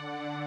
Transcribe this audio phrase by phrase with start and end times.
[0.00, 0.41] Música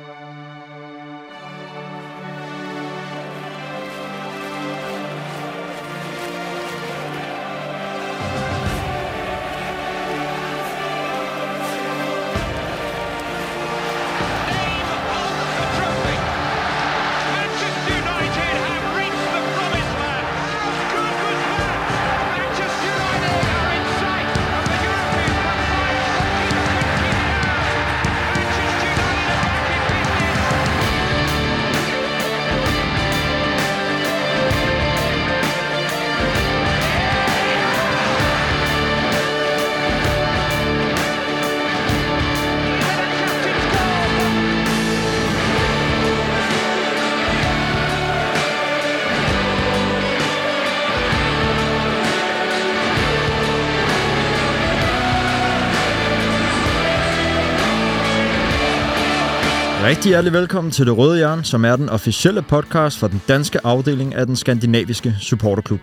[59.85, 63.65] Rigtig hjertelig velkommen til Det Røde Jern, som er den officielle podcast for den danske
[63.65, 65.79] afdeling af den skandinaviske supporterklub.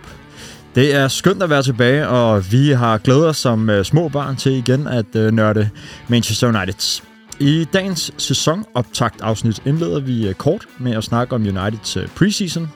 [0.75, 4.35] Det er skønt at være tilbage, og vi har glædet os som øh, små barn
[4.35, 5.69] til igen at øh, nørde
[6.07, 7.03] Manchester United.
[7.39, 12.71] I dagens sæsonoptakt afsnit indleder vi øh, kort med at snakke om Uniteds preseason.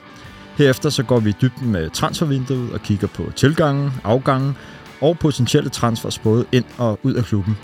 [0.56, 4.56] Herefter så går vi i dybden med transfervinduet og kigger på tilgangen, afgangen
[5.00, 7.56] og potentielle transfers både ind og ud af klubben.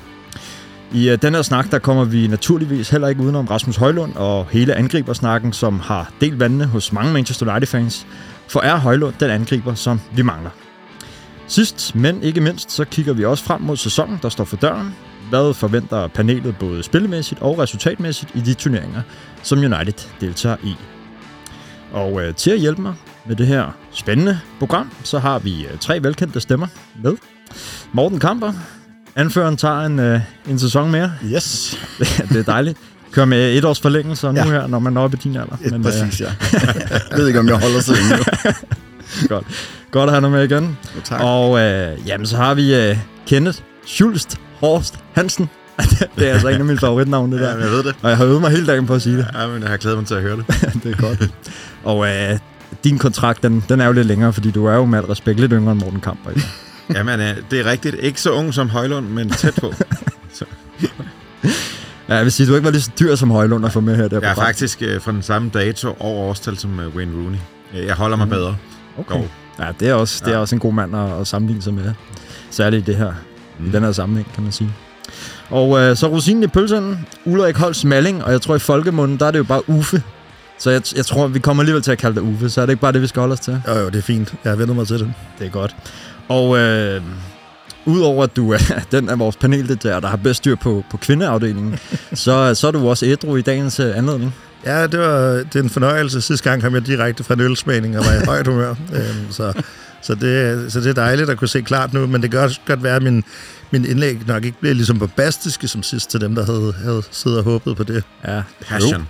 [0.94, 4.46] I uh, den her snak, der kommer vi naturligvis heller ikke udenom Rasmus Højlund og
[4.50, 8.06] hele angribersnakken, som har delt vandene hos mange Manchester United-fans.
[8.48, 10.50] For er Højlund den angriber, som vi mangler?
[11.46, 14.94] Sidst, men ikke mindst, så kigger vi også frem mod sæsonen, der står for døren.
[15.28, 19.02] Hvad forventer panelet både spillemæssigt og resultatmæssigt i de turneringer,
[19.42, 20.74] som United deltager i?
[21.92, 22.94] Og uh, til at hjælpe mig
[23.26, 26.66] med det her spændende program, så har vi uh, tre velkendte stemmer
[27.02, 27.16] med.
[27.92, 28.52] Morten Kamper,
[29.16, 31.12] Anføreren tager en, øh, en sæson mere.
[31.24, 31.78] Yes.
[32.30, 32.78] det er dejligt.
[33.12, 34.44] Kører med et års forlængelse nu ja.
[34.44, 35.56] her, når man er oppe i din alder.
[35.64, 36.26] Et, Men, præcis, ja.
[36.52, 38.24] jeg ved ikke, om jeg holder så længe.
[39.34, 39.46] Godt.
[39.90, 40.78] Godt at have dig med igen.
[40.96, 41.20] Jo, tak.
[41.22, 45.48] Og øh, jamen, så har vi øh, Kenneth Schulst Horst Hansen.
[46.16, 47.50] det er altså en af mine favoritnavne, det der.
[47.56, 47.94] Ja, jeg ved det.
[48.02, 49.26] Og jeg har øvet mig hele dagen på at sige det.
[49.34, 50.46] Ja, men jeg har glædet mig til at høre det.
[50.82, 51.30] det er godt.
[51.84, 52.38] Og øh,
[52.84, 55.40] din kontrakt, den, den er jo lidt længere, fordi du er jo med al respekt
[55.40, 56.30] lidt yngre end Morten Kamper.
[56.94, 57.96] Jamen, det er rigtigt.
[58.00, 59.74] Ikke så ung som Højlund, men tæt på.
[60.38, 60.44] så.
[62.08, 63.96] Ja, jeg vil sige, du ikke var lige så dyr som Højlund at få med
[63.96, 64.08] her.
[64.08, 67.38] Der jeg er faktisk øh, fra den samme dato og årstal som øh, Wayne Rooney.
[67.86, 68.30] Jeg holder mig mm.
[68.30, 68.56] bedre.
[68.98, 69.14] Okay.
[69.14, 69.28] Dog.
[69.58, 70.30] Ja, det er, også, ja.
[70.30, 71.92] det er også en god mand at, at sammenligne sig med.
[72.50, 73.12] Særligt i det her,
[73.58, 73.66] mm.
[73.66, 74.72] i den her sammenhæng, kan man sige.
[75.50, 79.26] Og øh, så rosinen i pølsen, Ulrik Holst Malling, og jeg tror i folkemunden, der
[79.26, 80.02] er det jo bare Uffe.
[80.58, 82.72] Så jeg, jeg tror, vi kommer alligevel til at kalde det Uffe, så er det
[82.72, 83.62] ikke bare det, vi skal holde os til?
[83.68, 84.34] Jo, jo, det er fint.
[84.44, 85.12] Jeg har vendt mig til det.
[85.38, 85.76] Det er godt.
[86.28, 87.02] Og øh,
[87.86, 88.58] udover at du er
[88.92, 91.78] den af vores paneldeltagere, der har bedst styr på, på kvindeafdelingen,
[92.14, 94.34] så, så er du også ædru i dagens øh, anledning.
[94.66, 96.20] Ja, det var det er en fornøjelse.
[96.20, 98.70] Sidste gang kom jeg direkte fra en ølsmagning og var i højt humør.
[98.70, 99.52] øhm, så,
[100.02, 102.60] så, det, så det er dejligt at kunne se klart nu, men det kan også
[102.66, 103.24] godt være, at min,
[103.70, 107.38] min indlæg nok ikke bliver ligesom bombastiske som sidst til dem, der havde, havde siddet
[107.38, 108.04] og håbet på det.
[108.26, 109.08] Ja, passion.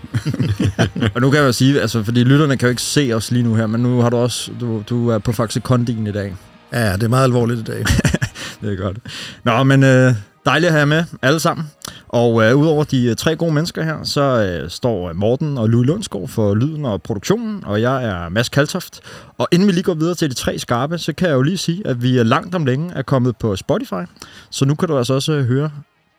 [1.15, 3.43] og nu kan jeg jo sige, altså, fordi lytterne kan jo ikke se os lige
[3.43, 6.35] nu her, men nu har du også, du, du er på Faxe Kondien i dag.
[6.75, 7.79] Ja, det er meget alvorligt i dag.
[8.61, 8.99] det er godt.
[9.45, 10.15] Nå, men øh,
[10.47, 11.71] dejligt at have med alle sammen.
[12.09, 15.69] Og øh, udover de øh, tre gode mennesker her, så øh, står øh, Morten og
[15.69, 19.01] Louis Lundsgaard for lyden og produktionen, og jeg er Mads Kaltoft.
[19.39, 21.59] Og inden vi lige går videre til de tre skarpe, så kan jeg jo lige
[21.59, 24.05] sige, at vi er langt om længe er kommet på Spotify.
[24.51, 25.71] Så nu kan du altså også øh, høre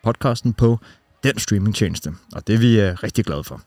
[0.04, 0.78] podcasten på
[1.22, 3.60] den streamingtjeneste, og det er vi øh, rigtig glade for.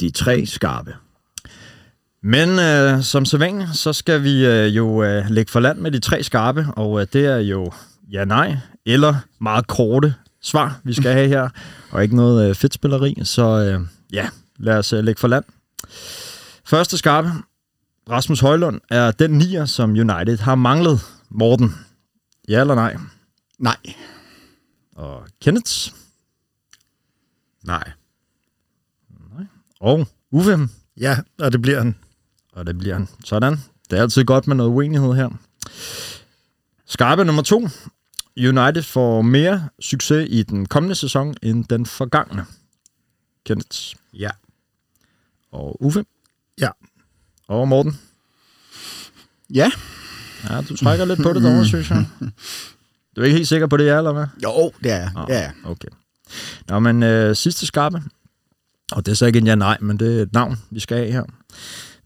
[0.00, 0.94] De tre skarpe.
[2.28, 5.98] Men øh, som sædvanligt, så skal vi øh, jo øh, lægge for land med de
[5.98, 7.72] tre skarpe, og øh, det er jo
[8.12, 8.56] ja, nej,
[8.86, 11.48] eller meget korte svar, vi skal have her,
[11.92, 13.80] og ikke noget øh, fedtspilleri, så øh,
[14.12, 15.44] ja, lad os øh, lægge for land.
[16.64, 17.30] Første skarpe,
[18.10, 21.00] Rasmus Højlund er den nier, som United har manglet.
[21.28, 21.74] Morten,
[22.48, 22.96] ja eller nej?
[23.58, 23.76] Nej.
[24.96, 25.72] Og Kenneth?
[27.64, 27.90] Nej.
[29.36, 29.46] Nej.
[29.80, 30.58] Og Uffe?
[31.00, 31.94] Ja, og det bliver han
[32.58, 33.08] og det bliver han.
[33.24, 33.60] Sådan.
[33.90, 35.28] Det er altid godt med noget uenighed her.
[36.86, 37.68] Skarpe nummer to.
[38.38, 42.44] United får mere succes i den kommende sæson end den forgangne.
[43.46, 43.78] Kenneth.
[44.14, 44.30] Ja.
[45.52, 46.04] Og Uffe.
[46.60, 46.68] Ja.
[47.48, 47.98] Og Morten.
[49.54, 49.70] Ja.
[50.50, 52.06] Ja, du trækker lidt på det derovre, synes jeg.
[53.16, 54.26] Du er ikke helt sikker på det, ja, eller hvad?
[54.44, 55.50] Jo, det er oh, ja.
[55.64, 55.88] Okay.
[56.68, 58.02] Nå, men øh, sidste skarpe.
[58.92, 61.12] Og det er så ikke en ja-nej, men det er et navn, vi skal have
[61.12, 61.22] her.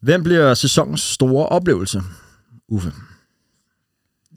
[0.02, 2.02] Hvem bliver sæsonens store oplevelse,
[2.69, 2.93] Uffe?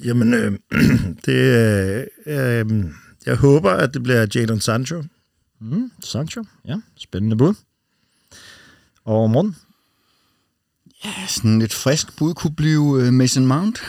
[0.04, 0.60] Jamen, øh,
[1.26, 2.86] det, øh, øh,
[3.26, 5.04] jeg håber, at det bliver Jadon Sancho.
[5.62, 6.76] Mm, Sancho, ja.
[6.98, 7.54] Spændende bud.
[9.04, 9.56] Og Morten?
[11.06, 13.80] Ja, sådan et frisk bud kunne blive øh, Mason Mount.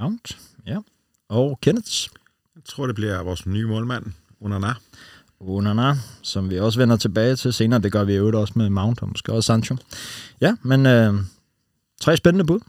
[0.00, 0.78] Mount, ja.
[1.28, 2.08] Og Kenneth?
[2.54, 4.06] Jeg tror, det bliver vores nye målmand,
[4.40, 4.74] Unana.
[5.40, 7.80] Onana, som vi også vender tilbage til senere.
[7.80, 9.76] Det gør vi jo også med Mount og måske også Sancho.
[10.40, 11.14] Ja, men øh,
[12.00, 12.60] tre spændende bud.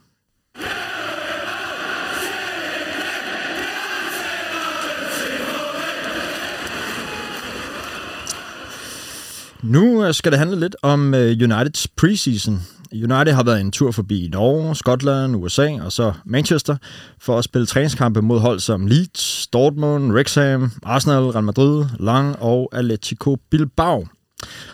[9.64, 12.62] Nu øh, skal det handle lidt om øh, Uniteds preseason.
[12.94, 16.78] United har været en tur forbi Norge, Skotland, USA og så Manchester
[17.20, 22.70] for at spille træningskampe mod hold som Leeds, Dortmund, Wrexham, Arsenal, Real Madrid, Lang og
[22.72, 24.08] Atletico Bilbao.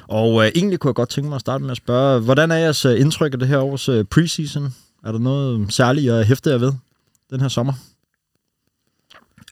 [0.07, 2.55] Og øh, egentlig kunne jeg godt tænke mig at starte med at spørge, hvordan er
[2.55, 4.73] jeres øh, indtryk af det her års øh, preseason?
[5.05, 6.73] Er der noget særligt at hæfte jer ved
[7.29, 7.73] den her sommer?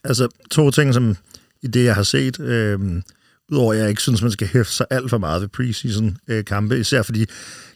[0.04, 1.16] Altså, to ting, som
[1.62, 3.02] i det, jeg har set, øh,
[3.52, 6.80] udover at jeg ikke synes, man skal hæfte sig alt for meget ved preseason-kampe, øh,
[6.80, 7.26] især fordi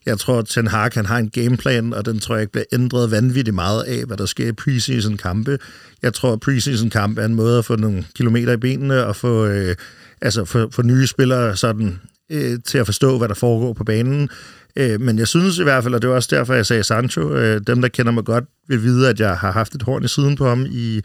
[0.06, 2.64] jeg tror, at Ten Hag han har en gameplan, og den tror jeg ikke bliver
[2.72, 5.58] ændret vanvittigt meget af, hvad der sker i preseason-kampe.
[6.02, 9.46] Jeg tror, at preseason-kamp er en måde at få nogle kilometer i benene og få,
[9.46, 9.76] øh,
[10.20, 12.00] altså få, få nye spillere sådan,
[12.30, 14.28] øh, til at forstå, hvad der foregår på banen.
[14.76, 17.34] Øh, men jeg synes i hvert fald, og det var også derfor, jeg sagde Sancho,
[17.34, 20.08] øh, dem, der kender mig godt, vil vide, at jeg har haft et horn i
[20.08, 21.00] siden på ham i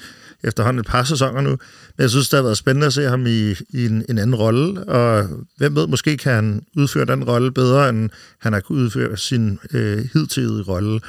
[0.47, 1.50] efterhånden et par sæsoner nu.
[1.50, 4.36] Men jeg synes, det har været spændende at se ham i, i en, en anden
[4.36, 8.09] rolle, og hvem ved, måske kan han udføre den rolle bedre, end
[8.39, 11.00] han har kunnet udføre sin øh, hidtidige rolle.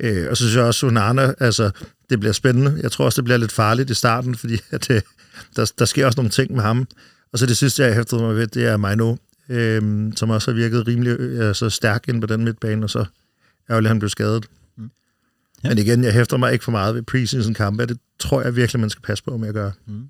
[0.00, 1.70] Øh, og så synes jeg også, Unana, altså,
[2.10, 2.78] det bliver spændende.
[2.82, 5.00] Jeg tror også, det bliver lidt farligt i starten, fordi at, øh,
[5.56, 6.86] der, der sker også nogle ting med ham.
[7.32, 9.16] Og så det sidste, jeg hæftede mig ved, det er Maino,
[9.48, 13.04] øh, som også har virket rimelig øh, altså stærk ind på den midtbane, og så
[13.70, 14.46] ærgerligt, han blev skadet.
[15.64, 15.68] Ja.
[15.68, 17.86] Men igen, jeg hæfter mig ikke for meget ved preseason-kampe.
[17.86, 19.72] Det tror jeg virkelig, man skal passe på med at gøre.
[19.86, 20.08] Mm.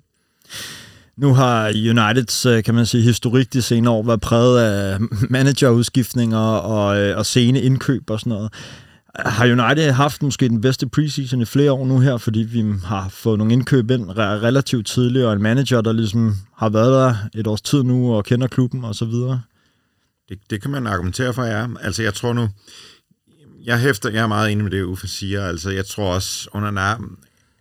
[1.17, 4.99] Nu har Uniteds, øh, kan man sige, historik de senere år været præget af
[5.29, 8.53] managerudskiftninger og, øh, og sene indkøb og sådan noget.
[9.19, 13.09] Har United haft måske den bedste preseason i flere år nu her, fordi vi har
[13.09, 17.47] fået nogle indkøb ind relativt tidligt, og en manager, der ligesom har været der et
[17.47, 19.41] års tid nu og kender klubben og så videre?
[20.29, 21.67] Det, det kan man argumentere for, ja.
[21.81, 22.49] Altså jeg tror nu,
[23.65, 25.45] jeg hæfter, jeg er meget enig med det, Uffe siger.
[25.45, 26.97] Altså jeg tror også, under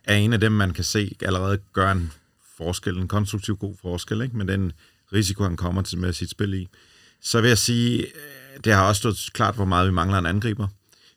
[0.04, 2.12] er en af dem, man kan se allerede gøre en
[2.56, 4.36] forskel, en konstruktiv god forskel, ikke?
[4.36, 4.72] med den
[5.12, 6.68] risiko, han kommer til med sit spil i.
[7.20, 10.26] Så vil jeg sige, øh, det har også stået klart, hvor meget vi mangler en
[10.26, 10.68] angriber.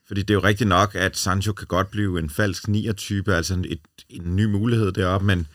[0.08, 3.54] Fordi det er jo rigtigt nok, at Sancho kan godt blive en falsk 9-type, altså
[3.54, 3.80] en, et,
[4.10, 5.48] en ny mulighed deroppe, men,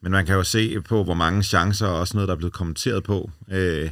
[0.00, 2.52] men man kan jo se på, hvor mange chancer og også noget, der er blevet
[2.52, 3.90] kommenteret på, øh,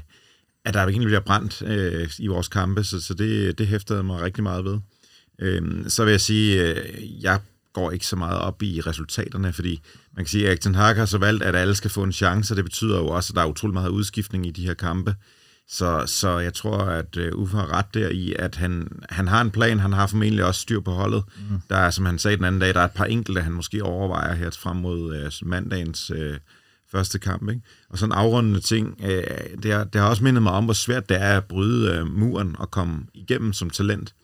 [0.64, 4.22] at der egentlig bliver brændt øh, i vores kampe, så, så det, det hæftede mig
[4.22, 4.78] rigtig meget ved.
[5.38, 7.40] Øh, så vil jeg sige, øh, jeg
[7.72, 9.80] går ikke så meget op i resultaterne, fordi
[10.16, 12.52] man kan sige, at Erik Hag har så valgt, at alle skal få en chance,
[12.52, 15.14] og det betyder jo også, at der er utrolig meget udskiftning i de her kampe.
[15.70, 19.40] Så, så jeg tror, at uh, Uffe har ret der i, at han, han har
[19.40, 21.24] en plan, han har formentlig også styr på holdet.
[21.50, 21.60] Mm.
[21.70, 23.82] Der er, som han sagde den anden dag, der er et par enkelte, han måske
[23.82, 26.36] overvejer her frem mod uh, mandagens uh,
[26.92, 27.48] første kamp.
[27.48, 27.62] Ikke?
[27.90, 29.22] Og sådan afrundende ting, øh,
[29.62, 32.06] det, har, det har også mindet mig om, hvor svært det er at bryde øh,
[32.06, 34.14] muren og komme igennem som talent.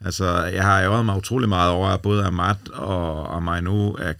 [0.00, 4.12] Altså, jeg har ærget mig utrolig meget over, at både Amat og, og Maino er,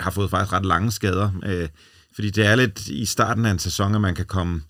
[0.00, 1.30] har fået faktisk ret lange skader.
[1.46, 1.68] Øh,
[2.14, 4.62] fordi det er lidt i starten af en sæson, at man kan komme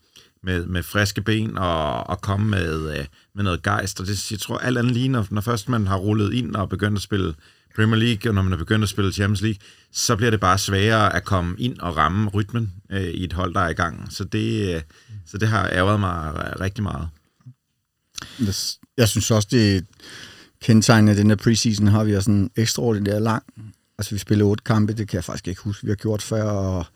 [0.43, 3.05] med, med friske ben og, og komme med, øh,
[3.35, 4.01] med noget gejst.
[4.01, 6.69] Og det, jeg tror alt andet lige, når, når først man har rullet ind og
[6.69, 7.35] begyndt at spille
[7.77, 9.59] Premier League, og når man er begyndt at spille Champions League,
[9.93, 13.55] så bliver det bare sværere at komme ind og ramme rytmen øh, i et hold,
[13.55, 14.13] der er i gang.
[14.13, 14.83] Så det, øh,
[15.27, 17.09] så det har ærget mig rigtig meget.
[18.97, 19.87] Jeg synes også, det
[20.63, 23.43] kendetegnende af den her preseason har vi også en ekstraordinær lang.
[23.99, 26.43] Altså, vi spillede otte kampe, det kan jeg faktisk ikke huske, vi har gjort før,
[26.43, 26.87] og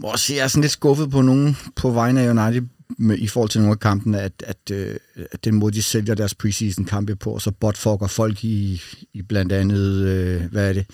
[0.00, 2.62] må også jeg er sådan lidt skuffet på nogen på vegne af United
[2.98, 4.96] med, i forhold til nogle af kampene, at, at, øh,
[5.32, 8.82] at den måde, de sælger deres preseason-kampe på, så botfucker folk i,
[9.14, 10.86] i blandt andet, øh, hvad er det,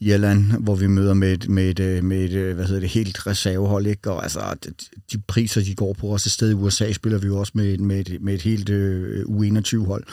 [0.00, 2.88] Irland, hvor vi møder med et, med et, øh, med et øh, hvad hedder det,
[2.88, 4.10] helt reservehold, ikke?
[4.10, 4.40] Og altså,
[5.12, 7.74] de priser, de går på også et sted i USA, spiller vi jo også med,
[7.74, 10.04] et, med, et, med et helt øh, U21-hold.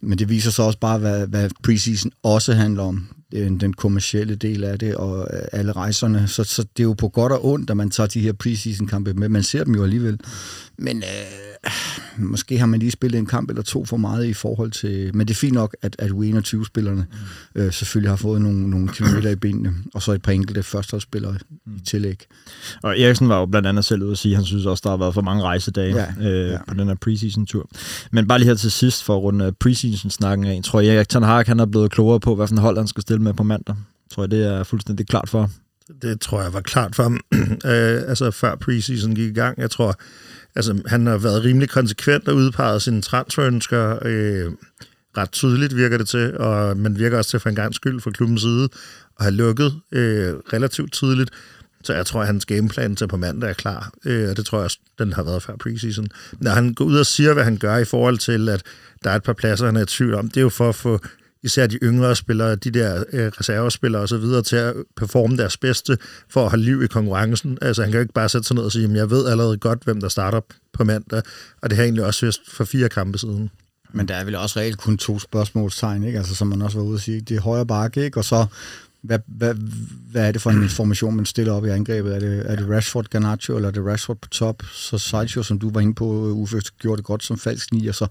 [0.00, 4.34] Men det viser så også bare, hvad, hvad preseason også handler om den, den kommercielle
[4.34, 6.28] del af det, og alle rejserne.
[6.28, 9.14] Så, så det er jo på godt og ondt, at man tager de her preseason-kampe
[9.14, 9.28] med.
[9.28, 10.20] Man ser dem jo alligevel.
[10.78, 11.70] Men øh,
[12.18, 15.16] måske har man lige spillet en kamp eller to for meget i forhold til...
[15.16, 17.06] Men det er fint nok, at, at U21-spillerne
[17.54, 17.60] mm.
[17.60, 21.36] øh, selvfølgelig har fået nogle, nogle kilometer i benene, og så et par enkelte førsteholdsspillere
[21.66, 21.76] mm.
[21.76, 22.26] i tillæg.
[22.82, 24.90] Og Eriksen var jo blandt andet selv ude at sige, at han synes også, der
[24.90, 26.58] har været for mange rejsedage ja, øh, ja.
[26.68, 27.68] på den her preseason-tur.
[28.10, 31.22] Men bare lige her til sidst, for at runde preseason-snakken af, tror jeg, at Ten
[31.22, 33.76] Hag han er blevet klogere på, hvad for hold han skal stille med på mandag.
[34.10, 35.50] Tror jeg, det er fuldstændig klart for
[36.02, 37.20] Det tror jeg var klart for ham,
[37.72, 39.58] øh, altså før preseason gik i gang.
[39.58, 39.94] Jeg tror,
[40.58, 44.52] altså han har været rimelig konsekvent og udpeget sine transferønsker øh,
[45.16, 48.10] ret tydeligt, virker det til, og man virker også til for en gang skyld fra
[48.10, 48.68] klubbens side
[49.18, 51.30] at have lukket øh, relativt tydeligt.
[51.84, 54.58] Så jeg tror, at hans gameplan til på mandag er klar, øh, og det tror
[54.58, 56.08] jeg også, den har været før preseason.
[56.32, 58.62] Når han går ud og siger, hvad han gør i forhold til, at
[59.04, 60.74] der er et par pladser, han er i tvivl om, det er jo for at
[60.74, 61.00] få
[61.48, 66.44] især de yngre spillere, de der øh, reservespillere osv., til at performe deres bedste for
[66.44, 67.58] at holde liv i konkurrencen.
[67.62, 69.56] Altså han kan jo ikke bare sætte sig ned og sige, at jeg ved allerede
[69.56, 70.40] godt, hvem der starter
[70.72, 71.22] på mandag,
[71.62, 73.50] og det har egentlig også vist for fire kampe siden.
[73.92, 76.18] Men der er vel også reelt kun to spørgsmålstegn, ikke?
[76.18, 77.20] Altså, som man også var ude at sige.
[77.20, 78.18] Det er højre bakke, ikke?
[78.18, 78.46] Og så,
[79.02, 79.54] hvad, hvad,
[80.10, 82.14] hvad er det for en formation, man stiller op i angrebet?
[82.14, 84.62] Er det, er det Rashford, Garnacho, eller er det Rashford på top?
[84.72, 87.86] Så Sancho, som du var inde på, øh, Uffe, gjorde det godt som falsk ni,
[87.86, 88.06] og så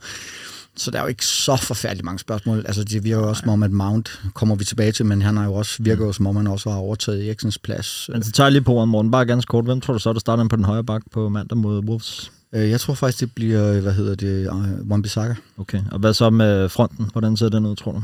[0.77, 2.63] så der er jo ikke så forfærdeligt mange spørgsmål.
[2.65, 5.37] Altså, det virker jo også som om, at Mount kommer vi tilbage til, men han
[5.37, 8.09] har jo også, virker jo som om, han også har overtaget Eriksens plads.
[8.13, 9.65] Men så tager jeg lige på morgen, bare ganske kort.
[9.65, 12.31] Hvem tror du så, der starter på den højre bak på mandag mod Wolves?
[12.53, 15.35] Øh, jeg tror faktisk, det bliver, hvad hedder det, uh, Wan-Bissaka.
[15.57, 17.09] Okay, og hvad så med fronten?
[17.11, 18.03] Hvordan ser den ud, tror du?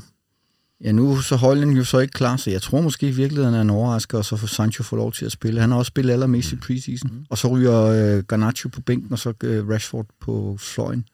[0.83, 3.61] Ja, nu så Højlen jo så ikke klar, så jeg tror måske i virkeligheden er
[3.61, 5.61] en overrasker, og så får Sancho få lov til at spille.
[5.61, 7.09] Han har også spillet allermest i preseason.
[7.13, 7.25] Mm.
[7.29, 11.05] Og så ryger uh, Garnacho på bænken, og så uh, Rashford på fløjen.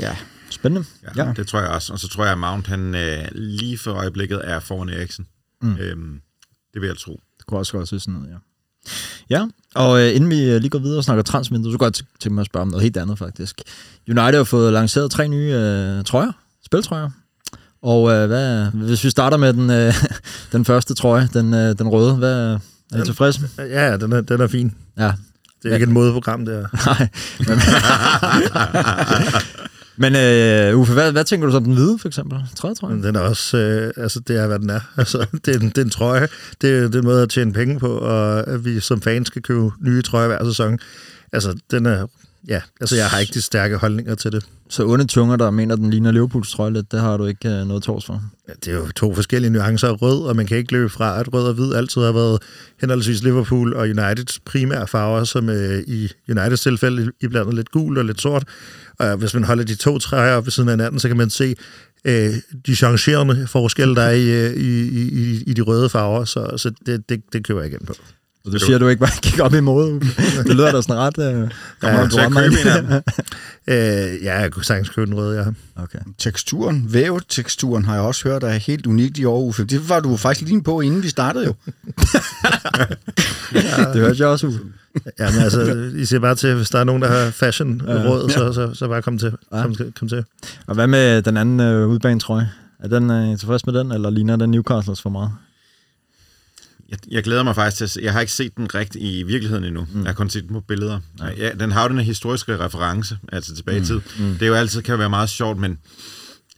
[0.00, 0.16] Ja,
[0.54, 0.86] Spændende.
[1.16, 1.92] Ja, ja, det tror jeg også.
[1.92, 5.26] Og så tror jeg, at Mount han, øh, lige for øjeblikket er foran Eriksen.
[5.62, 5.76] Mm.
[5.76, 6.20] Øhm,
[6.74, 7.20] det vil jeg tro.
[7.38, 8.36] Det kunne også godt se sådan noget, ja.
[9.30, 11.92] Ja, og øh, inden vi øh, lige går videre og snakker transvindue, så går jeg
[11.92, 13.60] tænke mig at spørge om noget helt andet faktisk.
[14.08, 16.32] United har fået lanceret tre nye øh, trøjer,
[16.66, 17.10] spiltrøjer.
[17.82, 19.94] Og øh, hvad, hvis vi starter med den, øh,
[20.52, 22.58] den første trøje, den, øh, den røde, hvad,
[22.92, 23.40] er I tilfredse?
[23.58, 24.74] Ja, den er, den er fin.
[24.98, 25.12] Ja.
[25.62, 26.66] Det er ikke et modeprogram, der.
[26.86, 27.08] Nej.
[29.96, 32.38] Men, øh, Uffe, hvad, hvad tænker du så om den hvide, for eksempel?
[32.56, 33.02] Trøje, tror jeg.
[33.02, 34.80] Den er også, øh, altså det er, hvad den er.
[34.98, 36.28] Altså, det, er en, det er en trøje.
[36.60, 39.70] Det er, det måde at tjene penge på, og at vi som fans skal købe
[39.80, 40.78] nye trøjer hver sæson.
[41.32, 42.06] Altså, den er,
[42.48, 44.46] ja, altså jeg har ikke de stærke holdninger til det.
[44.68, 47.68] Så onde tunger, der mener, den ligner Liverpools trøje lidt, det har du ikke uh,
[47.68, 48.22] noget tors for?
[48.48, 51.20] Ja, det er jo to forskellige nuancer af rød, og man kan ikke løbe fra,
[51.20, 52.42] at rød og hvid altid har været
[52.80, 57.98] henholdsvis Liverpool og Uniteds primære farver, som uh, i Uniteds tilfælde i blandet lidt gul
[57.98, 58.48] og lidt sort.
[58.98, 61.30] Og hvis man holder de to træer op ved siden af hinanden, så kan man
[61.30, 61.54] se
[62.04, 62.34] øh,
[62.66, 67.08] de changerende forskelle, der er i, i, i, i de røde farver, så, så det,
[67.08, 67.94] det, det køber jeg igen på.
[68.44, 70.00] Så du siger, at du ikke bare kigger op i mode?
[70.46, 71.18] Det lyder da sådan ret...
[71.18, 71.50] Øh,
[71.82, 73.02] ja, jeg købe
[73.74, 75.82] øh, ja, jeg kunne sagtens købe den røde, ja.
[75.82, 75.98] Okay.
[76.18, 79.64] Teksturen, væveteksturen har jeg også hørt er helt unikt i år, Uffe.
[79.64, 81.54] Det var du faktisk lige på, inden vi startede jo.
[83.54, 83.92] ja.
[83.92, 84.60] Det hørte jeg også, Uffe.
[85.18, 88.34] Ja, men altså, I siger bare til, hvis der er nogen, der har fashion-råd, ja.
[88.34, 89.32] så, så, så bare kom til.
[89.52, 89.62] Ja.
[89.62, 90.24] Kom, kom til.
[90.66, 92.50] Og hvad med den anden øh, udbanetrøje?
[92.78, 95.30] Er den øh, tilfreds med den, eller ligner den Newcastles for meget?
[96.94, 98.00] Jeg, jeg glæder mig faktisk til at se.
[98.02, 99.86] Jeg har ikke set den rigtig i virkeligheden endnu.
[99.92, 100.00] Mm.
[100.00, 101.00] Jeg har kun set den på billeder.
[101.20, 101.30] Ja.
[101.36, 103.86] Ja, den har jo den historiske reference, altså tilbage i mm.
[103.86, 104.00] tid.
[104.18, 104.32] Mm.
[104.32, 105.70] Det er jo altid kan være meget sjovt, men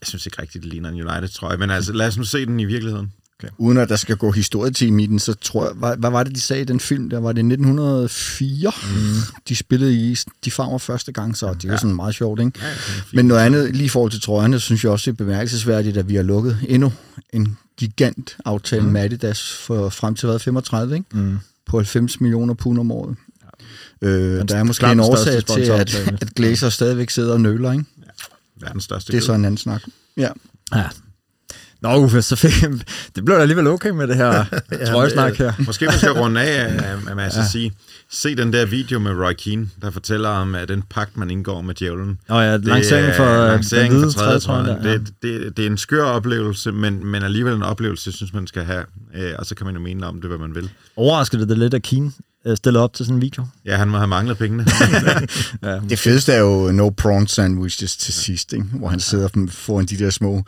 [0.00, 1.58] jeg synes ikke rigtigt, det ligner en United, tror jeg.
[1.58, 3.12] Men altså, lad os nu se den i virkeligheden.
[3.40, 3.48] Okay.
[3.58, 6.34] Uden at der skal gå historietime i den, så tror jeg, hvad, hvad var det,
[6.34, 7.10] de sagde i den film?
[7.10, 8.98] Der var det 1904, mm.
[9.48, 11.78] de spillede i de farver første gang, så det er ja.
[11.78, 12.52] sådan meget sjovt, ikke?
[12.62, 12.72] Ja,
[13.12, 16.08] Men noget andet, lige i forhold til trøjerne, synes jeg også, det er bemærkelsesværdigt, at
[16.08, 16.92] vi har lukket endnu
[17.32, 18.92] en gigant aftale mm.
[18.92, 21.06] med Adidas for frem til hvad, 35, ikke?
[21.12, 21.38] Mm.
[21.66, 23.16] På 90 millioner pund om året.
[24.02, 24.08] Ja.
[24.08, 27.84] Øh, der er måske en årsag til, at, at Glazer stadigvæk sidder og nøler, ikke?
[28.02, 28.66] Ja.
[28.66, 29.82] Verdens største Det er så en anden snak.
[30.16, 30.28] Ja.
[30.74, 30.88] ja.
[31.86, 32.52] Nå, Uffe, så fik,
[33.16, 34.26] det blev da alligevel okay med det her
[34.72, 35.52] ja, trøjesnak her.
[35.58, 36.64] Måske man skal runde af,
[37.18, 37.44] at ja.
[37.52, 37.72] sige,
[38.10, 41.60] se den der video med Roy Keane, der fortæller om at den pagt, man indgår
[41.60, 42.18] med djævlen.
[42.28, 44.66] Nå ja, lanceringen for, lancering for tredje trøjen.
[44.66, 44.92] Ja.
[44.92, 48.64] Det, det, det er en skør oplevelse, men, men alligevel en oplevelse, synes man skal
[48.64, 48.84] have.
[49.14, 50.70] Øh, og så kan man jo mene om det, hvad man vil.
[50.96, 52.12] Overraskede det, det lidt, at Keane
[52.46, 53.46] øh, stiller op til sådan en video?
[53.64, 54.66] Ja, han må have manglet pengene.
[55.62, 55.80] ja.
[55.90, 58.64] Det fedeste er jo no prawn sandwiches til sidst, ikke?
[58.64, 60.44] hvor han sidder foran de der små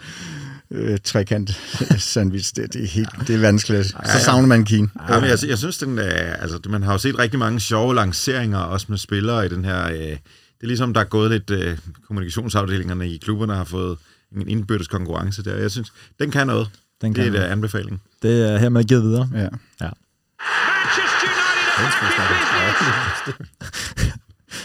[0.71, 1.51] øh, trekant
[2.13, 2.57] sandwich.
[2.57, 3.87] Det, det, er helt, det er vanskeligt.
[3.87, 4.91] Så savner man Keen.
[5.09, 7.95] Ja, men jeg, jeg synes, den, er, altså, man har jo set rigtig mange sjove
[7.95, 9.89] lanceringer, også med spillere i den her...
[9.89, 10.17] Øh,
[10.59, 11.51] det er ligesom, der er gået lidt...
[11.51, 13.99] Øh, kommunikationsafdelingerne i klubberne har fået
[14.37, 15.57] en indbyrdes konkurrence der.
[15.57, 16.71] Jeg synes, den kan noget.
[17.01, 18.03] Den kan det er et anbefaling.
[18.23, 19.31] Det er hermed givet videre.
[19.35, 19.49] Ja.
[19.81, 19.91] ja.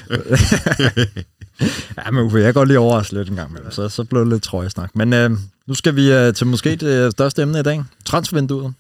[2.05, 4.29] ja, men Uffe, jeg godt lige overraske lidt en gang med så, så blev det
[4.29, 4.95] lidt trøjesnak.
[4.95, 5.31] Men øh,
[5.67, 8.73] nu skal vi øh, til måske det øh, største emne i dag, transfervinduet.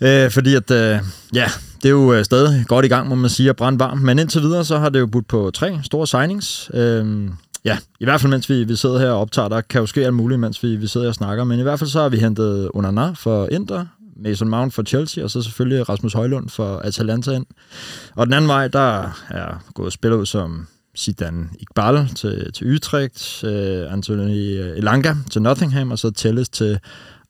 [0.00, 0.98] Øh, fordi at, øh,
[1.34, 1.48] ja,
[1.82, 4.02] det er jo øh, stadig godt i gang, må man sige, at brænde varmt.
[4.02, 6.70] Men indtil videre, så har det jo budt på tre store signings.
[6.74, 7.30] Øh,
[7.64, 10.04] ja, i hvert fald mens vi, vi sidder her og optager, der kan jo ske
[10.04, 11.44] alt muligt, mens vi, vi sidder og snakker.
[11.44, 15.24] Men i hvert fald så har vi hentet Onana for Inter, Mason Mount for Chelsea,
[15.24, 17.46] og så selvfølgelig Rasmus Højlund for Atalanta ind.
[18.14, 20.66] Og den anden vej, der er gået spillet ud som
[20.96, 24.30] Zidane Iqbal til, til Utrecht, øh, Anthony
[24.76, 26.78] Elanga til Nottingham, og så Telles til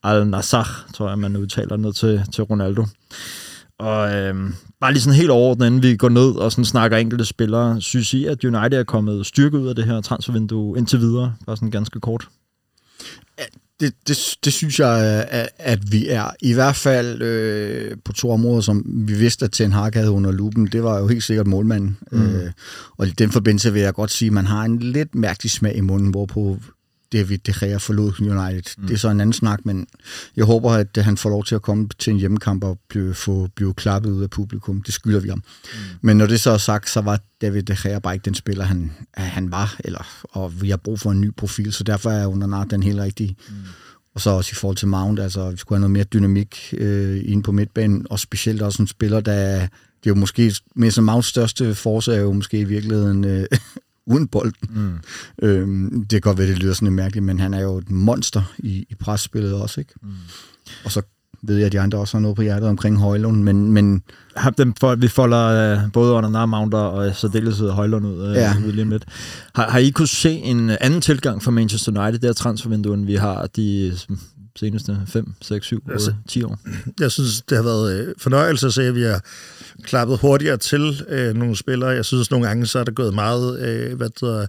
[0.03, 2.85] Al-Nassr, tror jeg, man udtaler noget til, til Ronaldo.
[3.79, 4.35] Og øh,
[4.81, 8.13] bare lige sådan helt overordnet, inden vi går ned og sådan snakker enkelte spillere, synes
[8.13, 11.35] I, at United er kommet styrke ud af det her transfervindue indtil videre?
[11.45, 12.27] Bare sådan ganske kort.
[13.79, 16.29] Det, det, det synes jeg, at, at vi er.
[16.41, 20.31] I hvert fald øh, på to områder, som vi vidste, at Ten Hag havde under
[20.31, 20.67] lupen.
[20.67, 21.97] Det var jo helt sikkert målmanden.
[22.11, 22.35] Mm.
[22.35, 22.51] Øh,
[22.97, 25.75] og i den forbindelse vil jeg godt sige, at man har en lidt mærkelig smag
[25.75, 26.57] i munden, hvorpå
[27.13, 28.75] David De Gea forlod United.
[28.77, 28.87] Mm.
[28.87, 29.87] Det er så en anden snak, men
[30.35, 33.47] jeg håber, at han får lov til at komme til en hjemmekamp og blive, få,
[33.55, 34.81] blive klappet ud af publikum.
[34.81, 35.37] Det skylder vi ham.
[35.63, 35.79] Mm.
[36.01, 38.65] Men når det så er sagt, så var David De Gea bare ikke den spiller,
[38.65, 42.27] han, han var, eller, og vi har brug for en ny profil, så derfor er
[42.27, 43.35] Undernar den helt rigtige.
[43.49, 43.55] Mm.
[44.15, 47.21] Og så også i forhold til Mount, altså vi skulle have noget mere dynamik øh,
[47.25, 49.67] inde på midtbanen, og specielt også en spiller, der
[50.03, 53.45] det er jo måske, med som Mounts største force er jo måske i virkeligheden øh,
[54.07, 54.69] uden bolden.
[54.69, 55.47] Mm.
[55.47, 57.91] Øhm, det kan godt være, det lyder sådan lidt mærkeligt, men han er jo et
[57.91, 59.93] monster i, i presspillet også, ikke?
[60.03, 60.09] Mm.
[60.85, 61.01] Og så
[61.43, 63.71] ved jeg, at de andre også har noget på hjertet omkring Højlund, men...
[63.71, 64.01] men
[64.35, 68.35] har dem for, vi folder uh, både under Mounter og så særdeleshed Højlund ud, uh,
[68.35, 68.53] ja.
[68.65, 69.05] ud lige midt.
[69.55, 73.47] Har, har I kunne se en anden tilgang fra Manchester United, der transfervinduen, vi har
[73.47, 73.97] de
[74.57, 76.59] seneste 5, 6, 7, 8, 10 år?
[76.99, 79.21] Jeg synes, det har været øh, fornøjelse at se, at vi har
[79.83, 81.89] klappet hurtigere til øh, nogle spillere.
[81.89, 84.47] Jeg synes, nogle gange så er der gået meget, øh, hvad hedder,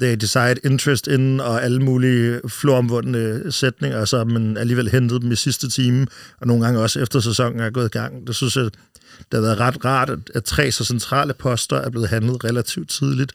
[0.00, 5.36] they decide interest in, og alle mulige floromvundne sætninger, så man alligevel hentet dem i
[5.36, 6.06] sidste time,
[6.40, 8.26] og nogle gange også efter sæsonen er gået i gang.
[8.26, 11.90] Det synes jeg, det har været ret rart, at, at tre så centrale poster er
[11.90, 13.32] blevet handlet relativt tidligt.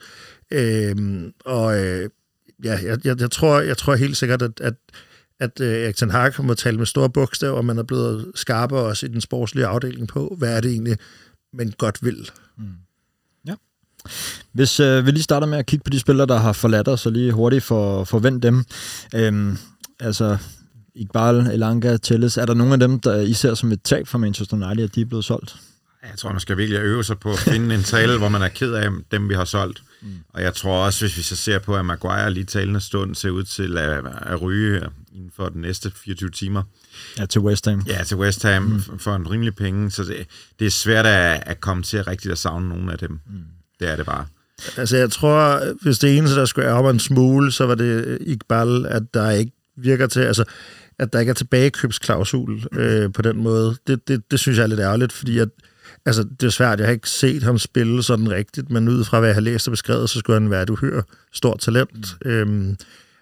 [0.50, 0.96] Øh,
[1.44, 2.10] og øh,
[2.64, 4.74] ja, jeg, jeg, jeg, tror, jeg tror helt sikkert, at, at
[5.40, 8.80] at øh, Erik Ten Hag må tale med store bogstaver, og man er blevet skarpere
[8.80, 10.96] også i den sportslige afdeling på, hvad er det egentlig,
[11.52, 12.30] man godt vil.
[12.58, 12.64] Mm.
[13.46, 13.54] Ja.
[14.52, 17.00] Hvis øh, vi lige starter med at kigge på de spillere, der har forladt os,
[17.00, 18.64] så lige hurtigt for, forvent dem.
[19.14, 19.58] Øhm,
[20.00, 20.38] altså,
[20.94, 24.18] Iqbal, Elanga, Telles, er der nogen af dem, der I ser som et tab for
[24.18, 25.56] Manchester United, at de er blevet solgt?
[26.02, 28.48] Jeg tror, man skal virkelig øve sig på at finde en tale, hvor man er
[28.48, 29.82] ked af dem, vi har solgt.
[30.02, 30.08] Mm.
[30.28, 33.30] Og jeg tror også, hvis vi så ser på, at Maguire lige talende stund ser
[33.30, 34.82] ud til at, at ryge
[35.16, 36.62] inden for de næste 24 timer.
[37.18, 37.82] Ja, til West Ham.
[37.86, 38.98] Ja, til West Ham mm.
[38.98, 39.90] for en rimelig penge.
[39.90, 40.26] Så det,
[40.58, 43.10] det er svært at, at komme til at rigtigt at savne nogle af dem.
[43.10, 43.40] Mm.
[43.80, 44.26] Det er det bare.
[44.76, 48.86] Altså, jeg tror, hvis det eneste, der skulle ærge en smule, så var det Iqbal,
[48.86, 50.20] at der ikke virker til...
[50.20, 50.44] Altså,
[50.98, 53.76] at der ikke er tilbagekøbsklausul øh, på den måde.
[53.86, 55.48] Det, det, det synes jeg er lidt ærgerligt, fordi at,
[56.06, 56.78] altså, det er svært.
[56.78, 59.68] Jeg har ikke set ham spille sådan rigtigt, men ud fra hvad jeg har læst
[59.68, 61.02] og beskrevet, så skulle han være et uhyre
[61.32, 62.16] stort talent.
[62.24, 62.30] Mm.
[62.30, 62.76] Øhm,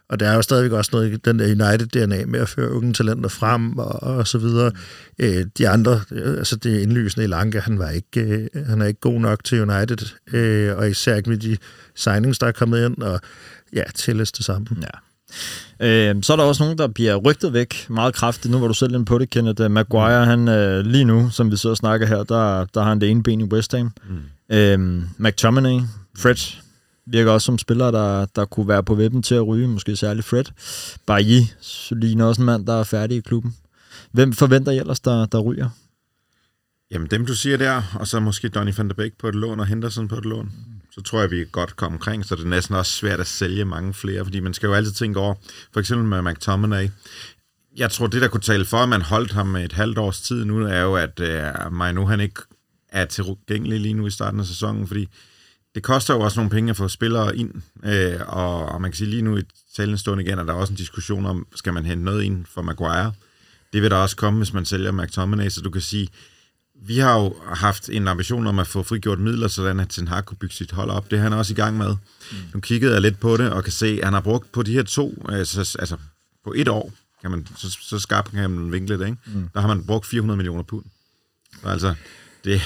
[0.09, 3.29] og der er jo stadigvæk også noget den der United-DNA med at føre unge talenter
[3.29, 4.71] frem og, og så videre.
[4.71, 5.25] Mm.
[5.25, 8.87] Øh, de andre, øh, altså det indlysende i Lange, han, var ikke, øh, han er
[8.87, 11.57] ikke god nok til United, øh, og især ikke med de
[11.95, 13.21] signings, der er kommet ind, og
[13.73, 14.67] ja, tælles det samme.
[14.83, 14.99] Ja.
[15.81, 18.53] Øh, så er der også nogen, der bliver rygtet væk meget kraftigt.
[18.53, 19.71] Nu var du selv inde på det, Kenneth.
[19.71, 23.01] Maguire, han øh, lige nu, som vi sidder og snakker her, der, der har han
[23.01, 23.91] det ene ben i West Ham.
[24.09, 24.57] Mm.
[24.57, 25.81] Øh, McTominay,
[26.19, 26.64] Fred,
[27.07, 30.27] virker også som spiller, der, der kunne være på vippen til at ryge, måske særligt
[30.27, 30.45] Fred.
[31.07, 31.41] Bailly
[31.91, 33.57] ligner også en mand, der er færdig i klubben.
[34.13, 35.69] Hvem forventer I ellers, der, der ryger?
[36.91, 39.61] Jamen dem, du siger der, og så måske Donny van der Beek på et lån
[39.61, 40.53] og Henderson på et lån.
[40.91, 43.27] Så tror jeg, vi er godt kommet omkring, så det er næsten også svært at
[43.27, 45.35] sælge mange flere, fordi man skal jo altid tænke over,
[45.73, 46.89] for eksempel med McTominay,
[47.77, 50.45] jeg tror, det der kunne tale for, at man holdt ham et halvt års tid
[50.45, 52.41] nu, er jo, at uh, Mainu, han ikke
[52.89, 55.09] er tilgængelig lige nu i starten af sæsonen, fordi
[55.75, 58.97] det koster jo også nogle penge at få spillere ind, øh, og, og man kan
[58.97, 59.43] sige lige nu i
[59.77, 62.47] talende stund igen, at der er også en diskussion om, skal man hente noget ind
[62.55, 63.13] for Maguire?
[63.73, 66.09] Det vil der også komme, hvis man sælger McTominay, så du kan sige,
[66.87, 70.25] vi har jo haft en ambition om at få frigjort midler, sådan at Ten Hag
[70.25, 71.11] kunne bygge sit hold op.
[71.11, 71.97] Det er han også i gang med.
[72.33, 72.37] Mm.
[72.55, 74.73] Nu kiggede jeg lidt på det, og kan se, at han har brugt på de
[74.73, 75.97] her to, altså, altså
[76.45, 79.19] på et år, kan man, så, så skarpt kan man vinkle det, ikke?
[79.27, 79.49] Mm.
[79.55, 80.85] der har man brugt 400 millioner pund.
[81.63, 81.95] Så altså,
[82.45, 82.63] det,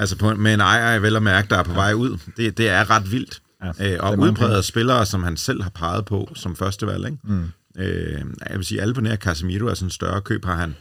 [0.00, 1.76] Altså på, med en ejer, vel at mærke, der er på ja.
[1.76, 2.18] vej ud.
[2.36, 3.42] Det, det er ret vildt.
[3.64, 7.06] Ja, øh, og udpræget spillere, som han selv har peget på som første valg.
[7.06, 7.18] Ikke?
[7.24, 7.50] Mm.
[7.76, 10.76] Øh, jeg vil sige, alle på nær Casemiro er sådan en større køb, har han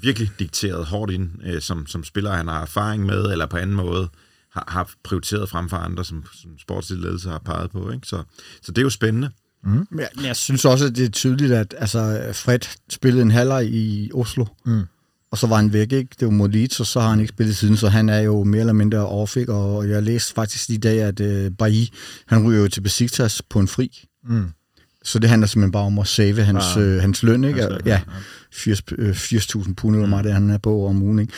[0.00, 3.76] virkelig dikteret hårdt ind, øh, som, som spiller, han har erfaring med, eller på anden
[3.76, 4.08] måde
[4.52, 7.90] har, har prioriteret frem for andre, som, som sportsledelse har peget på.
[7.90, 8.06] Ikke?
[8.06, 8.22] Så,
[8.62, 9.30] så det er jo spændende.
[9.64, 9.86] Mm.
[9.90, 12.58] Men jeg, jeg synes også, at det er tydeligt, at altså, Fred
[12.90, 14.46] spillede en halvleg i Oslo.
[14.64, 14.86] Mm
[15.30, 16.10] og så var han væk, ikke?
[16.20, 18.44] Det var mod Leeds, og så har han ikke spillet siden, så han er jo
[18.44, 21.84] mere eller mindre overfik, og jeg læste faktisk i dag, at uh, Bailly,
[22.26, 24.04] han ryger jo til Besiktas på en fri.
[24.28, 24.48] Mm.
[25.04, 27.60] Så det handler simpelthen bare om at save hans, Ah, øh, hans løn, ikke?
[27.60, 28.00] hans løn, ja, ja.
[28.52, 31.32] 80 øh, 80.000 pund eller meget, det han er på om ugen, ikke?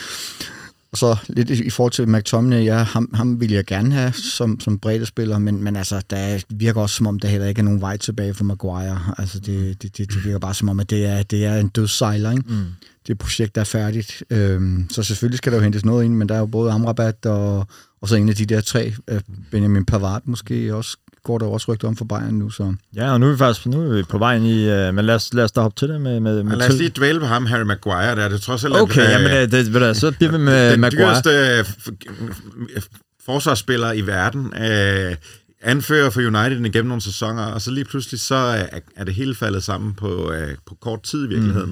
[0.93, 4.13] Og så lidt i i forhold til McTominay, ja, ham, ham vil jeg gerne have
[4.13, 7.65] som, som breddespiller, men, men altså, der virker også som om, der heller ikke er
[7.65, 9.01] nogen vej tilbage for Maguire.
[9.19, 11.69] Altså, det, det, det, det virker bare som om, at det er, det er en
[11.69, 12.43] dødssejler, ikke?
[12.49, 12.65] Mm.
[13.07, 14.23] Det projekt der er færdigt.
[14.31, 17.27] Øhm, så selvfølgelig skal der jo hentes noget ind, men der er jo både Amrabat
[17.27, 17.67] og,
[18.03, 21.73] og så en af de der tre, øh, Benjamin Pavard måske også, går der også
[21.73, 22.75] rygter om for Bayern nu, så...
[22.97, 24.89] Ja, og nu er vi faktisk nu er vi på vejen i...
[24.89, 26.21] Uh, men lad os, lad os da hoppe til det med...
[26.21, 28.75] med, med lad os lige dvæle på ham, Harry Maguire, der er det trods alt...
[28.77, 31.09] at, Okay, øh, jamen det, det, ved du, så bliver vi med den Maguire.
[31.09, 32.83] dyreste øh,
[33.25, 35.17] forsvarsspiller i verden, øh,
[35.63, 39.35] anfører for United igennem nogle sæsoner, og så lige pludselig så er, er det hele
[39.35, 41.71] faldet sammen på, øh, på kort tid i virkeligheden.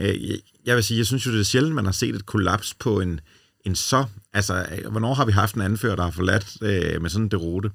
[0.00, 0.04] Mm.
[0.06, 0.14] Øh,
[0.66, 3.00] jeg- vil sige, jeg synes jo, det er sjældent, man har set et kollaps på
[3.00, 3.20] en,
[3.66, 4.04] en så...
[4.34, 7.30] Altså, øh, hvornår har vi haft en anfører, der har forladt øh, med sådan en
[7.30, 7.70] deroute?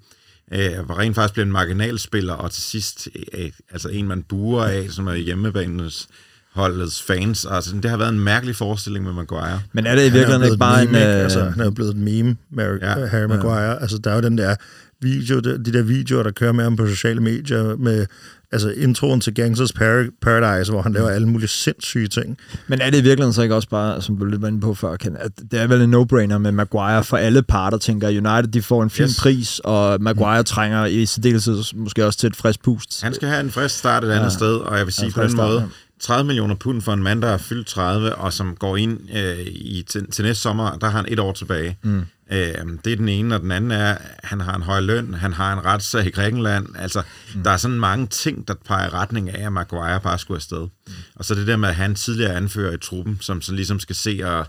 [0.54, 4.64] Øh, hvor rent faktisk blev en marginalspiller, og til sidst øh, altså en, man buer
[4.64, 6.08] af, som er hjemmebanens
[6.54, 7.46] holdets fans.
[7.50, 9.62] Altså, det har været en mærkelig forestilling med Maguire.
[9.74, 10.88] Men er det i virkeligheden ikke bare en...
[10.88, 11.00] ikke?
[11.08, 13.00] øh, Altså, han er jo blevet et meme, Mary, Ja.
[13.00, 13.06] ja.
[13.06, 13.82] Harry Maguire.
[13.82, 14.56] Altså, der er jo den der
[15.02, 18.06] video, de, de der videoer, der kører med ham på sociale medier, med
[18.52, 22.38] altså, introen til Gangsters Par- Paradise, hvor han laver alle mulige sindssyge ting.
[22.68, 24.74] Men er det i virkeligheden så ikke også bare, som du lidt var inde på
[24.74, 28.48] før, Ken, at det er vel en no-brainer med Maguire for alle parter, tænker United,
[28.52, 29.20] de får en fin Yes.
[29.20, 33.02] pris, og Maguire trænger i særdeleshed måske også til et frisk pust.
[33.04, 34.30] Han skal have en frisk start et andet Ja.
[34.30, 35.66] sted, og jeg vil sige på den start, måde, ja.
[36.02, 39.40] 30 millioner pund for en mand, der er fyldt 30, og som går ind øh,
[39.48, 41.78] i, til, til næste sommer, der har han et år tilbage.
[41.84, 42.02] Mm.
[42.32, 42.54] Øh,
[42.86, 45.54] det er den ene, og den anden er, han har en høj løn, han har
[45.54, 46.68] en retssag i Grækenland.
[46.80, 47.02] Altså,
[47.36, 47.44] mm.
[47.44, 50.62] der er sådan mange ting, der peger i retning af, at Maguire bare skulle afsted.
[50.88, 50.94] Mm.
[51.16, 53.96] Og så det der med, at han tidligere anfører i truppen, som så ligesom skal
[53.96, 54.46] se, og,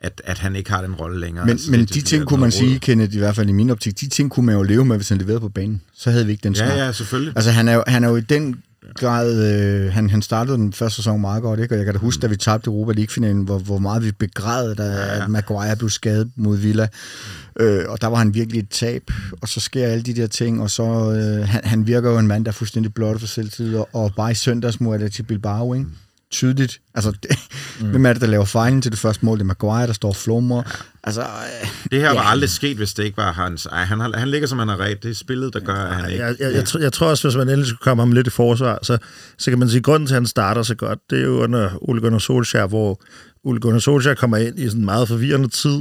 [0.00, 1.44] at, at han ikke har den rolle længere.
[1.44, 2.78] Men, altså, men det- de ting kunne man noget sige.
[2.78, 5.08] Kenneth, i hvert fald i min optik, de ting kunne man jo leve med, hvis
[5.08, 5.80] han leverede på banen.
[5.96, 6.68] Så havde vi ikke den snak.
[6.68, 7.32] Ja, ja, selvfølgelig.
[7.36, 8.62] Altså, han er jo, han er jo i den
[8.94, 9.54] grad...
[9.54, 11.74] Øh, han, han startede den første sæson meget godt, ikke?
[11.74, 14.74] Og jeg kan da huske, da vi tabte Europa League-finalen, hvor, hvor meget vi begrædede,
[14.74, 15.24] da ja, ja.
[15.24, 16.88] at Maguire blev skadet mod Villa.
[17.60, 19.10] Øh, og der var han virkelig et tab,
[19.42, 21.12] og så sker alle de der ting, og så...
[21.12, 24.12] Øh, han, han virker jo en mand, der er fuldstændig blot for selvtid, og, og
[24.16, 25.86] bare i søndags mod til Bilbao, ikke?
[26.30, 26.80] tydeligt.
[26.94, 27.30] Altså, det,
[27.80, 27.90] mm.
[27.90, 29.38] hvem er det, der laver fejlen til det første mål?
[29.38, 30.62] Det er Maguire, der står og flummer.
[31.06, 32.30] Altså, øh, Det her var Ja.
[32.30, 33.66] aldrig sket, hvis det ikke var hans...
[33.66, 35.02] Ej, han, han ligger, som han har ret.
[35.02, 36.24] Det er spillet, der gør, at han ikke...
[36.24, 38.30] Jeg, jeg, jeg, tror, jeg tror også, hvis man endelig skulle komme ham lidt i
[38.30, 38.98] forsvar, så,
[39.38, 41.42] så kan man sige, at grunden til, at han starter så godt, det er jo
[41.42, 43.00] under Ole Gunnar Solskjaer, hvor
[43.44, 45.78] Ole Gunnar Solskjaer kommer ind i sådan en meget forvirrende tid,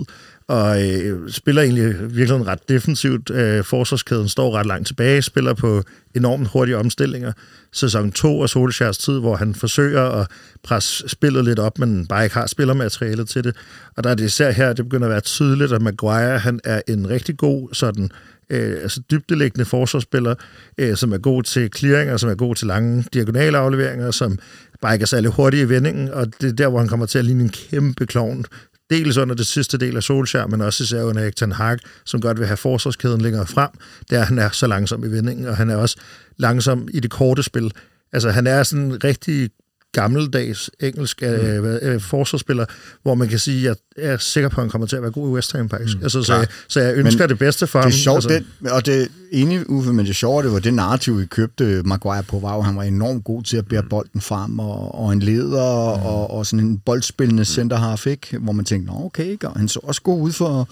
[0.48, 3.30] og øh, spiller egentlig virkelig ret defensivt.
[3.30, 5.84] Øh, forsvarskæden står ret langt tilbage, spiller på
[6.16, 7.32] enormt hurtige omstillinger.
[7.72, 10.28] Sæson 2 af Solskjærs tid, hvor han forsøger at
[10.64, 13.56] presse spillet lidt op, men bare ikke har spillermaterialet til det.
[13.98, 16.82] Og der er det især her, det begynder at være tydeligt, at Maguire han er
[16.88, 18.10] en rigtig god sådan
[18.50, 20.36] øh, altså dybdeliggende forsvarsspiller,
[20.78, 24.40] øh, som er god til clearinger, som er god til lange diagonale afleveringer, som
[24.82, 27.20] bare ikke er særlig hurtig i vendingen, og det er der, hvor han kommer til
[27.20, 28.46] at ligne en kæmpe klovn.
[28.94, 32.22] Dels under det sidste del af Solskjaer, men også især under Erik Ten Hag, som
[32.22, 33.70] godt vil have forsvarskæden længere frem,
[34.10, 35.98] der han er så langsom i vendingen, og han er også
[36.38, 37.72] langsom i det korte spil.
[38.14, 39.50] Altså, han er sådan en rigtig
[39.94, 42.66] gammeldags engelsk øh, hvad- øh, forsvarsspiller,
[43.04, 45.12] hvor man kan sige, at jeg er sikker på, at han kommer til at være
[45.12, 45.98] god i West Ham, faktisk.
[45.98, 47.90] Mm, altså, så, jeg, så jeg ønsker Men det bedste for Det ham.
[47.90, 48.30] er sjovt, altså,
[48.64, 51.82] det, og det er enig, Uffe, men det sjove, det var det narrativ, vi købte
[51.86, 55.20] Maguire på, var han var enormt god til at bære bolden frem, og, og en
[55.20, 58.38] leder, og, og sådan en boldspillende centerhalf, ikke?
[58.38, 59.50] hvor man tænkte, Nå, okay, ikke?
[59.50, 60.70] og han så også god ud for,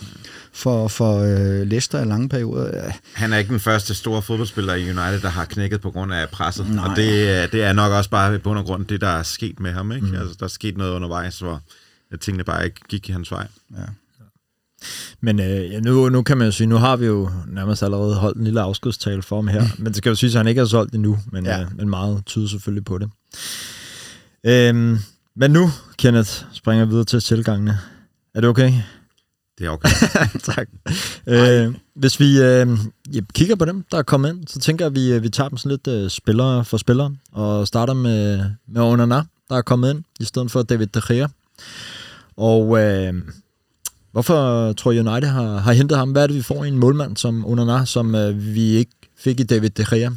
[0.53, 2.83] for, for uh, Leicester i lange perioder.
[2.85, 2.91] Ja.
[3.13, 6.29] Han er ikke den første store fodboldspiller i United, der har knækket på grund af
[6.29, 6.69] presset.
[6.69, 6.87] Nej.
[6.89, 9.23] Og det, er- det er nok også bare i bund og grund det, der er
[9.23, 9.91] sket med ham.
[9.91, 10.07] Ikke?
[10.07, 10.13] Mm.
[10.15, 11.61] Altså, der er sket noget undervejs, hvor
[12.21, 13.47] tingene bare ikke gik i hans vej.
[15.21, 18.15] Men øh, ja, nu, nu kan man jo sige, nu har vi jo nærmest allerede
[18.15, 19.63] holdt en lille afskedstale for ham her.
[19.77, 21.55] men det skal jo sige, at han ikke er solgt endnu, men, Ja.
[21.57, 21.61] ja.
[21.61, 23.09] øh, men meget tyder selvfølgelig på det.
[24.45, 24.97] Øhm,
[25.35, 27.79] men nu, Kenneth, springer jeg videre til tilgangene.
[28.35, 28.73] Er det okay?
[29.61, 29.89] Det er okay.
[30.55, 30.67] tak.
[31.27, 32.67] Øh, hvis vi øh,
[33.13, 35.29] ja, kigger på dem, der er kommet ind, så tænker jeg, at vi, øh, vi
[35.29, 39.61] tager dem sådan lidt øh, spillere for spillere, og starter med, med Onana, der er
[39.61, 41.27] kommet ind, i stedet for David De Gea.
[42.37, 43.13] Og øh,
[44.11, 46.11] hvorfor tror United har, har hentet ham?
[46.11, 49.39] Hvad er det, vi får i en målmand som Onana, som øh, vi ikke fik
[49.39, 50.09] i David De Gea?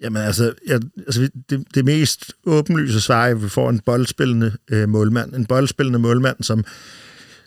[0.00, 4.52] Jamen altså, jeg, altså det, det mest åbenlyse svar er, at vi får en boldspillende
[4.70, 5.34] øh, målmand.
[5.34, 6.64] En boldspillende målmand, som,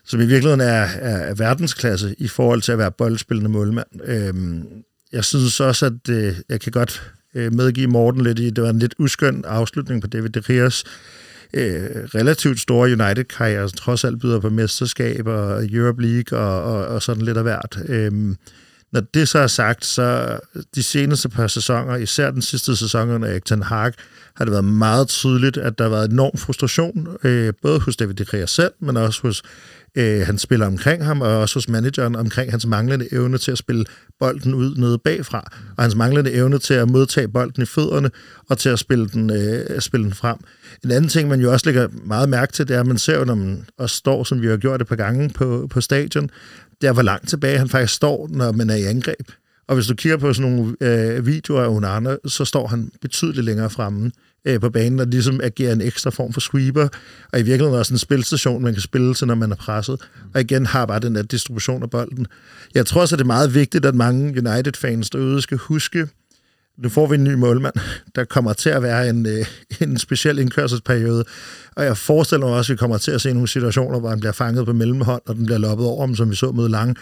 [0.05, 3.87] som i virkeligheden er, er, er verdensklasse i forhold til at være boldspillende målmand.
[4.03, 4.63] Øhm,
[5.11, 8.69] jeg synes også, at øh, jeg kan godt øh, medgive Morten lidt i, det var
[8.69, 10.83] en lidt uskøn afslutning på David De Rias
[11.53, 11.83] øh,
[12.15, 17.01] relativt store United-karriere, som trods alt byder på mesterskaber og Europe League og, og, og
[17.01, 17.79] sådan lidt af hvert.
[17.87, 18.35] Øhm,
[18.91, 20.39] Når det så er sagt, så
[20.75, 23.93] de seneste par sæsoner, især den sidste sæson under Erik Ten Hag,
[24.35, 28.13] har det været meget tydeligt, at der har været enorm frustration, øh, både hos David
[28.13, 29.43] De Gea selv, men også hos
[29.97, 33.57] øh, han spiller omkring ham, og også hos manageren omkring hans manglende evne til at
[33.57, 33.85] spille
[34.19, 38.11] bolden ud nede bagfra, og hans manglende evne til at modtage bolden i fødderne,
[38.49, 40.37] og til at spille den, øh, spille den frem.
[40.83, 43.17] En anden ting, man jo også lægger meget mærke til, det er, at man ser
[43.17, 46.29] jo, når man også står, som vi har gjort et par gange på, på stadion,
[46.81, 49.31] det er, hvor langt tilbage han faktisk står, når man er i angreb.
[49.67, 53.45] Og hvis du kigger på sådan nogle øh, videoer af Onana, så står han betydeligt
[53.45, 54.11] længere fremme
[54.45, 56.87] øh, på banen, og ligesom agerer en ekstra form for sweeper,
[57.33, 60.01] og i virkeligheden også en spilstation, man kan spille til, når man er presset,
[60.33, 62.27] og igen har bare den der distribution af bolden.
[62.75, 66.07] Jeg tror også, at det er meget vigtigt, at mange United-fans derude skal huske,
[66.81, 67.73] nu får vi en ny målmand.
[68.15, 69.45] Der kommer til at være en, øh,
[69.79, 71.23] en speciel indkørselsperiode,
[71.75, 74.19] og jeg forestiller mig også, at vi kommer til at se nogle situationer, hvor han
[74.19, 76.97] bliver fanget på mellemhånd, og den bliver loppet over ham, som vi så med Lang.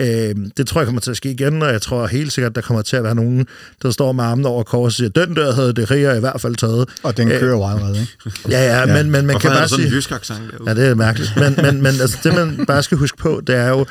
[0.00, 2.56] Øh, det tror jeg kommer til at ske igen, og jeg tror helt sikkert, at
[2.56, 3.46] der kommer til at være nogen,
[3.82, 6.40] der står med armene over kors og siger, den der havde det Ria i hvert
[6.40, 6.88] fald taget.
[7.02, 8.40] Og den kører jo allerede, ikke?
[8.48, 9.88] Ja, ja, men, men man Hvorfor kan bare sådan sige...
[9.88, 10.70] en jysk accent derude?
[10.70, 11.32] Ja, det er mærkeligt.
[11.36, 13.86] Men, men, men altså, det, man bare skal huske på, det er jo,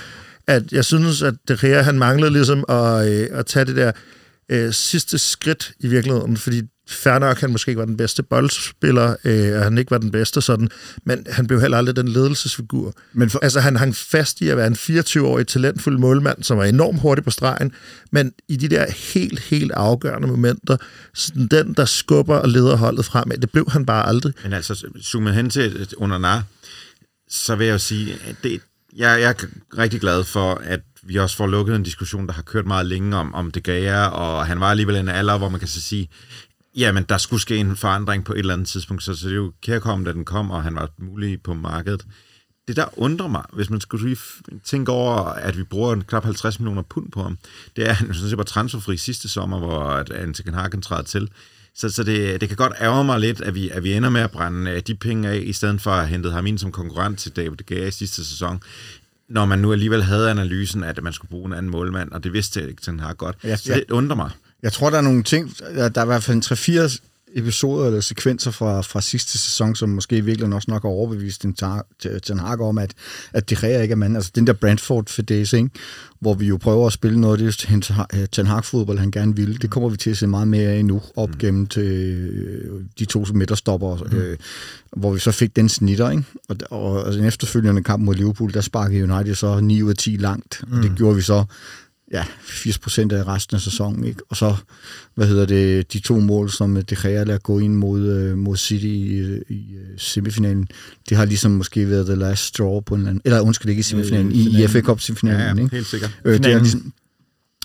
[0.48, 3.92] at jeg synes, at De Gea, han manglede ligesom at, øh, at tage det der
[4.50, 9.16] øh, sidste skridt i virkeligheden, fordi fair nok, han måske ikke var den bedste boldspiller,
[9.24, 10.70] øh, og han ikke var den bedste sådan,
[11.06, 12.94] men han blev heller aldrig den ledelsesfigur.
[13.14, 16.64] Men for, Altså, han hang fast i at være en 24-årig talentfuld målmand, som var
[16.64, 17.72] enormt hurtig på stregen,
[18.12, 20.78] men i de der helt, helt afgørende momenter,
[21.14, 24.34] sådan den, der skubber og leder holdet fremad, det blev han bare aldrig.
[24.44, 26.42] Men altså, zoomet hen til Onana,
[27.30, 28.62] så vil jeg jo sige, at det,
[28.96, 29.34] jeg, jeg er
[29.78, 33.18] rigtig glad for, at vi også får lukket en diskussion, der har kørt meget længe
[33.18, 36.10] om, om det gav og han var alligevel en alder, hvor man kan så sige,
[36.76, 39.38] jamen, der skulle ske en forandring på et eller andet tidspunkt, så, så det er
[39.38, 42.06] jo kærkommen, da den kom, og han var mulig på markedet.
[42.68, 44.20] Det, der undrer mig, hvis man skulle lige
[44.64, 47.38] tænke over, at vi bruger knap 50 millioner pund på ham,
[47.76, 51.04] det er, at han sådan set var transferfri sidste sommer, hvor at Antiken Hagen træder
[51.04, 51.30] til.
[51.76, 54.22] Så, så det, det kan godt ærge mig lidt, at vi, at vi ender med
[54.22, 56.72] at brænde øh, de penge af, i stedet for at hente hentet ham ind som
[56.72, 58.62] konkurrent til David De Gea i sidste sæson,
[59.34, 62.34] når man nu alligevel havde analysen, at man skulle bruge en anden målmand, og det
[62.34, 63.36] vidste ikke, har godt.
[63.44, 63.76] Ja, Så ja.
[63.76, 64.32] det undrer mig.
[64.64, 66.98] Jeg tror, der er nogle ting, der der er i hvert fald en 3-4
[67.36, 71.56] episoder eller sekvenser fra, fra sidste sæson, som måske virkelig også nok har overbevist Ten
[71.62, 72.94] Hag- Ten Hag om, at,
[73.34, 74.16] at de Gea ikke er mand.
[74.16, 75.70] Altså den der Brentford fedese, ikke?
[76.20, 79.56] hvor vi jo prøver at spille noget af det Ten- Hag-fodbold, han gerne ville.
[79.56, 81.38] Det kommer vi til at se meget mere af nu, op mm.
[81.38, 84.18] gennem til øh, de to midterstopper, mm.
[84.18, 84.38] øh,
[84.98, 86.10] hvor vi så fik den snitter.
[86.10, 86.24] Ikke?
[86.50, 89.96] Og, og, og den efterfølgende kamp mod Liverpool, der sparkede United så 9 ud af
[89.96, 90.78] 10 langt, mm.
[90.78, 91.44] og det gjorde vi så
[92.14, 94.22] ja, 80 procent af resten af sæsonen, ikke?
[94.30, 94.56] Og så,
[95.16, 98.58] hvad hedder det, de to mål, som De Gea lader gå ind mod, øh, mod
[98.58, 100.68] City i, i øh, semifinalen,
[101.10, 103.80] det har ligesom måske været the last straw på en eller anden, eller undskyld, ikke
[103.80, 105.76] i semifinalen, i, i FA Cup semifinalen, Ja, ja, ikke?
[105.76, 106.12] helt sikkert.
[106.26, 106.94] Øh, det har ligesom,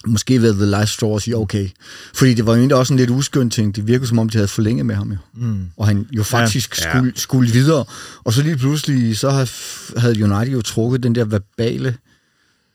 [0.06, 1.68] måske været the last straw at sige, okay.
[2.14, 3.76] Fordi det var jo egentlig også en lidt uskøn ting.
[3.76, 5.16] Det virkede som om, de havde forlænget med ham jo.
[5.34, 5.64] Mm.
[5.76, 6.90] Og han jo faktisk Ja.
[6.90, 7.84] skulle, skulle videre.
[8.24, 9.48] Og så lige pludselig, så havde,
[9.96, 11.96] havde United jo trukket den der verbale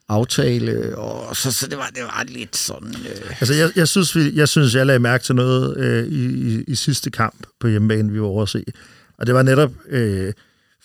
[0.09, 2.95] aftale, og så, så det, var, det var lidt sådan...
[2.95, 6.25] Øh, Altså, jeg, jeg, synes, vi, jeg synes, jeg lagde mærke til noget øh, i,
[6.25, 8.63] i, i sidste kamp på hjemmebane, vi var over at se.
[9.17, 10.33] Og det var netop øh,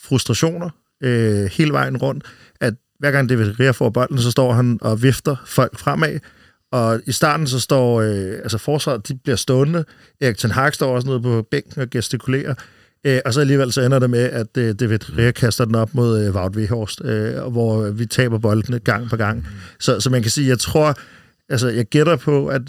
[0.05, 0.71] frustrationer
[1.03, 2.25] øh, hele vejen rundt,
[2.61, 6.19] at hver gang David Rea får bolden, så står han og vifter folk fremad,
[6.73, 9.85] og i starten så står øh, altså forsvaret, de bliver stående.
[10.21, 12.55] Erik Ten Hag står også nede på bænken og gestikulerer.
[13.05, 15.95] Øh, og så alligevel så ender det med, at øh, David Rea kaster den op
[15.95, 19.47] mod øh, Wout Weghorst, øh, hvor vi taber boldene gang på gang.
[19.81, 20.95] Så, så man kan sige, jeg tror,
[21.49, 22.63] altså jeg gætter på, at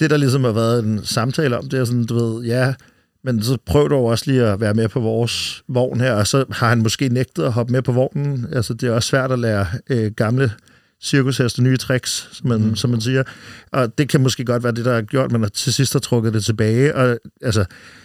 [0.00, 2.74] det, der ligesom har været en samtale om, det er sådan, du ved, ja,
[3.24, 6.44] men så prøv dog også lige at være med på vores vogn her, og så
[6.50, 8.46] har han måske nægtet at hoppe med på vognen.
[8.52, 10.52] Altså, det er også svært at lære øh, gamle
[11.02, 12.76] cirkusheste nye tricks, som man, mm.
[12.76, 13.22] som man siger.
[13.72, 16.34] Og det kan måske godt være det, der har gjort, man til sidst har trukket
[16.34, 16.94] det tilbage.
[16.94, 17.64] Og altså,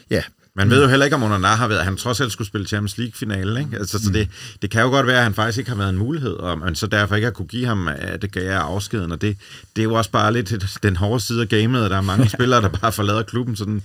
[0.09, 0.23] ja,
[0.55, 2.97] Man ved jo heller ikke, om Onana har været, han trods alt skulle spille Champions
[2.97, 3.77] League-finale, ikke?
[3.77, 4.29] Altså, så det,
[4.61, 6.75] det kan jo godt være, at han faktisk ikke har været en mulighed, og man
[6.75, 9.37] så derfor ikke har kunne give ham, at det gav afskeden, og det,
[9.75, 12.29] det er jo også bare lidt den hårde side af gamet, og der er mange
[12.35, 13.81] spillere, der bare forlader klubben sådan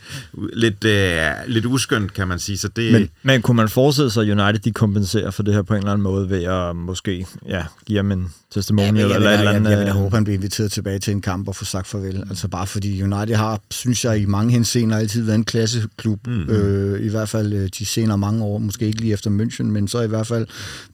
[0.53, 2.93] lidt, øh, lidt uskyndt, kan man sige, så det...
[2.93, 5.79] Men, men kunne man forestille sig, at United de kompenserer for det her på en
[5.79, 9.39] eller anden måde ved at måske ja, give ham en testimonial jeg, eller jeg, et
[9.39, 9.71] eller jeg, andet?
[9.71, 11.87] jeg vil da øh, håbe, han bliver inviteret tilbage til en kamp og få sagt
[11.87, 12.25] farvel.
[12.31, 16.27] Altså bare fordi United har, synes jeg, i mange henseender altid været en klasseklub.
[16.27, 16.51] Mm-hmm.
[16.51, 19.89] Øh, I hvert fald øh, de senere mange år, måske ikke lige efter München, men
[19.89, 20.47] så i hvert fald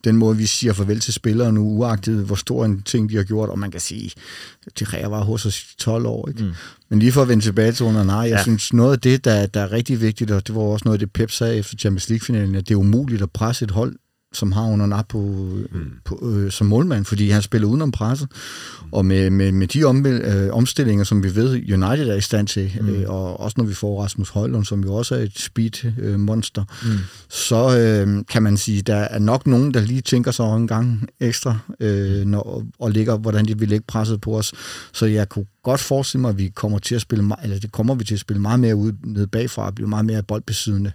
[0.03, 3.23] den måde, vi siger farvel til spillere nu, uagtet hvor stor en ting de har
[3.23, 3.49] gjort.
[3.49, 4.11] Og man kan sige,
[4.79, 6.29] de Rea var hos os i 12 år.
[6.29, 6.43] Ikke?
[6.43, 6.51] Mm.
[6.89, 8.35] Men lige for at vende tilbage til under nej, jeg Ja.
[8.37, 8.43] ja.
[8.43, 10.99] synes noget af det, der, der er rigtig vigtigt, og det var også noget af
[10.99, 13.95] det Pep sagde efter Champions League-finalen, at det er umuligt at presse et hold
[14.35, 15.91] som har under på, mm.
[16.05, 18.27] på, øh, som målmand, fordi han spiller udenom presset.
[18.91, 22.47] Og med, med, med de om, øh, omstillinger, som vi ved, United er i stand
[22.47, 22.89] til, mm.
[22.89, 26.91] øh, og også når vi får Rasmus Højlund, som jo også er et speed-monster, øh,
[26.91, 26.97] mm.
[27.29, 31.09] så øh, kan man sige, der er nok nogen, der lige tænker sig en gang
[31.19, 34.53] ekstra, øh, når, og ligger, hvordan de vil lægge presset på os.
[34.93, 37.95] Så jeg kunne godt forestille mig, at vi kommer til at spille, eller det kommer
[37.95, 40.91] vi til at spille meget mere ud ned bagfra, og blive meget mere boldbesiddende.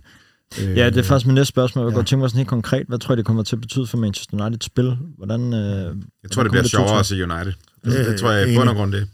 [0.58, 1.84] Ja, det er faktisk mit næste spørgsmål.
[1.84, 1.96] Jeg ja.
[1.96, 2.86] godt tænke mig sådan helt konkret.
[2.88, 4.96] Hvad tror I, det kommer til at betyde for Manchester United spil?
[5.18, 7.52] Hvordan, øh, jeg tror, det bliver sjovere at se United.
[7.84, 9.08] Det, det tror jeg i bund og grund det.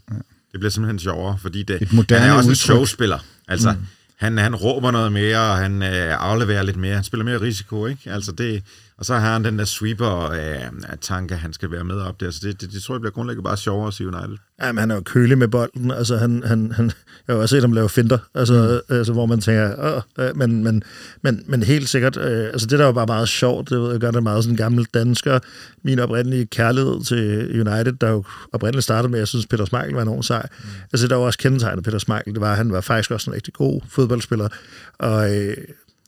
[0.51, 2.51] Det bliver simpelthen sjovere, fordi det, Et moderne han er også udtryk.
[2.51, 3.19] en showspiller.
[3.47, 3.77] Altså, mm.
[4.17, 6.95] han, han råber noget mere, og han øh, afleverer lidt mere.
[6.95, 8.11] Han spiller mere risiko, ikke?
[8.11, 8.63] Altså det,
[8.97, 12.31] og så har han den der sweeper øh, tanke, han skal være med op der.
[12.31, 14.37] Så det, det, det tror jeg bliver grundlæggende bare sjovere at se United.
[14.61, 15.91] Jamen, han er jo kølig med bolden.
[15.91, 16.93] Altså, han, han, han, jeg
[17.27, 18.95] har jo også set ham lave finter, altså, mm.
[18.95, 20.83] altså, hvor man tænker, Åh, øh, men, men,
[21.21, 23.91] men, men helt sikkert, øh, altså det der er jo bare meget sjovt, det ved
[23.91, 25.39] jeg godt, det er meget sådan en gammel dansker.
[25.83, 29.93] Min oprindelige kærlighed til United, der jo oprindeligt startede med, at jeg synes, Peter Schmeichel
[29.93, 30.47] var enormt sej.
[30.59, 30.69] Mm.
[30.93, 33.35] Altså, der var også kendetegnet Peter Schmeichel, det var, at han var faktisk også en
[33.35, 34.49] rigtig god fodboldspiller.
[34.99, 35.57] Og øh,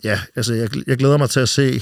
[0.03, 1.81] ja, altså, jeg, jeg glæder mig til at se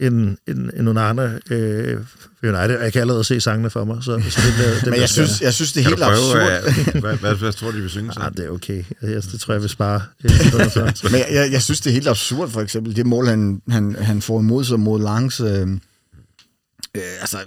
[0.00, 2.00] en, en, en Onana øh,
[2.42, 3.96] United, jeg kan allerede se sangene for mig.
[4.02, 6.42] Så, så det, det, det Men jeg synes, jeg synes, det er helt absurd.
[6.94, 8.20] øh, hvad, hvad, hvad, tror du, de vil synge så?
[8.20, 8.84] Ah, det er okay.
[9.02, 10.02] Jeg, det tror jeg, vil spare.
[10.24, 10.30] Øh,
[11.12, 13.96] Men jeg, jeg, jeg synes, det er helt absurd, for eksempel, det mål, han, han,
[14.00, 15.40] han får imod sig mod langs...
[15.40, 15.46] Øh,
[16.94, 17.38] øh, altså,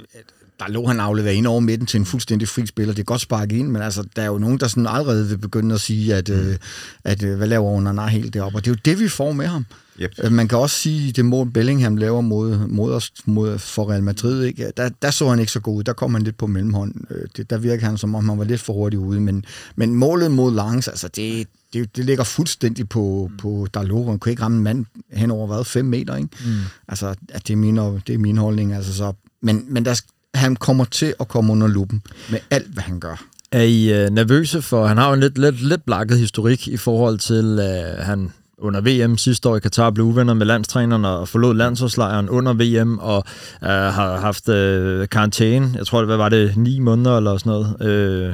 [0.60, 2.94] der lå han afleveret ind over midten til en fuldstændig fri spiller.
[2.94, 5.38] Det er godt sparket ind, men altså, der er jo nogen, der sådan allerede vil
[5.38, 6.56] begynde at sige, at, øh,
[7.04, 8.58] at øh, hvad laver Onana helt deroppe?
[8.58, 9.66] Og det er jo det, vi får med ham.
[10.02, 10.12] Yep.
[10.24, 14.04] Øh, Man kan også sige, det mål Bellingham laver mod, mod os mod, for Real
[14.04, 14.72] Madrid, ikke?
[14.78, 15.84] Der, der så han ikke så god ud.
[15.84, 16.94] Der kom han lidt på mellemhånd.
[17.12, 19.22] Øh, Det, der virker han, som om han var lidt for hurtig ude.
[19.22, 23.38] Men, men målet mod Langs, altså det, det, det ligger fuldstændig på, mm.
[23.38, 24.06] på Dalot.
[24.10, 26.30] Han kunne ikke ramme en mand hen over, hvad, 5 meter, ikke?
[26.46, 26.52] Mm.
[26.88, 28.74] Altså, at det er min, det er min holdning.
[28.74, 30.02] Altså, så, men men der,
[30.34, 33.24] han kommer til at komme under lupen med alt, hvad han gør.
[33.52, 36.78] Er I øh, nervøse for, han har jo en lidt, lidt, lidt blakket historik i
[36.78, 41.28] forhold til, øh, han under VM sidste år i Katar blev uvenner med landstræneren og
[41.28, 43.24] forlod landsholdslejren under VM og
[43.64, 45.72] øh, har haft øh, karantæne.
[45.78, 47.82] Jeg tror, det hvad var det, ni måneder eller sådan noget.
[47.82, 48.34] Øh,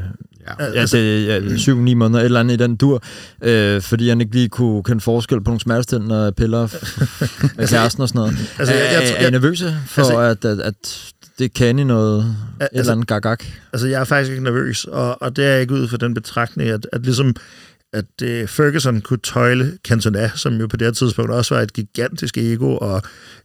[0.59, 0.65] Ja.
[0.75, 3.03] Ja, det ja, syv-ni måneder, et eller andet i den dur,
[3.43, 6.67] øh, fordi han ikke lige kunne kende forskel på nogle smertestillende piller
[7.57, 8.31] med kæresten og sådan noget.
[8.39, 10.97] Altså, Altså, jeg- jeg, jeg- er, jeg- I nervøse for, altså- altså, at, at, at
[11.39, 13.43] det kan i noget, et altså- eller andet gagak?
[13.73, 16.69] Altså, jeg er faktisk ikke nervøs, og, og det er ikke ud for den betragtning,
[16.69, 17.35] at, at ligesom
[17.93, 21.73] at uh, Ferguson kunne tøjle Cantona, som jo på det her tidspunkt også var et
[21.73, 23.01] gigantisk ego og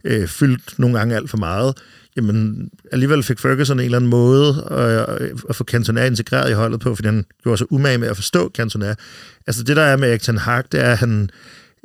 [0.09, 1.77] uh, fyldt nogle gange alt for meget.
[2.17, 6.79] Jamen, alligevel fik Ferguson en eller anden måde at, at få Cantona integreret i holdet
[6.79, 8.95] på, fordi han gjorde sig umage med at forstå Cantona.
[9.47, 11.29] Altså det, der er med Erik Ten Hag, det er, at han,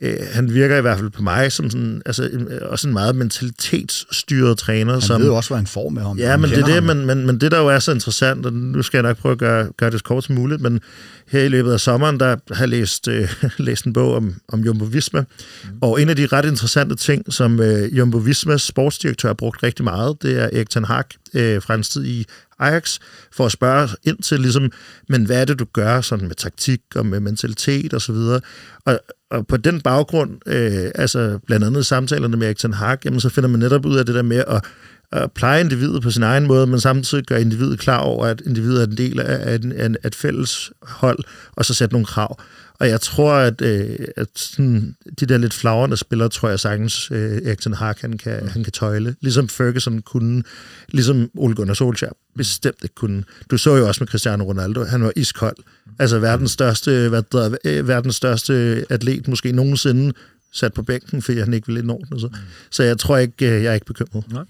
[0.02, 3.16] øh, han virker i hvert fald på mig som sådan, altså, en, også en meget
[3.16, 4.92] mentalitetsstyret træner.
[4.92, 6.18] Han som, ved jo også, hvad han får med ham.
[6.18, 8.52] Ja, men det er det, men, men, men det, der jo er så interessant, og
[8.52, 10.80] nu skal jeg nok prøve at gøre, gøre det så kort som muligt, men
[11.28, 14.60] her i løbet af sommeren, der har jeg læst, øh, læst en bog om, om
[14.60, 15.78] Jumbo Visma, mm.
[15.80, 19.84] og en af de ret interessante ting, som øh, Jumbo Vismas sportsdirektør har brugt rigtig
[19.84, 22.26] meget, det er Erik Ten Hag øh, fra hans tid i
[22.58, 22.98] Ajax,
[23.32, 24.70] for at spørge ind til, ligesom,
[25.08, 28.40] men hvad er det, du gør sådan med taktik og med mentalitet og så videre.
[28.86, 33.28] Og, og på den baggrund, øh, altså blandt andet samtalerne med Erik Hag, jamen, så
[33.28, 34.64] finder man netop ud af det der med at
[35.12, 38.82] at pleje individet på sin egen måde, men samtidig gøre individet klar over, at individet
[38.82, 41.18] er en del af, af, en- af, af et fælles hold,
[41.52, 42.40] og så sætte nogle krav.
[42.78, 47.10] Og jeg tror, at, øh, at sådan, de der lidt flagrende spillere, tror jeg sagtens,
[47.10, 49.14] øh, Erik Ten han kan, han kan tøjle.
[49.20, 50.42] Ligesom Ferguson kunne,
[50.88, 53.24] ligesom Ole Gunnar Solskjaer bestemt ikke kunne.
[53.50, 55.56] Du så jo også med Cristiano Ronaldo, han var iskold.
[55.98, 60.12] Altså verdens største, hvad der, øh, verdens største atlet måske nogensinde
[60.52, 62.30] sat på bænken, fordi han ikke ville indordne sig.
[62.70, 64.24] Så jeg tror ikke, øh, jeg er ikke bekymret.
[64.32, 64.44] Nej.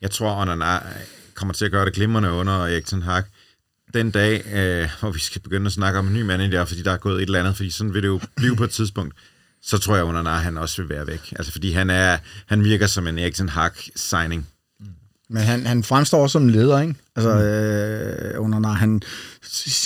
[0.00, 0.78] Jeg tror, Onana
[1.34, 3.22] kommer til at gøre det glimrende under Erik Ten Hag.
[3.94, 6.92] Den dag, øh, hvor vi skal begynde at snakke om en ny manager, fordi der
[6.92, 9.14] er gået et eller andet, fordi sådan vil det jo blive på et tidspunkt,
[9.62, 11.32] så tror jeg, Onana han også vil være væk.
[11.36, 14.48] Altså fordi han, er, han virker som en Erik Ten Hag signing.
[15.28, 16.94] Men han, han fremstår også som en leder, ikke?
[17.28, 19.02] Altså, øh, under, når han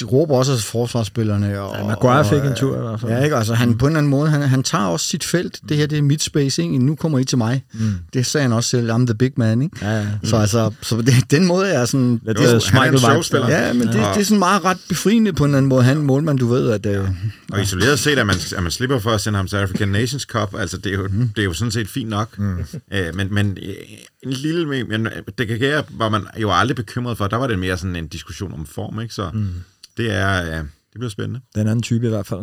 [0.02, 1.60] råber også forsvarsspillerne.
[1.60, 3.12] Og, Ja, Maguire fik og, en tur i hvert fald.
[3.12, 3.36] Ja, ikke?
[3.36, 5.60] Altså, han, på en eller anden måde, han, han tager også sit felt.
[5.68, 6.78] Det her, det er mit space, ikke?
[6.78, 7.64] Nu kommer I til mig.
[7.72, 7.80] Mm.
[8.14, 8.90] Det sagde han også selv.
[8.90, 9.76] I'm the big man, ikke?
[9.82, 10.06] Ja, ja.
[10.24, 12.20] Så altså, så det, den måde er sådan...
[12.26, 13.48] Lidt Jo, øh, han er en.
[13.50, 14.00] Ja, men det, Ja.
[14.14, 15.82] det er sådan meget ret befriende på en eller anden måde.
[15.82, 16.86] Han er målmand, du ved, at...
[16.86, 17.08] Øh,
[17.52, 20.22] Og isoleret set, at man, at man slipper for at sende ham til African Nations
[20.22, 21.28] Cup, altså det er jo, mm.
[21.36, 22.38] det er jo sådan set fint nok.
[22.38, 22.56] Mm.
[22.92, 23.74] Øh, men, men øh,
[24.22, 25.08] en lille, men
[25.38, 28.08] det kan være, var man jo aldrig bekymret for, der var det mere sådan en
[28.08, 29.14] diskussion om form, ikke?
[29.14, 29.48] Så mm.
[29.96, 31.40] det er, øh, det bliver spændende.
[31.54, 32.40] Den anden type i hvert fald.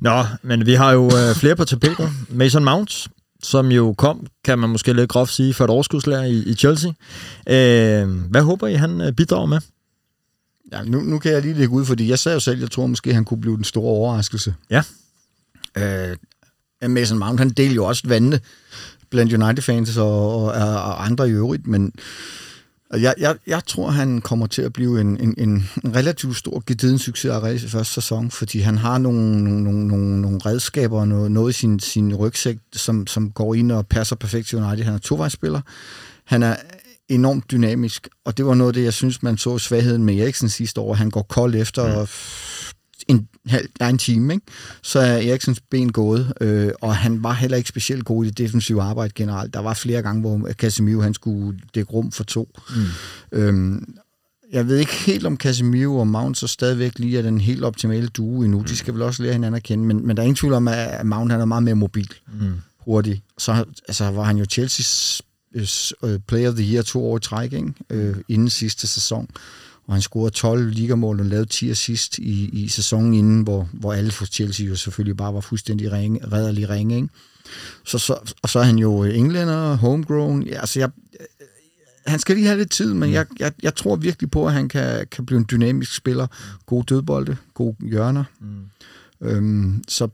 [0.00, 2.10] Nå, men vi har jo øh, flere på tapetet.
[2.28, 3.08] Mason Mount,
[3.42, 6.90] som jo kom, kan man måske lidt groft sige, for et overskudslærer i, i Chelsea.
[7.48, 9.60] Øh, hvad håber I, han øh, bidrager med?
[10.72, 12.86] Ja, nu, nu kan jeg lige lægge ud, fordi jeg sagde jo selv, jeg tror
[12.86, 14.54] måske, han kunne blive den store overraskelse.
[14.70, 14.82] Ja.
[15.76, 16.16] Øh,
[16.90, 18.40] Mason Mount, han deler jo også vandene
[19.10, 21.92] blandt United-fans og, og, og andre i øvrigt, men
[23.00, 26.98] jeg, jeg, jeg tror, han kommer til at blive en, en, en, relativt stor gediden
[26.98, 31.50] succes af første sæson, fordi han har nogle, nogle, nogle, nogle redskaber og noget, noget
[31.50, 34.84] i sin, sin rygsæk, som, som går ind og passer perfekt til United.
[34.84, 35.60] Han er tovejsspiller.
[36.24, 36.56] Han er
[37.08, 40.48] enormt dynamisk, og det var noget af det, jeg synes, man så svagheden med Eriksen
[40.48, 40.94] sidste år.
[40.94, 42.06] Han går kold efter mm.
[43.08, 44.46] En, halv, en time, ikke?
[44.82, 48.38] så er Eriksens ben gået, øh, og han var heller ikke specielt god i det
[48.38, 49.54] defensive arbejde generelt.
[49.54, 52.48] Der var flere gange, hvor Casemiro han skulle dække rum for to.
[52.70, 53.38] Mm.
[53.38, 53.94] Øhm,
[54.52, 58.08] jeg ved ikke helt, om Casemiro og Mount så stadigvæk lige er den helt optimale
[58.08, 58.58] duo endnu.
[58.58, 58.64] Mm.
[58.64, 60.68] De skal vel også lære hinanden at kende, men, men der er ingen tvivl om,
[60.68, 62.52] at Mount han er meget mere mobil, mm.
[62.78, 63.22] hurtig.
[63.38, 65.20] Så altså, var han jo Chelsea's
[66.02, 67.74] uh, Player of the Year to år i træk, ikke?
[68.10, 69.28] Uh, inden sidste sæson.
[69.86, 73.92] Og han scorede 12 ligamål og lavede 10 assist i, i sæsonen inden, hvor, hvor
[73.92, 76.96] alle for Chelsea jo selvfølgelig bare var fuldstændig ringe, redderlig ringe.
[76.96, 77.08] Ikke?
[77.84, 80.42] Så, så, og så er han jo englænder, homegrown.
[80.42, 80.90] Ja, altså jeg,
[82.06, 83.14] han skal lige have lidt tid, men mm.
[83.14, 86.26] jeg, jeg, jeg tror virkelig på, at han kan, kan blive en dynamisk spiller.
[86.66, 88.24] God dødbolde, god hjørner.
[88.40, 89.26] Mm.
[89.28, 90.08] Øhm, så,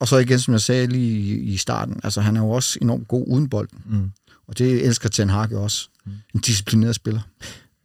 [0.00, 2.78] og så igen, som jeg sagde lige i, i starten, altså han er jo også
[2.82, 3.68] enormt god uden bold.
[3.84, 4.10] Mm.
[4.48, 5.88] Og det elsker Ten Hag også.
[6.06, 6.12] Mm.
[6.34, 7.20] En disciplineret spiller.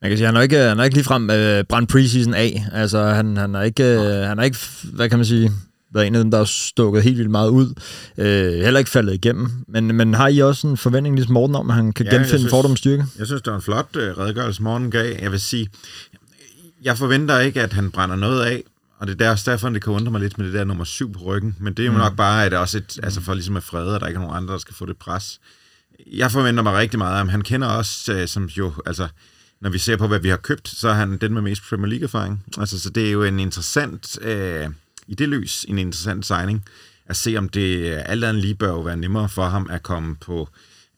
[0.02, 2.66] Man kan sige, han har ikke, han har ikke ligefrem øh, brændt preseason af.
[2.74, 5.52] Altså, han, han, har ikke, øh, han har ikke, hvad kan man sige,
[5.94, 7.74] været en af dem, der har stukket helt vildt meget ud.
[8.18, 9.52] Øh, heller ikke faldet igennem.
[9.68, 12.50] Men, men har I også en forventning, ligesom Morten, om, at han kan ja, genfinde
[12.50, 13.06] fordom styrke?
[13.20, 15.16] Jeg synes, det var en flot øh, redegørelse, Morten gav.
[15.22, 15.70] Jeg vil sige,
[16.84, 18.64] jeg forventer ikke, at han brænder noget af.
[19.00, 21.20] Og det er derfor, det kan undre mig lidt med det der nummer syv på
[21.20, 21.56] ryggen.
[21.60, 21.98] Men det er jo mm.
[21.98, 24.22] nok bare, at det også et, altså for ligesom at frede, at der ikke er
[24.22, 25.40] nogen andre, der skal få det pres
[26.08, 27.30] jeg forventer mig rigtig meget af ham.
[27.30, 29.08] Han kender også, øh, som jo, altså,
[29.62, 31.88] når vi ser på, hvad vi har købt, så er han den med mest Premier
[31.90, 32.46] League-erfaring.
[32.58, 34.68] Altså, så det er jo en interessant, øh,
[35.08, 36.66] i det lys, en interessant signing,
[37.06, 40.16] at se, om det alt andet lige bør jo være nemmere for ham at komme
[40.16, 40.50] på,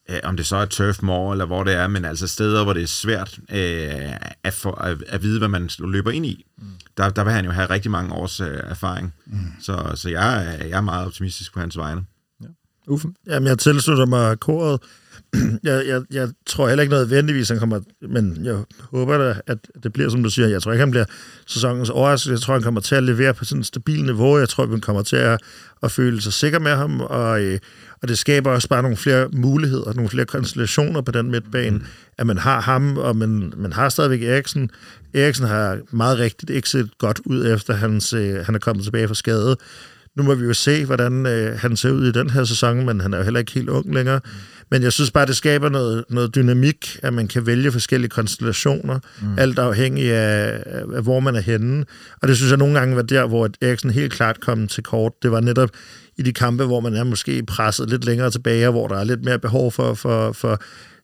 [0.10, 2.74] øh, om det så er Turf Moor, eller hvor det er, men altså steder, hvor
[2.74, 6.46] det er svært øh, at, for, at, at vide, hvad man løber ind i.
[6.58, 6.64] Mm.
[6.98, 9.14] Der, der vil han jo have rigtig mange års øh, erfaring.
[9.26, 9.38] Mm.
[9.62, 12.06] Så, så jeg, jeg er meget optimistisk på hans vegne.
[12.88, 13.08] Uffe?
[13.28, 14.82] Jamen, jeg tilslutter mig koret.
[15.64, 17.80] Jeg, jeg, jeg tror heller ikke nødvendigvis, han kommer...
[18.10, 18.58] Men jeg
[18.92, 20.48] håber da, at det bliver, som du siger.
[20.48, 21.06] Jeg tror ikke, han bliver
[21.48, 22.32] sæsonens overraskelse.
[22.32, 24.40] Jeg tror, han kommer til at levere på sådan et stabilt niveau.
[24.40, 25.42] Jeg tror, vi kommer til at,
[25.84, 27.02] at føle sig sikker med ham.
[27.02, 27.60] Og, øh,
[28.02, 31.78] og det skaber også bare nogle flere muligheder, nogle flere konstellationer på den midtbane.
[31.78, 31.86] Mm.
[32.18, 34.70] At man har ham, og man, man har stadigvæk Eriksen.
[35.14, 39.08] Eriksen har meget rigtigt ikke set godt ud, efter hans, øh, han er kommet tilbage
[39.08, 39.58] fra skade.
[40.16, 43.02] Nu må vi jo se, hvordan øh, han ser ud i den her sæson, men
[43.02, 44.20] han er jo heller ikke helt ung længere.
[44.74, 49.00] Men jeg synes bare, det skaber noget, noget dynamik, at man kan vælge forskellige konstellationer,
[49.22, 49.40] mm.
[49.40, 50.64] alt afhængig af,
[50.94, 51.86] af, hvor man er henne.
[52.22, 55.12] Og det synes jeg nogle gange var der, hvor Eriksen helt klart kom til kort.
[55.24, 55.70] Det var netop
[56.18, 59.26] i de kampe, hvor man er måske presset lidt længere tilbage, hvor der er lidt
[59.26, 60.62] mere behov for, for, for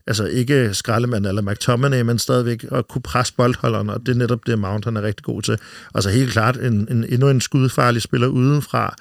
[0.07, 4.39] altså ikke Skraldemand eller McTominay, men stadigvæk at kunne presse boldholderne, og det er netop
[4.45, 5.57] det, Mount han er rigtig god til.
[5.95, 8.95] Altså helt klart en, en, endnu en skudfarlig spiller udenfra,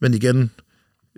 [0.00, 0.50] men igen,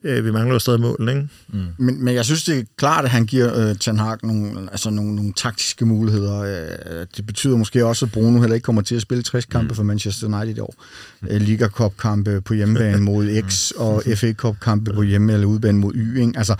[0.05, 1.29] øh, vi mangler jo stadig mål, ikke?
[1.49, 1.59] Mm.
[1.79, 4.91] Men, men jeg synes, det er klart, at han giver øh, Ten Hag nogle, altså
[4.91, 6.41] nogle, nogle taktiske muligheder.
[6.41, 9.69] Øh, det betyder måske også, at Bruno heller ikke kommer til at spille 60 kampe
[9.69, 9.75] mm.
[9.75, 10.75] for Manchester United i år.
[11.21, 11.29] Mm.
[11.31, 13.81] Øh, Liga Cup-kampe på hjemmebane mod X, mm.
[13.83, 16.21] og FA Cup-kampe på hjemme- eller udebane mod Y.
[16.21, 16.33] Ikke?
[16.37, 16.55] Altså,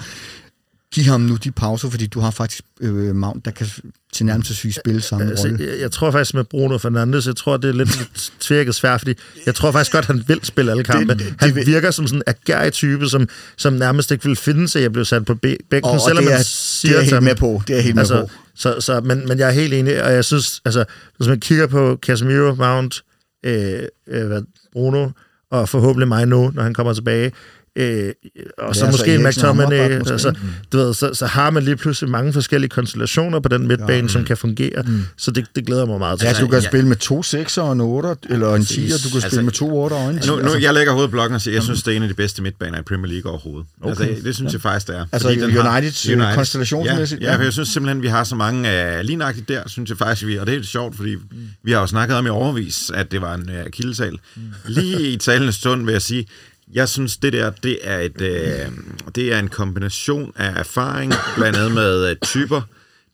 [0.95, 3.67] giv ham nu de pauser, fordi du har faktisk øh, Mount, der kan
[4.13, 5.67] til nærmest syge spille samme altså, rolle.
[5.71, 8.09] Jeg, jeg tror faktisk med Bruno Fernandes, jeg tror, det er lidt
[8.41, 9.15] tvirket svært, fordi
[9.47, 11.15] jeg tror faktisk godt, han vil spille alle kampe.
[11.15, 14.37] Det, det, han det, virker som sådan en agerig type, som, som nærmest ikke vil
[14.37, 17.01] finde sig, at jeg blev sat på bækken, og, selvom og det er, man siger
[17.01, 17.63] det er helt med på.
[17.69, 18.33] Det er helt altså, med på.
[18.55, 20.85] Så, så, men, men jeg er helt enig, og jeg synes, altså,
[21.17, 23.03] hvis man kigger på Casemiro, Mount,
[23.45, 25.09] øh, øh, Bruno,
[25.51, 27.33] og forhåbentlig mig nu, når han kommer tilbage,
[27.77, 28.13] Øh,
[28.59, 30.49] og så ja, måske en McTominay, altså, mm.
[30.73, 34.09] du ved, så, så har man lige pludselig mange forskellige konstellationer på den midtbane, ja,
[34.09, 34.83] som kan fungere.
[34.87, 35.03] Mm.
[35.17, 36.27] Så det, det glæder mig meget til.
[36.27, 36.69] Ja, du kan ja.
[36.69, 39.53] spille med to 6'er og en 8'er, eller en 10'er, du kan altså, spille med
[39.53, 40.27] to 8'er og en 10'er.
[40.27, 42.15] Nu, nu, jeg lægger hovedet blokken og siger, jeg synes, det er en af de
[42.15, 43.67] bedste midtbaner i Premier League overhovedet.
[43.81, 43.91] Okay.
[43.91, 44.55] Altså, det synes ja.
[44.55, 45.07] jeg faktisk, det er.
[45.13, 46.35] Altså Uniteds United.
[46.35, 47.23] konstellationsmæssigt?
[47.23, 49.91] Ja, ja, for jeg synes simpelthen, vi har så mange uh, lige nøjagtigt der, synes
[49.91, 51.23] jeg faktisk, vi, og det er helt sjovt, fordi mm.
[51.63, 54.13] vi har jo snakket om i overvis, at det var en uh, kildesal.
[54.37, 54.43] Mm.
[54.67, 56.27] Lige i talende stund vil jeg sige,
[56.73, 58.71] jeg synes, det der, det er, et, øh,
[59.15, 62.61] det er en kombination af erfaring, blandt andet med øh, typer,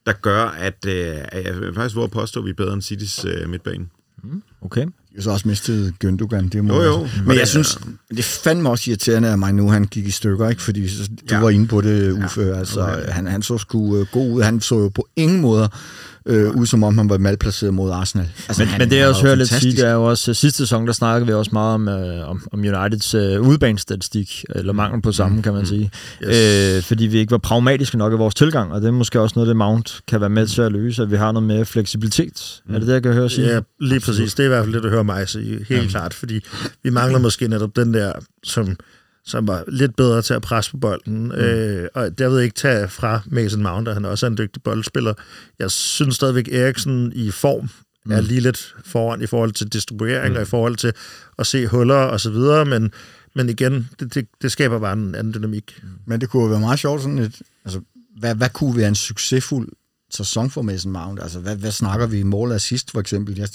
[0.06, 3.24] der gør, at, øh, at jeg faktisk våger påstå, at vi er bedre end Citys
[3.24, 3.86] øh, midtbane.
[4.24, 4.80] Mm, okay.
[4.80, 6.94] Jeg har så også mistet Gündogan, det må Jo, jo.
[6.94, 7.78] Og Men det- jeg synes,
[8.10, 10.62] det er fandme også irriterende, at mig nu han gik i stykker, ikke?
[10.62, 11.40] Fordi du Ja.
[11.40, 12.40] var inde på det, Uffe.
[12.42, 13.08] Ja, Altså, okay.
[13.08, 14.42] han, han så sgu øh, god ud.
[14.42, 15.68] Han så jo på ingen måde
[16.26, 18.28] øh, ud, som om han var malplaceret mod Arsenal.
[18.48, 20.56] Altså, Men, han, men det, jeg også hører lidt sige, det er jo også, sidste
[20.56, 25.02] sæson, der snakkede vi også meget om, øh, om, om Uniteds øh, udebanestatistik, eller mangel
[25.02, 25.90] på samme, kan man sige.
[26.24, 26.76] Yes.
[26.76, 29.32] Øh, fordi vi ikke var pragmatiske nok i vores tilgang, og det er måske også
[29.36, 32.62] noget, det Mount kan være med til at løse, at vi har noget mere fleksibilitet.
[32.68, 33.48] Er det det, jeg kan høre sige?
[33.48, 34.34] Ja, lige præcis.
[34.34, 36.14] Det er i hvert fald det, du hører mig sige, helt klart.
[36.14, 36.40] Fordi
[36.82, 38.12] vi mangler måske netop den der,
[38.44, 38.76] som,
[39.24, 41.24] som var lidt bedre til at presse på bolden.
[41.24, 41.30] Mm.
[41.30, 44.62] Øh, og jeg ved ikke tage fra Mason Mount, at han også er en dygtig
[44.62, 45.14] boldspiller.
[45.58, 47.68] Jeg synes stadigvæk, Eriksen i form
[48.10, 50.36] er lige lidt foran i forhold til distribuering mm.
[50.36, 50.92] og i forhold til
[51.38, 52.92] at se huller og så videre, men,
[53.34, 55.82] men igen, det, det, det skaber bare en anden dynamik.
[56.06, 57.42] Men det kunne jo være meget sjovt sådan et...
[57.64, 57.80] Altså,
[58.18, 59.68] hvad, hvad kunne være en succesfuld
[60.16, 61.22] sæson for Mason Mount?
[61.22, 62.22] Altså, hvad, hvad snakker vi?
[62.22, 63.38] Mål og assist, for eksempel?
[63.38, 63.48] Jeg,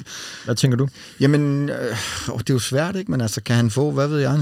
[0.45, 0.87] Hvad tænker du?
[1.19, 1.97] Jamen, øh,
[2.27, 3.11] det er jo svært, ikke?
[3.11, 4.41] Men altså, kan han få, hvad ved jeg, en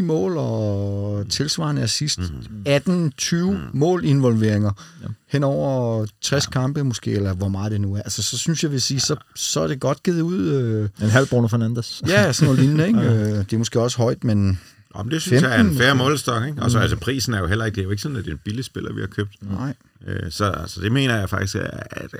[0.00, 2.18] 7-8-9 mål og tilsvarende assist?
[2.18, 2.64] Mm.
[2.68, 3.56] 18-20 mm.
[3.72, 5.06] målinvolveringer ja.
[5.28, 6.50] hen over 60 ja.
[6.50, 8.02] kampe måske, eller hvor meget det nu er.
[8.02, 10.46] Altså, så synes jeg, vil sige, så, så er det godt givet ud.
[10.46, 12.02] Øh, En halv Bruno Fernandes.
[12.08, 13.00] ja, sådan noget lignende, ikke?
[13.08, 14.60] Øh, det er måske også højt, men
[14.98, 16.62] Om det synes jeg er en 15 fair målestok, ikke?
[16.62, 18.30] Og så altså prisen er jo heller ikke, det er jo ikke sådan, at det
[18.30, 19.30] er en billig spiller, vi har købt.
[19.42, 19.74] nej.
[20.06, 21.60] Øh, Så altså, det mener jeg faktisk er,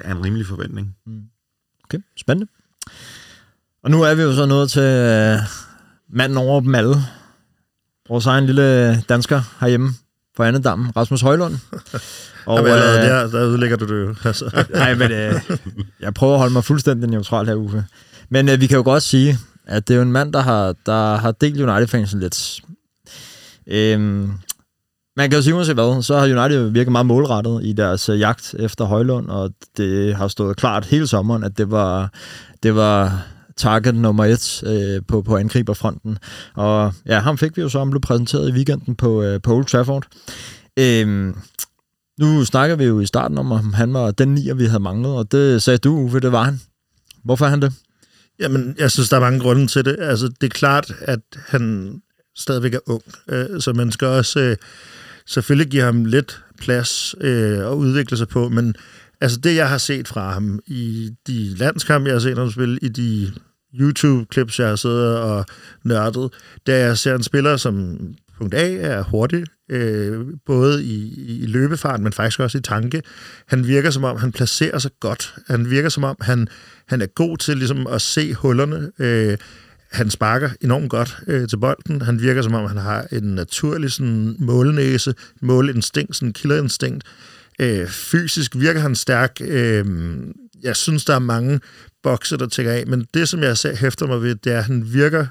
[0.03, 0.95] er- en rimelig forventning.
[1.85, 2.51] Okay, spændende.
[3.85, 5.39] Og nu er vi jo så nået til øh,
[6.13, 6.97] manden over dem alle.
[8.09, 9.91] Vores egen lille dansker herhjemme
[10.37, 11.55] på Annedammen, Rasmus Højlund.
[12.47, 14.15] Og Jamen, øh, der, der udlægger du det jo.
[14.25, 14.65] Altså.
[14.75, 15.35] Nej, men øh,
[16.01, 17.85] jeg prøver at holde mig fuldstændig neutral her, Uffe.
[18.29, 19.39] Men øh, vi kan jo godt sige,
[19.69, 22.61] at det er jo en mand, der har, der har delt United-fansen lidt.
[23.67, 24.33] Øhm,
[25.17, 28.21] man kan jo sige, uanset hvad, så har United virket meget målrettet i deres øh,
[28.21, 32.13] jagt efter Højlund, og det har stået klart hele sommeren, at det var,
[32.63, 36.19] det var target nummer et øh, på, på angriberfronten.
[36.55, 39.55] Og ja, ham fik vi jo så, han blev præsenteret i weekenden på, øh, på
[39.55, 40.07] Old Trafford.
[40.79, 41.37] Øhm,
[42.21, 45.13] nu snakker vi jo i starten om, om han var den nier, vi havde manglet,
[45.13, 46.61] og det sagde du, Uffe, det var han.
[47.25, 47.73] Hvorfor er han det?
[48.41, 49.97] Jamen, jeg synes, der er mange grunde til det.
[50.01, 51.95] Altså, det er klart, at han
[52.37, 54.57] stadigvæk er ung, øh, så man skal også øh,
[55.27, 58.75] selvfølgelig give ham lidt plads øh, og udvikle sig på, men
[59.21, 62.79] altså det, jeg har set fra ham i de landskampe, jeg har set ham spille,
[62.83, 63.33] i de
[63.75, 65.47] YouTube-clips, jeg har siddet og
[65.85, 66.33] nørdet,
[66.67, 67.99] da jeg ser en spiller, som
[68.39, 73.03] punkt A er hurtig, øh, både i, i løbefart, men faktisk også i tanke.
[73.47, 75.35] Han virker som om, han placerer sig godt.
[75.47, 76.49] Han virker som om, han,
[76.89, 78.91] han er god til ligesom at se hullerne.
[78.99, 79.39] Øh,
[79.91, 82.03] han sparker enormt godt øh, til bolden.
[82.03, 87.05] Han virker som om, han har en naturlig sådan, målnæse, målinstinkt, sådan killerinstinkt.
[87.61, 89.37] Øh, fysisk virker han stærk.
[89.41, 89.85] Øh,
[90.63, 91.61] jeg synes, der er mange
[92.03, 94.65] bokse, der tækker af, men det, som jeg ser, hæfter mig ved, det er, at
[94.65, 95.27] han virker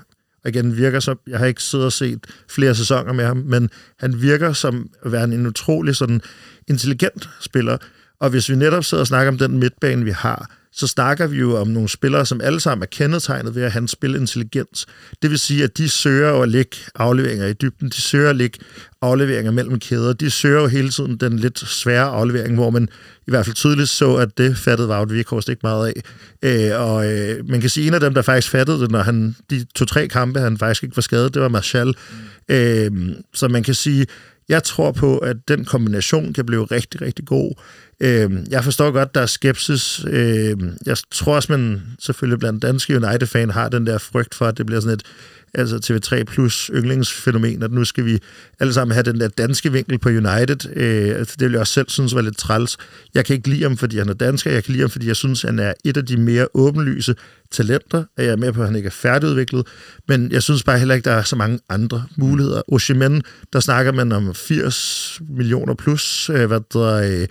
[0.47, 3.69] igen virker som, jeg har ikke siddet og set flere sæsoner med ham, men
[3.99, 6.21] han virker som at være en utrolig sådan
[6.67, 7.77] intelligent spiller.
[8.19, 11.38] Og hvis vi netop sidder og snakker om den midtbane, vi har, så snakker vi
[11.38, 14.86] jo om nogle spillere, som alle sammen er kendetegnet ved at have en spilintelligens.
[15.22, 18.59] Det vil sige, at de søger at lægge afleveringer i dybden, de søger at lægge
[19.01, 22.89] afleveringer mellem kæder, de søger jo hele tiden den lidt svære aflevering, hvor man
[23.28, 26.01] i hvert fald tydeligt så, at det fattede Vaut Weghorst ikke meget af.
[26.41, 29.01] Øh, og øh, man kan sige, at en af dem, der faktisk fattede det, når
[29.01, 31.93] han, de to-tre kampe, han faktisk ikke var skadet, det var Marshall.
[32.49, 32.55] Mm.
[32.55, 32.91] Øh,
[33.34, 34.05] så man kan sige,
[34.49, 37.51] jeg tror på, at den kombination kan blive rigtig, rigtig god.
[37.99, 40.05] Øh, jeg forstår godt, der er skepsis.
[40.07, 44.57] Øh, jeg tror også, man selvfølgelig blandt danske United-fan har den der frygt for, at
[44.57, 45.03] det bliver sådan et
[45.53, 48.19] altså TV3 plus yndlingsfænomen, at nu skal vi
[48.59, 50.75] alle sammen have den der danske vinkel på United.
[50.75, 52.77] Øh, altså, det vil jeg også selv synes var lidt træls.
[53.13, 54.51] Jeg kan ikke lide ham, fordi han er dansker.
[54.51, 57.15] Jeg kan lide ham, fordi jeg synes, han er et af de mere åbenlyse
[57.51, 58.03] talenter.
[58.17, 59.67] Jeg er med på, at han ikke er færdigudviklet,
[60.07, 62.61] men jeg synes bare heller ikke, der er så mange andre muligheder.
[62.67, 63.23] Oshimen,
[63.53, 67.27] der snakker man om 80 millioner plus, øh, hvad der øh,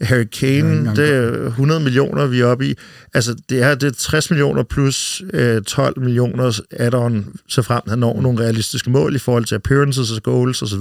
[0.00, 2.74] Harry Kane, det er 100 millioner, vi er oppe i.
[3.14, 7.98] Altså, det er, det er 60 millioner plus øh, 12 millioner add-on, så frem han
[7.98, 10.80] når nogle realistiske mål i forhold til appearances og goals osv.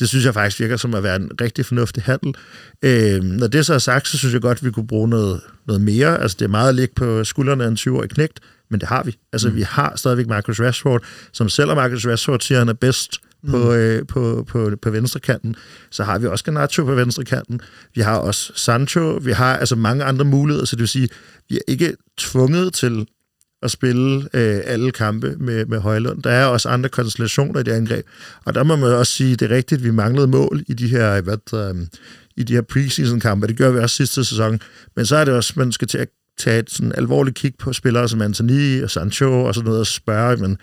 [0.00, 2.34] Det synes jeg faktisk virker som at være en rigtig fornuftig handel.
[2.82, 5.40] Øh, når det så er sagt, så synes jeg godt, at vi kunne bruge noget,
[5.66, 6.20] noget mere.
[6.20, 8.40] Altså, det er meget at ligge på skuldrene af en 20-årig knægt,
[8.70, 9.16] men det har vi.
[9.32, 9.56] Altså, mm.
[9.56, 13.72] vi har stadigvæk Marcus Rashford, som selvom Marcus Rashford siger, at han er bedst på,
[13.72, 15.56] øh, på, på, på venstrekanten.
[15.90, 17.60] Så har vi også Garnacho på venstrekanten.
[17.94, 19.18] Vi har også Sancho.
[19.22, 21.08] Vi har altså mange andre muligheder, så det vil sige,
[21.48, 23.06] vi er ikke tvunget til
[23.62, 26.22] at spille øh, alle kampe med, med Højlund.
[26.22, 28.06] Der er også andre konstellationer i det angreb.
[28.44, 30.88] Og der må man også sige, det er rigtigt, at vi manglede mål i de
[30.88, 31.86] her, hvad der,
[32.36, 33.46] i de her preseason-kampe.
[33.46, 34.60] Det gør vi også sidste sæson.
[34.96, 37.72] Men så er det også, man skal til at tage et sådan alvorligt kig på
[37.72, 40.58] spillere som Anthony og Sancho og sådan noget og spørge, men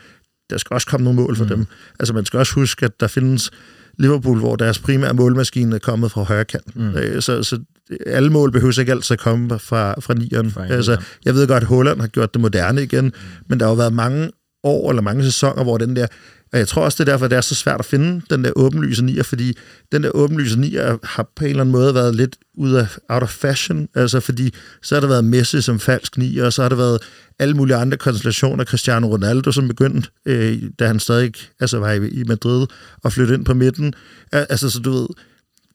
[0.49, 1.49] der skal også komme nogle mål for mm.
[1.49, 1.65] dem.
[1.99, 3.51] Altså man skal også huske, at der findes
[3.97, 6.75] Liverpool, hvor deres primære målmaskine er kommet fra højre kant.
[6.75, 6.95] Mm.
[6.95, 7.59] Øh, så, så
[8.05, 10.51] alle mål behøver ikke altid at komme fra, fra nieren.
[10.51, 13.11] Fra altså, jeg ved godt, at Holland har gjort det moderne igen, mm.
[13.49, 14.31] men der har jo været mange
[14.63, 16.07] år eller mange sæsoner, hvor den der
[16.53, 18.51] og jeg tror også, det er derfor, det er så svært at finde den der
[18.55, 19.57] åbenlyse nier, fordi
[19.91, 23.23] den der åbenlyse nier har på en eller anden måde været lidt ud af out
[23.23, 26.69] of fashion, altså fordi så har der været Messi som falsk nier, og så har
[26.69, 27.01] der været
[27.39, 32.07] alle mulige andre konstellationer, Cristiano Ronaldo, som begyndte, øh, da han stadig altså, var i,
[32.07, 32.67] i Madrid,
[33.03, 33.93] og flyttede ind på midten.
[34.31, 35.07] Altså, så du ved,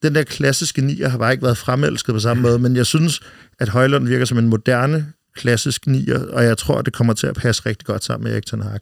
[0.03, 3.21] den der klassiske nier har bare ikke været fremelsket på samme måde, men jeg synes,
[3.61, 7.35] at Højlund virker som en moderne klassisk nier, og jeg tror, det kommer til at
[7.35, 8.81] passe rigtig godt sammen med Erik Ten Hag.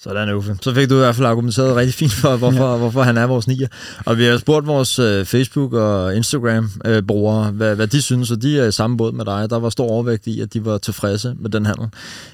[0.00, 0.56] Sådan, Uffe.
[0.62, 2.76] Så fik du i hvert fald argumenteret rigtig fint for, hvorfor, ja.
[2.76, 3.68] hvorfor han er vores nier.
[4.06, 8.42] Og vi har spurgt vores uh, Facebook- og Instagram-brugere, uh, hvad, hvad de synes, og
[8.42, 9.50] de er i samme båd med dig.
[9.50, 11.88] Der var stor overvægt i, at de var tilfredse med den handel.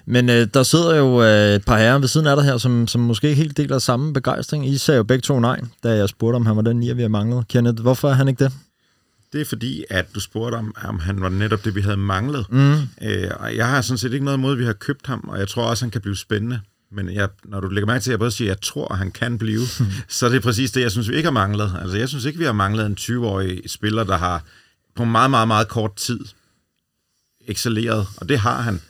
[0.06, 2.88] Men uh, der sidder jo uh, et par herrer ved siden af dig her, som,
[2.88, 4.68] som måske ikke helt deler samme begejstring.
[4.68, 7.02] I sagde jo begge to nej, da jeg spurgte, om han var den nier, vi
[7.02, 7.48] har manglet.
[7.48, 8.52] Kenneth, hvorfor er han ikke det?
[9.32, 12.46] Det er fordi, at du spurgte om, om han var netop det, vi havde manglet.
[12.50, 12.72] Mm.
[13.02, 15.38] Øh, og jeg har sådan set ikke noget imod, at vi har købt ham, og
[15.38, 16.60] jeg tror også, han kan blive spændende.
[16.92, 18.98] Men jeg, når du lægger mærke til, at jeg både siger, at jeg tror, at
[18.98, 19.60] han kan blive,
[20.08, 21.76] så er det præcis det, jeg synes, vi ikke har manglet.
[21.80, 24.44] Altså, jeg synes ikke, vi har manglet en 20-årig spiller, der har
[24.96, 26.20] på meget, meget, meget kort tid
[27.46, 28.80] excelleret, og det har han.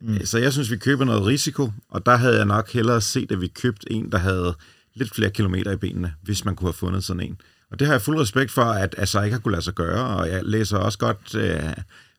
[0.00, 0.24] Mm.
[0.24, 3.40] Så jeg synes, vi køber noget risiko, og der havde jeg nok hellere set, at
[3.40, 4.54] vi købte en, der havde
[4.94, 7.40] lidt flere kilometer i benene, hvis man kunne have fundet sådan en.
[7.70, 10.06] Og det har jeg fuld respekt for, at altså ikke har kunne lade sig gøre,
[10.06, 11.72] og jeg læser også godt, øh,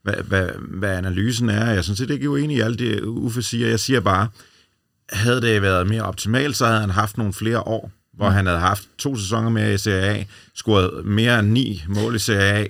[0.04, 1.72] hvad, hvad, hvad analysen er.
[1.72, 3.68] Jeg synes ikke uenig i alt det, Uffe siger.
[3.68, 4.28] Jeg siger bare,
[5.10, 8.36] havde det været mere optimalt, så havde han haft nogle flere år, hvor mm.
[8.36, 10.24] han havde haft to sæsoner mere i Serie A,
[10.56, 12.66] scoret mere end ni mål i Serie A.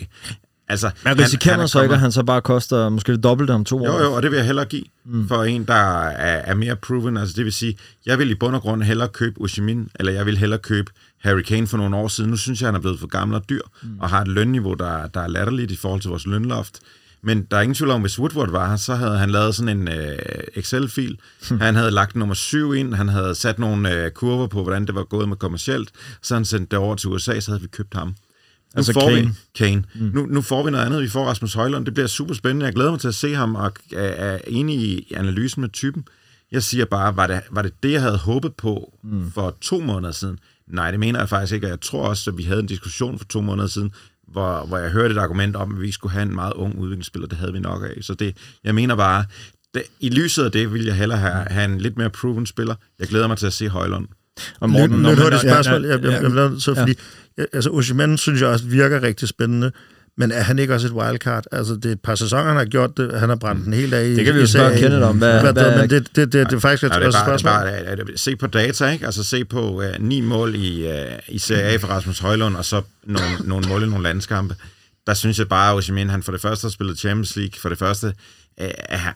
[0.68, 3.66] Altså, Men risikerer han så ikke, at han så bare koster måske det dobbelte om
[3.66, 4.04] to jo, år?
[4.04, 5.28] Jo, og det vil jeg hellere give mm.
[5.28, 5.74] for en, der
[6.04, 7.18] er, er mere proven.
[7.18, 10.26] Altså, det vil sige, jeg vil i bund og grund hellere købe Ushimin, eller jeg
[10.26, 12.30] vil hellere købe Harry Kane for nogle år siden.
[12.30, 14.00] Nu synes jeg, han er blevet for gammel og dyr, mm.
[14.00, 16.80] og har et lønniveau, der, der er latterligt i forhold til vores lønloft.
[17.26, 19.78] Men der er ingen tvivl om, hvis Woodward var her, så havde han lavet sådan
[19.78, 20.18] en øh,
[20.56, 21.20] Excel-fil.
[21.50, 21.60] Hmm.
[21.60, 24.96] Han havde lagt nummer 7 ind, han havde sat nogle øh, kurver på, hvordan det
[24.96, 25.90] var gået med kommercielt.
[26.22, 28.08] Så han sendt det over til USA, så havde vi købt ham.
[28.08, 28.16] Nu
[28.76, 29.28] altså får Kane.
[29.28, 29.84] Vi, Kane.
[29.96, 30.12] Mm.
[30.14, 31.02] Nu, nu får vi noget andet.
[31.02, 31.86] Vi får Rasmus Højlund.
[31.86, 32.66] Det bliver super spændende.
[32.66, 36.08] Jeg glæder mig til at se ham, og er enig i analysen med typen.
[36.52, 39.32] Jeg siger bare, var det var det, det, jeg havde håbet på mm.
[39.32, 40.40] for to måneder siden?
[40.68, 43.18] Nej, det mener jeg faktisk ikke, og jeg tror også, at vi havde en diskussion
[43.18, 43.92] for to måneder siden,
[44.28, 47.28] hvor, hvor jeg hørte et argument om, at vi skulle have en meget ung udviklingsspiller.
[47.28, 48.04] Det havde vi nok af.
[48.04, 49.26] Så det, jeg mener bare,
[49.74, 52.76] det, i lyset af det vil jeg hellere have, have en lidt mere proven spiller.
[53.00, 54.08] Jeg glæder mig til at se Højlund.
[54.60, 56.94] Og Morten, nu, nu, nu, det spørgsmål, jeg, jeg, jeg, jeg, så fordi,
[57.38, 57.44] ja.
[57.54, 59.72] altså Osimhen synes jeg også virker rigtig spændende,
[60.18, 61.44] men er han ikke også et wildcard?
[61.52, 63.20] Altså, det er et par sæsoner, han har gjort det.
[63.20, 65.18] Han har brændt den helt af i Det kan vi jo spørge Kenneth om.
[65.18, 67.52] Hvad, hvad, hvad, men det, det, det, det, er faktisk et ja, spørgsmål.
[67.52, 69.06] Bare, bare, se på data, ikke?
[69.06, 70.96] Altså, se på uh, ni mål i, uh,
[71.28, 74.56] i Serie A for Rasmus Højlund, og så nogle, nogle mål i nogle landskampe.
[75.08, 77.60] Der synes jeg bare, at Osimhen, han for det første har spillet Champions League.
[77.62, 78.14] For det første
[78.62, 78.68] uh,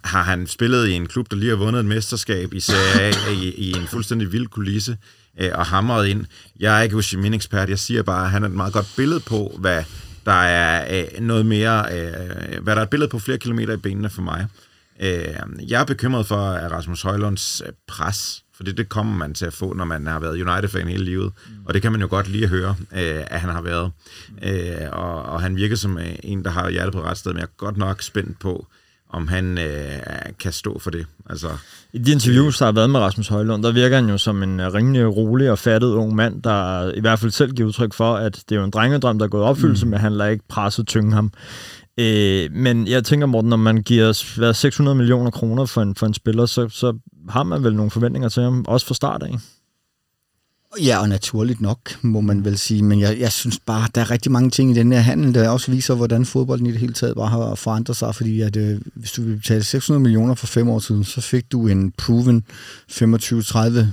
[0.04, 3.32] har han spillet i en klub, der lige har vundet et mesterskab i Serie A
[3.32, 4.98] i, i en fuldstændig vild kulisse
[5.42, 6.26] uh, og hamret ind.
[6.60, 7.70] Jeg er ikke Osimhen-ekspert.
[7.70, 9.84] Jeg siger bare, at han er et meget godt billede på, hvad
[10.26, 13.78] der er øh, noget mere, øh, hvad der er et billede på flere kilometer i
[13.78, 14.48] benene for mig.
[15.00, 15.36] Øh,
[15.68, 19.46] jeg er bekymret for at Rasmus Højlunds øh, pres, for det, det kommer man til
[19.46, 21.34] at få, når man har været United-fan hele livet.
[21.48, 21.66] Mm.
[21.66, 23.92] Og det kan man jo godt lige høre, øh, at han har været.
[24.44, 27.40] Øh, og, og han virker som øh, en, der har hjertet på ret sted, men
[27.40, 28.68] jeg er godt nok spændt på,
[29.10, 30.00] om han øh,
[30.40, 31.06] kan stå for det.
[31.30, 31.48] Altså,
[31.94, 34.60] I de interviews, der har været med Rasmus Højlund, der virker han jo som en
[34.60, 38.16] øh, rimelig rolig og fattet ung mand, der i hvert fald selv giver udtryk for,
[38.16, 39.92] at det er jo en drengedrøm, der er gået opfyldelse, mm.
[39.92, 41.32] men han lader ikke presset tynge ham.
[41.98, 46.06] Øh, men jeg tænker, Morten, når man giver hvad, 600 millioner kroner for en, for
[46.06, 46.98] en spiller, så, så
[47.30, 49.36] har man vel nogle forventninger til ham, også fra start af?
[50.78, 52.84] Ja, og naturligt nok, må man vel sige.
[52.84, 55.50] Men jeg, jeg synes bare, der er rigtig mange ting i den her handel, der
[55.50, 58.16] også viser, hvordan fodbolden i det hele taget bare har forandret sig.
[58.16, 61.52] Fordi at, øh, hvis du vil betale 600 millioner for fem år siden, så fik
[61.52, 62.44] du en proven
[62.92, 63.86] 25-30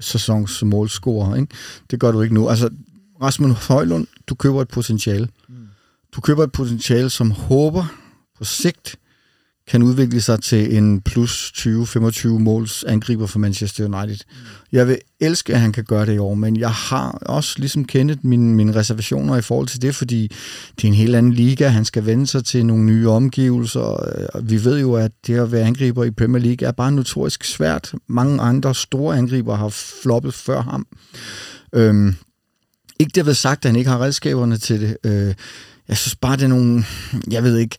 [0.00, 1.34] sæsons målscorer.
[1.34, 1.48] Ikke?
[1.90, 2.48] Det gør du ikke nu.
[2.48, 2.70] Altså,
[3.22, 5.28] Rasmus Højlund, du køber et potentiale.
[5.48, 5.54] Mm.
[6.12, 7.84] Du køber et potentiale, som håber
[8.38, 8.96] på sigt
[9.70, 14.18] kan udvikle sig til en plus 20-25 måls angriber for Manchester United.
[14.72, 17.84] Jeg vil elske, at han kan gøre det i år, men jeg har også ligesom
[17.84, 20.32] kendt mine, mine reservationer i forhold til det, fordi
[20.76, 21.68] det er en helt anden liga.
[21.68, 24.40] Han skal vende sig til nogle nye omgivelser.
[24.42, 27.94] Vi ved jo, at det at være angriber i Premier League er bare notorisk svært.
[28.08, 30.86] Mange andre store angriber har floppet før ham.
[31.72, 32.14] Øhm,
[32.98, 34.96] ikke det ved sagt, at han ikke har redskaberne til det.
[35.04, 35.34] Øh,
[35.88, 36.84] jeg synes bare, det er nogle...
[37.30, 37.76] Jeg ved ikke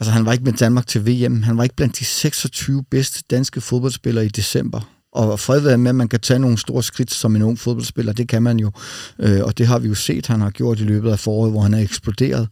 [0.00, 1.42] Altså, han var ikke med Danmark til VM.
[1.42, 4.80] Han var ikke blandt de 26 bedste danske fodboldspillere i december.
[5.12, 8.12] Og fred være med, at man kan tage nogle store skridt som en ung fodboldspiller.
[8.12, 8.70] Det kan man jo.
[9.18, 11.60] Øh, og det har vi jo set, han har gjort i løbet af foråret, hvor
[11.60, 12.48] han er eksploderet.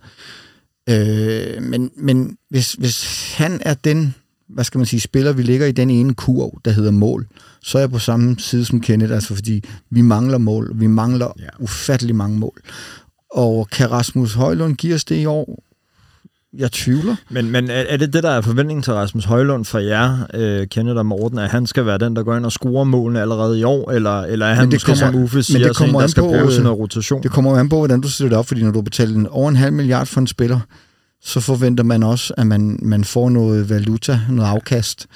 [0.88, 4.14] Øh, men men hvis, hvis han er den,
[4.49, 7.26] hvad skal man sige, spiller, vi ligger i den ene kurv, der hedder mål,
[7.62, 10.72] så er jeg på samme side som Kenneth, altså fordi vi mangler mål.
[10.74, 11.49] Vi mangler ja.
[11.59, 12.61] ufattelig mange mål.
[13.30, 15.66] Og kan Rasmus Højlund give os det i år?
[16.59, 17.16] Jeg tvivler.
[17.30, 20.66] Men, men er, er det det, der er forventningen til Rasmus Højlund for jer, øh,
[20.66, 23.59] Kenneth og Morten, at han skal være den, der går ind og scorer målene allerede
[23.61, 25.76] i år, eller, eller er han Men det måske, kommer- som Uffe siger, men det
[25.76, 27.22] sådan kommer der an skal på, bruge øh, sådan noget rotation?
[27.22, 29.49] Det kommer an på, hvordan du sætter det op, fordi når du betaler en over
[29.49, 30.61] en halv milliard for en spiller,
[31.24, 35.07] så forventer man også, at man, man får noget valuta, noget afkast.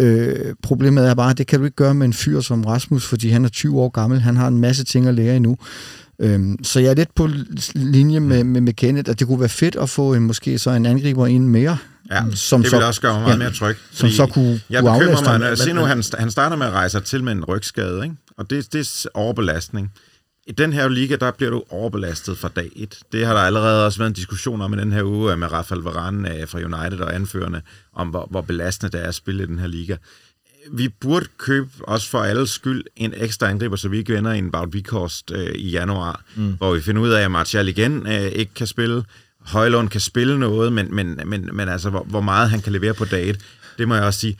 [0.00, 3.06] Øh, problemet er bare, at det kan du ikke gøre med en fyr som Rasmus,
[3.06, 4.20] fordi han er 20 år gammel.
[4.20, 5.56] Han har en masse ting at lære endnu.
[6.18, 7.28] Øhm, så jeg er lidt på
[7.74, 10.70] linje med, med, med Kenneth, at det kunne være fedt at få en, måske så
[10.70, 11.78] en angriber en mere,
[12.10, 13.76] Ja, som det så- vil også gøre mig meget ja, mere tryg.
[13.92, 17.00] som så kunne, Jeg kunne bekymrer mig, se nu, han, han starter med at rejse
[17.00, 18.16] til med en rygskade, ikke?
[18.38, 19.92] og det, det er overbelastning.
[20.48, 22.98] I den her liga, der bliver du overbelastet fra dag et.
[23.12, 25.80] Det har der allerede også været en diskussion om i den her uge med Rafael
[25.80, 27.60] Varane fra United og anførende,
[27.94, 29.96] om hvor, hvor belastende det er at spille i den her liga.
[30.72, 34.38] Vi burde købe, også for alles skyld, en ekstra angriber, så vi ikke vinder i
[34.38, 36.54] en Bout Vikhorst øh, i januar, mm.
[36.58, 39.04] hvor vi finder ud af, at Martial igen øh, ikke kan spille.
[39.40, 42.94] Højlund kan spille noget, men, men, men, men altså, hvor, hvor meget han kan levere
[42.94, 43.40] på dag et,
[43.78, 44.36] det må jeg også sige,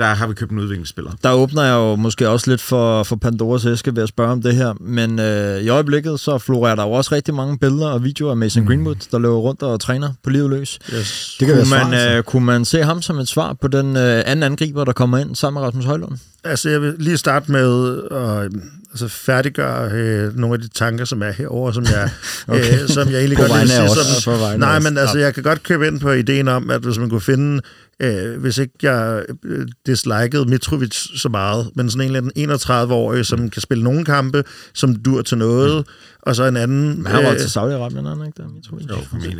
[0.00, 1.12] der har vi købt en udviklingsspiller.
[1.24, 4.42] Der åbner jeg jo måske også lidt for, for Pandoras æske ved at spørge om
[4.42, 8.04] det her, men øh, i øjeblikket så florerer der jo også rigtig mange billeder og
[8.04, 10.78] videoer af Mason Greenwood, der løber rundt og træner på livet løs.
[10.94, 11.36] Yes.
[11.40, 13.96] Det kan kunne, man, svar, øh, kunne man se ham som et svar på den
[13.96, 16.18] øh, anden angriber, der kommer ind sammen med Rasmus Højlund?
[16.44, 18.50] Altså, jeg vil lige starte med at øh,
[18.90, 22.10] altså, færdiggøre øh, nogle af de tanker, som er herover, som jeg,
[22.48, 22.82] okay.
[22.82, 24.20] øh, som jeg egentlig godt vil sige.
[24.20, 27.10] Som, nej, men altså, jeg kan godt købe ind på ideen om, at hvis man
[27.10, 27.60] kunne finde,
[28.00, 33.26] øh, hvis ikke jeg øh, dislikede Mitrovic så meget, men sådan en eller anden 31-årig,
[33.26, 34.44] som kan spille nogle kampe,
[34.74, 35.86] som dur til noget,
[36.22, 37.02] og så en anden...
[37.02, 38.48] Men han var øh, til Saudi-Arabien, han ikke der?
[38.48, 38.86] Mitrovic?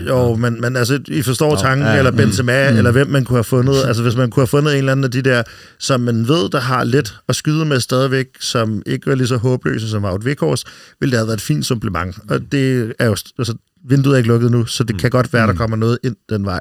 [0.07, 2.77] Jo, jo, men, men altså, I forstår tanken, ja, eller mm, Benzema, mm.
[2.77, 3.77] eller hvem man kunne have fundet.
[3.91, 5.43] Altså, hvis man kunne have fundet en eller anden af de der,
[5.79, 9.37] som man ved, der har lidt at skyde med stadigvæk, som ikke var lige så
[9.37, 10.67] håbløse som Wout Weghorst,
[11.01, 12.19] ville det have været et fint supplement.
[12.29, 13.55] Og det er jo, altså,
[13.85, 16.45] vinduet er ikke lukket nu, så det kan godt være, der kommer noget ind den
[16.45, 16.61] vej.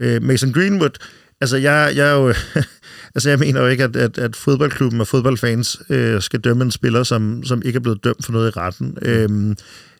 [0.00, 1.04] Øh, Mason Greenwood,
[1.40, 2.34] altså jeg, jeg er jo...
[3.14, 6.70] Altså, jeg mener jo ikke, at, at, at fodboldklubben og fodboldfans øh, skal dømme en
[6.70, 8.98] spiller, som, som ikke er blevet dømt for noget i retten.
[9.02, 9.56] Øhm,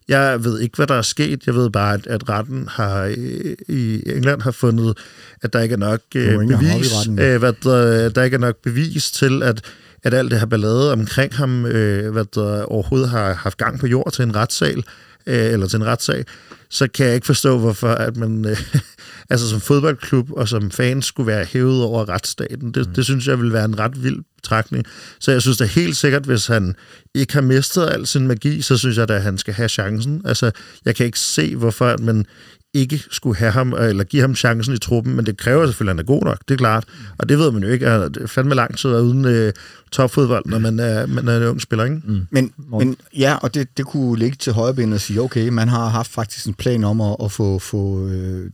[0.09, 1.47] jeg ved ikke, hvad der er sket.
[1.47, 4.99] Jeg ved bare, at, at retten har øh, i England har fundet,
[5.43, 9.11] at der ikke er nok øh, bevis, øh, hvad der, der ikke er nok bevis
[9.11, 9.61] til, at,
[10.03, 13.87] at alt det her ballade omkring ham, øh, hvad der overhovedet har haft gang på
[13.87, 14.85] jord til en retssal,
[15.29, 16.25] øh, eller til en retssag,
[16.71, 18.57] så kan jeg ikke forstå, hvorfor at man, øh,
[19.31, 22.73] altså som fodboldklub og som fans skulle være hævet over retsstaten.
[22.73, 22.95] Det, mm.
[22.95, 24.85] det synes jeg vil være en ret vild betragtning.
[25.21, 26.75] Så jeg synes da helt sikkert, hvis han
[27.15, 30.23] ikke har mistet al sin magi, så synes jeg da, at han skal have chancen.
[30.25, 30.51] Altså,
[30.85, 32.27] jeg kan ikke se, hvorfor at man
[32.75, 35.97] ikke skulle have ham, eller give ham chancen i truppen, men det kræver selvfølgelig, at
[35.97, 36.85] han er god nok, det er klart.
[37.19, 39.25] Og det ved man jo ikke, at det er fandme lang tid at være uden
[39.25, 39.53] øh,
[39.93, 42.01] topfodbold, når man er, man er en ung spiller, ikke?
[42.05, 42.27] Mm.
[42.31, 45.89] Men, men ja, og det, det kunne ligge til højrebenet og sige, okay, man har
[45.89, 48.51] haft faktisk en plan om at, at få, få øh,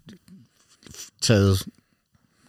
[1.22, 1.62] taget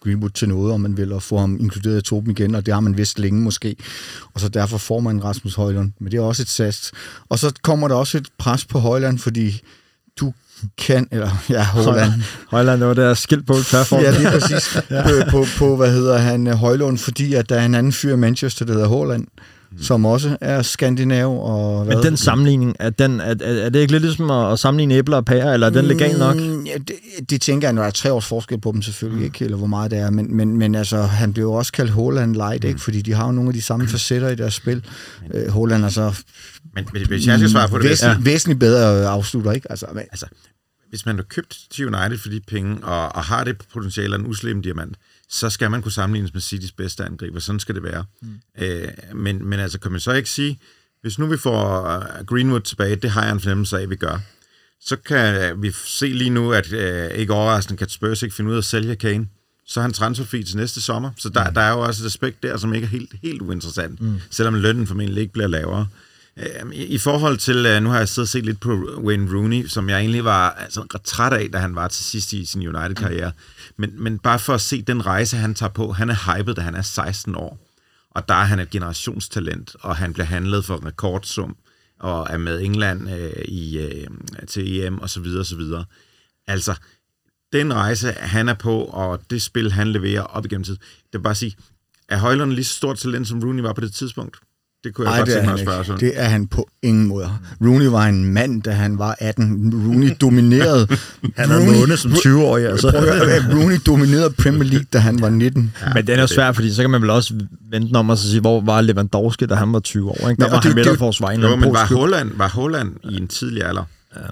[0.04, 2.74] Greenwood til noget, om man vil, og få ham inkluderet i truppen igen, og det
[2.74, 3.76] har man vidst længe måske.
[4.34, 5.92] Og så derfor får man Rasmus Højlund.
[5.98, 6.92] Men det er også et sats.
[7.28, 9.62] Og så kommer der også et pres på Højland, fordi
[10.20, 10.32] du
[10.78, 12.12] kan, eller ja, Højland.
[12.50, 14.02] Højland, det var der skilt på Trafford.
[14.02, 14.76] Ja, lige præcis.
[14.90, 15.02] ja.
[15.02, 18.16] på, på, på, hvad hedder han, Højlund, fordi at der er en anden fyr i
[18.16, 19.26] Manchester, der hedder Håland,
[19.80, 21.40] som også er skandinav.
[21.42, 21.96] Og hvad?
[21.96, 25.16] Men den sammenligning, er, den, er, er det ikke lidt ligesom at, at sammenligne æbler
[25.16, 26.36] og pærer, eller er den legal nok?
[26.36, 29.18] Mm, Ja, det, det tænker jeg, når der er tre års forskel på dem selvfølgelig,
[29.18, 29.24] mm.
[29.24, 31.90] ikke, eller hvor meget det er, men, men, men altså, han blev jo også kaldt
[31.90, 34.84] Holland Light, ikke, fordi de har jo nogle af de samme facetter i deres spil.
[35.34, 36.12] Øh, Holland er så
[36.74, 38.30] Men, men hvis jeg skal svare på det, væsentligt, ja.
[38.30, 39.70] væsentligt bedre afslutter, ikke?
[39.70, 40.26] Altså, men, altså,
[40.90, 44.18] hvis man har købt til United for de penge, og, og har det potentiale af
[44.18, 44.96] en uslem diamant,
[45.28, 47.40] så skal man kunne sammenlignes med Citys bedste angriber.
[47.40, 48.04] Sådan skal det være.
[48.22, 48.28] Mm.
[48.58, 50.58] Øh, men, men altså, kan man så ikke sige,
[51.02, 53.96] hvis nu vi får uh, Greenwood tilbage, det har jeg en fornemmelse af, at vi
[53.96, 54.18] gør,
[54.80, 58.50] så kan uh, vi se lige nu, at uh, ikke overraskende kan Spurs ikke finde
[58.50, 59.28] ud af at sælge Kane.
[59.66, 61.10] Så er han transferfri til næste sommer.
[61.16, 61.54] Så der, mm.
[61.54, 64.20] der er jo også et aspekt der, som ikke er helt, helt uinteressant, mm.
[64.30, 65.80] selvom lønnen formentlig ikke bliver lavere.
[65.80, 65.88] Øhm,
[66.38, 69.36] Øhm, I, I forhold til, øh, nu har jeg siddet og set lidt på Wayne
[69.36, 72.44] Rooney, som jeg egentlig var altså, ret træt af, da han var til sidst i
[72.44, 73.32] sin United-karriere.
[73.76, 76.60] Men, men bare for at se den rejse, han tager på, han er hyped, da
[76.60, 77.58] han er 16 år.
[78.10, 81.56] Og der er han et generationstalent, og han bliver handlet for en rekordsum,
[82.00, 84.06] og er med England øh, i, øh,
[84.48, 85.84] til EM, og så videre, og så videre.
[86.46, 86.74] Altså,
[87.52, 90.76] den rejse, han er på, og det spil, han leverer op igennem tid,
[91.12, 91.56] det er bare at sige,
[92.08, 94.36] er Højlund lige så stort talent, som Rooney var på det tidspunkt?
[94.86, 96.00] Det kunne jeg Nej, godt det er, tænke mig han at spørge sådan.
[96.00, 97.28] det er han på ingen måde.
[97.64, 99.72] Rooney var en mand, da han var 18.
[99.86, 100.86] Rooney dominerede.
[101.36, 102.90] Han er måne som 20-årig, altså.
[102.90, 105.72] Prøv at høre, Rooney dominerede Premier League, da han var 19.
[105.82, 107.34] Ja, men den er svært, fordi så kan man vel også
[107.70, 110.14] vente om og så sige, hvor var Lewandowski, da han var 20 år?
[110.14, 110.24] Ikke?
[110.24, 111.86] Der Men, var han det- det- midterforsvar i en eller Jo, men var.
[111.96, 113.82] Holland, var Holland i en tidlig alder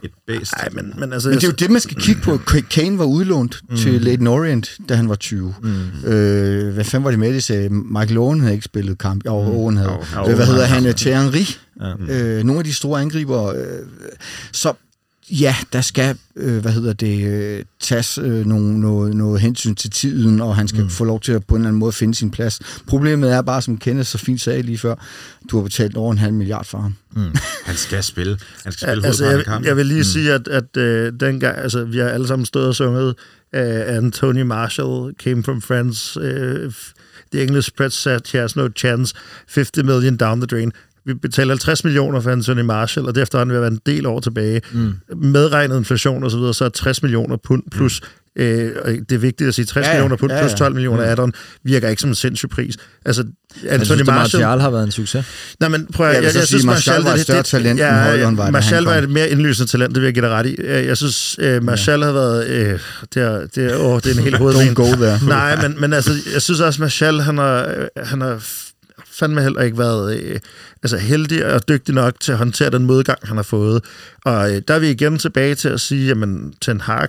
[0.03, 0.53] et bedst?
[0.59, 1.29] Nej, men, men altså...
[1.29, 2.39] Men det er jo det, man skal kigge på.
[2.71, 3.77] Kane var udlånt mm.
[3.77, 5.55] til Leighton Orient, da han var 20.
[5.63, 6.09] Mm.
[6.09, 7.69] Øh, hvad fanden var det med, de sagde?
[7.71, 9.27] Michael Owen havde ikke spillet kamp.
[9.27, 9.49] Jo, mm.
[9.49, 9.91] Owen havde.
[10.17, 10.95] Jo, hvad hedder han han?
[10.95, 11.45] Thierry Henry.
[12.09, 12.15] Ja.
[12.15, 13.47] Øh, nogle af de store angriber.
[13.47, 13.59] Øh,
[14.53, 14.73] så
[15.31, 19.91] ja, der skal, øh, hvad hedder det, øh, tages øh, nogle, noget, noget hensyn til
[19.91, 20.91] tiden, og han skal mm.
[20.91, 22.61] få lov til at på en eller anden måde finde sin plads.
[22.87, 24.95] Problemet er bare, som Kenneth så fint sagde lige før,
[25.51, 26.97] du har betalt over en halv milliard for ham.
[27.65, 28.39] Han skal spille.
[28.65, 29.69] Han skal spille altså, jeg, kampen.
[29.69, 30.05] jeg vil lige mm.
[30.05, 33.15] sige, at, at øh, dengang, altså, vi har alle sammen stået og sunget
[33.57, 36.73] uh, Anthony Marshall came from France, uh,
[37.33, 39.15] the English press said he has no chance,
[39.49, 40.73] 50 million down the drain.
[41.07, 44.21] Vi betaler 50 millioner for Anthony Marshall, og det efterhånden vil være en del år
[44.21, 44.61] tilbage.
[44.73, 44.95] Mm.
[45.17, 48.01] Medregnet inflation og så videre, så er 60 millioner pund plus
[48.39, 50.03] Øh, og det er vigtigt at sige, 60 Ja, ja, ja.
[50.03, 50.57] millioner pund Ja, plus ja.
[50.57, 51.11] 12 millioner mm.
[51.11, 51.33] add-on
[51.65, 52.77] virker ikke som en sindssyg pris.
[53.05, 53.25] Altså,
[53.63, 54.43] Jeg Anthony synes, at Marshall...
[54.43, 55.27] Martial har været en succes.
[55.61, 57.43] Nej, men prøv at, Jeg jeg, vil jeg, jeg, sige, synes, Martial var et større
[57.43, 60.25] talent, end Højlund var, Martial han var et mere indlysende talent, det vil jeg give
[60.25, 60.57] dig ret i.
[60.65, 62.07] Jeg jeg synes, uh, Martial ja.
[62.07, 62.73] har været...
[62.73, 62.81] Uh,
[63.15, 64.69] det, er, det, er, oh, det er en helt hovedven.
[64.69, 65.19] Don't go there.
[65.27, 68.45] Nej, men, men altså, jeg synes også, Martial, han har, øh, han har
[69.19, 70.41] fandme heller ikke været øh,
[70.83, 73.85] altså heldig og dygtig nok til at håndtere den modgang, han har fået.
[74.25, 77.09] Og øh, der er vi igen tilbage til at sige, jamen, Ten Hag,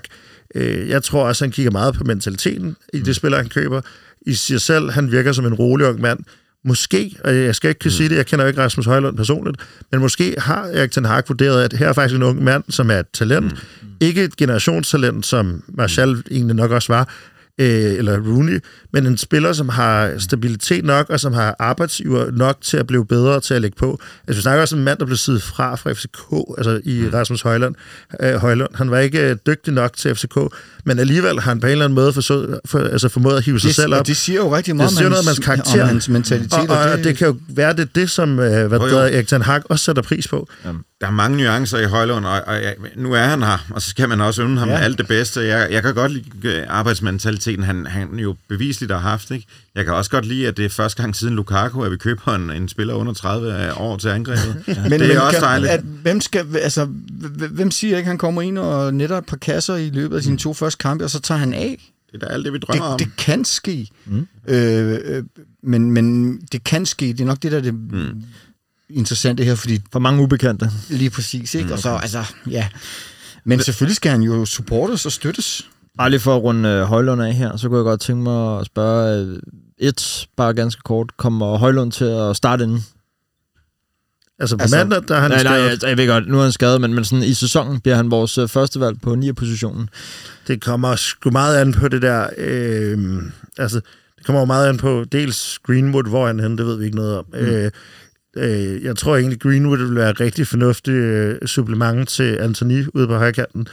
[0.55, 3.81] øh, jeg tror også, han kigger meget på mentaliteten i det spiller, han køber.
[4.21, 6.19] I sig selv, han virker som en rolig ung mand.
[6.67, 9.57] Måske, og jeg skal ikke kunne sige det, jeg kender jo ikke Rasmus Højlund personligt,
[9.91, 12.91] men måske har Erik Ten Hag vurderet, at her er faktisk en ung mand, som
[12.91, 13.51] er et talent.
[13.51, 13.87] Mm.
[13.99, 17.09] Ikke et generationstalent, som Martial egentlig nok også var,
[17.59, 18.59] øh, eller Rooney,
[18.93, 23.05] men en spiller, som har stabilitet nok, og som har arbejdsgiver nok til at blive
[23.05, 23.99] bedre til at lægge på.
[24.27, 27.09] Altså, vi snakker også om en mand, der blev siddet fra fra FCK, altså i
[27.13, 27.75] Rasmus Højlund.
[28.21, 28.69] Øh, Højlund.
[28.75, 30.37] Han var ikke øh, dygtig nok til FCK,
[30.85, 33.59] men alligevel har han på en eller anden måde forsøgt, for, altså formået at hive
[33.59, 34.07] sig Det, selv op.
[34.07, 35.81] det siger jo rigtig meget Det siger om, noget hans, karakter.
[35.81, 36.53] om hans mentalitet.
[36.69, 38.91] og, og, det, det kan jo være, det det, som øh, hvad Jo, jo.
[38.95, 40.47] der Erik Ten Hag også sætter pris på.
[41.05, 43.89] Der er mange nuancer i Højlund, og, og jeg, nu er han her, og så
[43.89, 44.77] skal man også ønske ham Ja.
[44.79, 45.41] alt det bedste.
[45.41, 49.31] Jeg, jeg kan godt lide øh, arbejdsmentaliteten, han, han jo bevisligt har haft.
[49.31, 49.45] Ikke?
[49.75, 52.35] Jeg kan også godt lide, at det er første gang siden Lukaku, at vi køber
[52.35, 54.63] en, en spiller under 30 år til angrebet.
[54.67, 54.75] ja.
[54.83, 55.71] Men, det er men også kan, dejligt.
[55.71, 56.85] At, hvem, skal, altså,
[57.51, 60.23] hvem siger ikke, at han kommer ind og netter et par kasser i løbet af
[60.23, 61.91] sine to første kampe, og så tager han af?
[62.11, 62.97] Det er da alt det, vi drømmer om.
[62.97, 63.87] Det, det kan ske.
[64.05, 64.27] Mm.
[64.47, 65.23] Øh, øh,
[65.63, 67.05] men, men det kan ske.
[67.05, 68.23] Det er nok det, der er det mm.
[68.89, 70.69] Interessante her, fordi For mange ubekendte.
[70.89, 71.73] lige præcis, ikke?
[71.73, 72.67] Og så, altså, ja.
[73.43, 75.67] Men selvfølgelig skal han jo supportes og støttes.
[75.97, 78.59] Bare lige for at runde øh, Højlund af her, så kunne jeg godt tænke mig
[78.59, 79.39] at spørge, øh,
[79.77, 82.85] et, bare ganske kort, kommer Højlund til at starte inden?
[84.39, 85.83] Altså på Altså, mandag, der er han nej, nej, skadet.
[85.83, 88.11] jeg, jeg ved godt, nu er han skadet, men, men sådan, i sæsonen bliver han
[88.11, 89.33] vores øh, første valg på 9.
[89.33, 89.89] positionen.
[90.47, 92.29] Det kommer sgu meget an på det der...
[92.37, 93.23] Øh,
[93.57, 93.79] altså,
[94.17, 96.85] det kommer jo meget an på dels Greenwood, hvor han er henne, det ved vi
[96.85, 97.25] ikke noget om.
[97.33, 97.39] Mm.
[97.39, 97.71] Øh,
[98.35, 103.07] øh, jeg tror egentlig, Greenwood vil være et rigtig fornuftig øh, supplement til Anthony ude
[103.07, 103.67] på højkanten.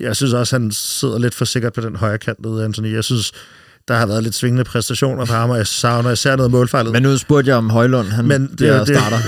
[0.00, 2.92] Jeg synes også, han sidder lidt for sikkert på den højre kant ude, Anthony.
[2.94, 3.32] Jeg synes,
[3.88, 6.92] der har været lidt svingende præstationer fra ham, og jeg savner især noget målfejlet.
[6.92, 9.18] Men nu spurgte jeg om Højlund, han Men det- bliver det- starter.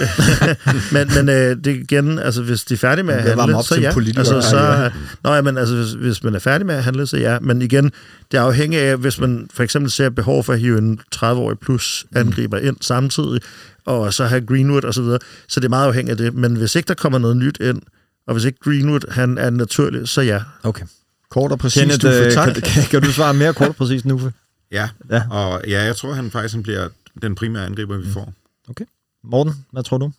[0.94, 3.90] men men øh, det igen, altså hvis de er færdige med at handle, så ja.
[4.18, 4.88] Altså, så, ja.
[5.24, 7.38] Nå, ja, men altså, hvis, hvis man er færdig med at handle, så ja.
[7.40, 7.84] Men igen,
[8.32, 11.58] det er afhængigt af, hvis man for eksempel ser behov for at hive en 30-årig
[11.58, 13.40] plus angriber ind samtidig,
[13.84, 15.18] og så have Greenwood og så videre.
[15.48, 16.34] Så det er meget afhængigt af det.
[16.34, 17.82] Men hvis ikke der kommer noget nyt ind,
[18.26, 20.40] og hvis ikke Greenwood han er naturlig, så ja.
[20.62, 20.84] Okay.
[21.30, 22.52] Kort og præcis, Kenneth, du får øh, tak.
[22.54, 24.30] kan, kan, kan du svare mere kort og præcis nu?
[24.72, 24.88] Ja.
[25.10, 25.22] Ja.
[25.30, 26.88] og ja, jeg tror, han faktisk han bliver
[27.22, 28.32] den primære angriber, vi får.
[28.68, 28.84] Okay.
[29.24, 30.12] Morten, hvad tror du?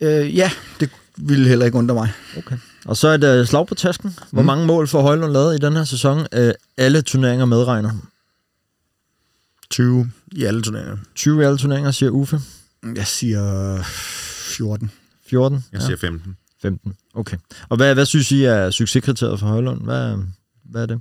[0.00, 2.12] Øh, ja, det ville heller ikke undre mig.
[2.38, 2.56] Okay.
[2.84, 4.18] Og så et uh, slag på tasken.
[4.30, 4.46] Hvor Mm.
[4.46, 6.18] mange mål får Højlund lavet i den her sæson?
[6.18, 7.90] Uh, alle turneringer medregner.
[9.70, 10.96] 20 i alle turneringer.
[11.14, 12.40] 20 i alle turneringer, siger Uffe.
[12.96, 14.90] Jeg siger 14.
[15.26, 15.64] 14?
[15.72, 16.36] Jeg siger 15.
[16.62, 16.94] 15.
[17.14, 17.36] Okay.
[17.68, 19.82] Og hvad, hvad synes I er succeskriteriet for Højlund?
[19.84, 20.16] Hvad,
[20.64, 21.00] hvad er det?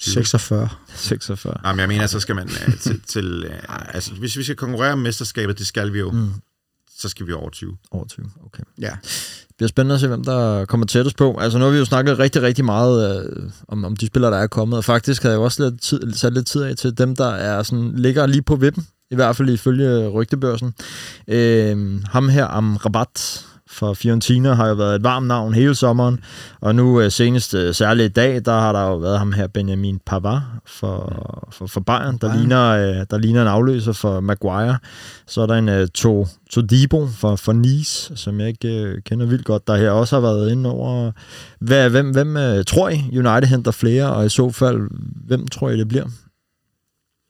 [0.00, 0.68] 46.
[0.94, 1.54] 46.
[1.64, 3.00] Jamen, jeg mener, så skal man uh, til...
[3.06, 6.28] til uh, altså, hvis vi skal konkurrere om mesterskabet, det skal vi jo, Mm.
[6.98, 7.76] så skal vi over 20.
[7.90, 8.62] Over 20, okay.
[8.80, 8.90] Ja.
[9.48, 11.38] Det bliver spændende at se, hvem der kommer tættest på.
[11.38, 14.38] Altså nu har vi jo snakket rigtig, rigtig meget øh, om, om de spillere, der
[14.38, 16.98] er kommet, og faktisk havde jeg jo også lidt tid, sat lidt tid af til
[16.98, 20.74] dem, der er sådan, ligger lige på vippen i hvert fald ifølge rygtebørsen.
[21.28, 26.20] Øh, ham her, Amrabat, for Fiorentina har jo været et varmt navn hele sommeren,
[26.60, 29.46] og nu øh, senest øh, særligt i dag, der har der jo været ham her,
[29.46, 32.38] Benjamin Pavard for, for, for Bayern, der, Bayern.
[32.38, 34.78] Ligner, øh, der ligner en afløser for Maguire.
[35.26, 39.44] Så er der en øh, to, Todibo for, for Nice, som jeg ikke kender vildt
[39.44, 41.12] godt, der her også har været inde over.
[41.60, 44.80] Hvad, hvem hvem tror I, United henter flere, og i så fald,
[45.26, 46.04] hvem tror I, det bliver?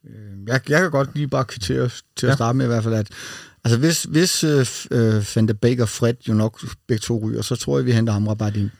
[0.06, 2.34] Øh, Jeg, jeg kan godt lige bare kvittere til at Ja.
[2.36, 3.08] starte med i hvert fald, at
[3.64, 7.56] altså hvis, hvis øh, øh, de Beek og Fred jo nok begge to ryger, så
[7.56, 8.70] tror jeg, vi henter ham rabat ind.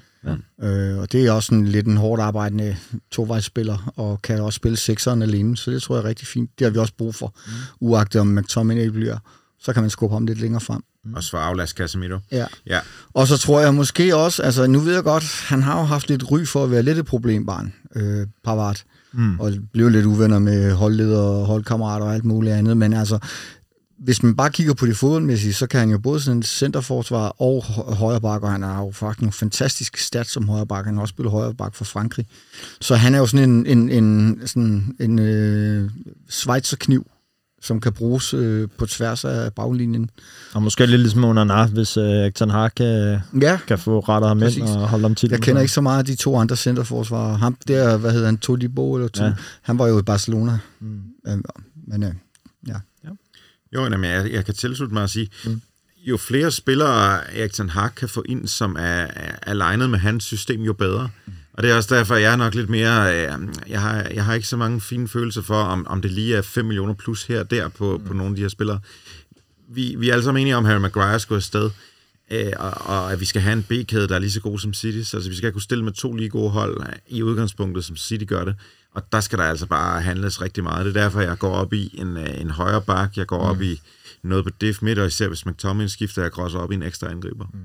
[0.60, 0.66] Ja.
[0.68, 2.76] Øh, og det er også en lidt en hårdt arbejdende
[3.10, 6.50] tovejsspiller, og kan også spille sekseren alene, så det tror jeg er rigtig fint.
[6.58, 7.52] Det har vi også brug for, mm.
[7.80, 9.18] uagtet om McTominay bliver.
[9.60, 10.82] Så kan man skubbe ham lidt længere frem.
[11.16, 12.18] Også for aflast Casemiro.
[12.32, 12.46] Ja.
[12.66, 12.80] Ja,
[13.14, 16.08] Og så tror jeg måske også, altså nu ved jeg godt, han har jo haft
[16.08, 18.82] lidt ry for at være lidt et problembarn, øh, Pavard,
[19.16, 19.40] mm.
[19.40, 23.18] og blev lidt uvenner med holdleder og holdkammerater og alt muligt andet, men altså,
[23.98, 27.28] hvis man bare kigger på det fodboldmæssige, så kan han jo både sådan en centerforsvar
[27.28, 27.64] og
[27.94, 30.86] højreback, og han har jo faktisk nogle fantastiske stats som højreback.
[30.86, 32.26] Han har også spillet højreback for Frankrig.
[32.80, 35.90] Så han er jo sådan en, en, en, sådan en øh,
[36.28, 37.06] Schweizerkniv,
[37.66, 40.10] som kan bruges øh, på tværs af baglinjen.
[40.54, 44.28] Og måske lidt ligesom under Nar, hvis øh, Ten Hag kan, Ja, kan få rettet
[44.28, 44.58] ham Præcis.
[44.58, 45.30] ind og holde ham til.
[45.30, 47.36] Jeg kender ikke så meget af de to andre centerforsvarer.
[47.36, 49.28] Ham der, hvad hedder han, Todibo eller to, Ja.
[49.28, 49.34] ja.
[49.62, 50.58] han var jo i Barcelona.
[50.80, 51.00] Mm.
[51.86, 52.12] Men øh,
[52.68, 52.74] ja.
[53.74, 55.60] Jo, jamen, jeg, jeg kan tilslutte mig at sige, mm.
[56.04, 60.24] jo flere spillere Erik Ten Hag kan få ind, som er, er alignet med hans
[60.24, 61.08] system, jo bedre.
[61.26, 61.32] Mm.
[61.56, 63.14] Og det er også derfor, jeg er nok lidt mere...
[63.14, 63.38] Øh,
[63.68, 66.42] jeg, har, jeg har ikke så mange fine følelser for, om, om det lige er
[66.42, 68.04] 5 millioner plus her og der på, mm.
[68.04, 68.80] på nogle af de her spillere.
[69.68, 71.70] Vi, vi er alle sammen enige om, at Harry Maguire skal afsted,
[72.30, 74.74] øh, og, og at vi skal have en B-kæde, der er lige så god som
[74.74, 75.10] City.
[75.10, 77.96] Så altså, vi skal kunne stille med to lige gode hold øh, i udgangspunktet, som
[77.96, 78.54] City gør det.
[78.94, 80.86] Og der skal der altså bare handles rigtig meget.
[80.86, 83.16] Det er derfor, jeg går op i en, øh, en højre bak.
[83.16, 83.50] Jeg går mm.
[83.50, 83.80] op i
[84.22, 87.10] noget på diff midt, og især hvis McTominay skifter, jeg også op i en ekstra
[87.10, 87.46] angriber.
[87.54, 87.60] Mm.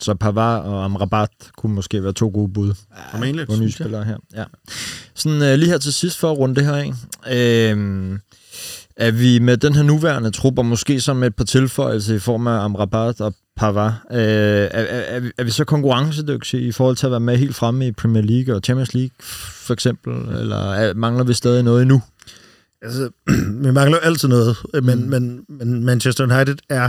[0.00, 2.74] Så Pavard og Amrabat kunne måske være to gode bud
[3.10, 3.46] Formentlig.
[3.46, 4.16] på nye spillere her.
[4.34, 4.44] Ja.
[5.14, 6.92] Sådan øh, lige her til sidst for at runde det her af.
[7.72, 8.18] Øh,
[8.96, 12.46] er vi med den her nuværende trup, og måske som et par tilføjelser i form
[12.46, 17.10] af Amrabat og Pavard, øh, er, er, er, vi- så konkurrencedygtige i forhold til at
[17.10, 19.10] være med helt fremme i Premier League og Champions League
[19.66, 22.02] for eksempel, eller er, mangler vi stadig noget endnu?
[22.82, 23.10] Altså,
[23.64, 25.08] vi mangler altid noget, men, mm.
[25.10, 26.88] men, men Manchester United er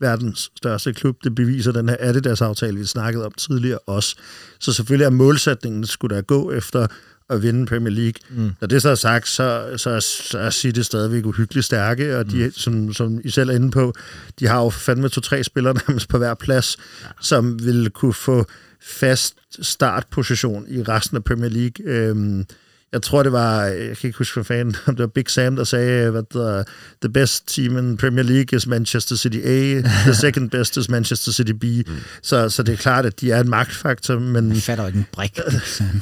[0.00, 1.16] verdens største klub.
[1.24, 4.16] Det beviser den her Adidas-aftale, vi snakkede om tidligere også.
[4.60, 6.86] Så selvfølgelig er målsætningen, skulle der gå efter
[7.30, 8.14] at vinde Premier League.
[8.30, 8.50] Mm.
[8.60, 12.44] Når det så er sagt, så, så, så er City stadigvæk uhyggeligt stærke, og de,
[12.44, 12.52] mm.
[12.52, 13.92] som, som I selv er inde på,
[14.40, 17.08] de har jo fandme to-tre spillere nærmest på hver plads, ja.
[17.20, 18.46] som vil kunne få
[18.82, 21.86] fast startposition i resten af Premier League.
[21.86, 22.46] Øhm,
[22.92, 25.56] jeg tror, det var, jeg kan ikke huske, hvad fanden, om det var Big Sam,
[25.56, 26.64] der sagde, hvad der,
[27.02, 31.32] the best team in Premier League is Manchester City A, the second best is Manchester
[31.32, 31.64] City B.
[31.64, 31.96] Mm.
[32.22, 34.52] Så, så det er klart, at de er en magtfaktor, men...
[34.52, 35.38] Jeg fatter ikke en brik.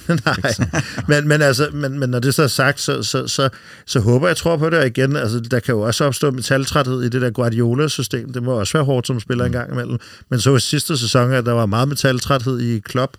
[0.08, 0.54] Nej,
[1.08, 3.48] men, men, altså, men, men når det så er sagt, så, så, så,
[3.86, 7.02] så håber jeg, tror på det, og igen, altså, der kan jo også opstå metaltræthed
[7.02, 8.32] i det der Guardiola-system.
[8.32, 9.98] Det må også være hårdt som spiller en gang imellem.
[10.30, 13.16] Men så i sidste sæson, at der var meget metaltræthed i Klopp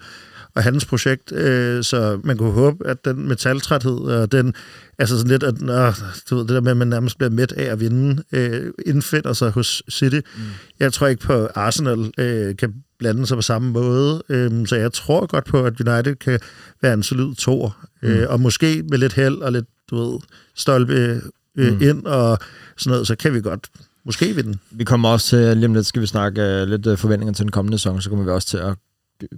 [0.56, 4.53] og hans projekt, øh, så man kunne håbe, at den metaltræthed og den,
[4.97, 5.91] altså sådan lidt, at nå,
[6.30, 9.34] du ved, det der med, at man nærmest bliver mæt af at vinde, øh, indfinder
[9.34, 10.20] sig hos City.
[10.38, 10.43] Mm.
[10.80, 14.93] Jeg tror ikke på, Arsenal øh, kan blande sig på samme måde, øh, så jeg
[14.93, 16.39] tror godt på, at United kan
[16.82, 20.20] være en solid tor, øh, og måske med lidt held og lidt, du ved,
[20.56, 21.22] stolpe
[21.58, 21.82] øh, mm.
[21.82, 22.39] ind og
[22.78, 23.70] sådan noget, så kan vi godt
[24.06, 24.58] måske vinde.
[24.72, 27.43] Vi kommer også til, lige om lidt skal vi snakke uh, lidt uh, forventninger til
[27.43, 28.76] den kommende sæson, så kommer vi også til at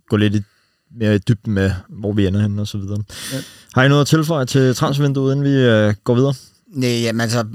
[0.10, 0.42] gå lidt i,
[1.00, 3.04] mere i dybden med, hvor vi ender henne og så videre.
[3.34, 3.38] Ja.
[3.74, 6.34] Har I noget at tilføje til transfervinduet, inden vi uh, går videre?
[6.68, 7.46] Nej, jamen, altså,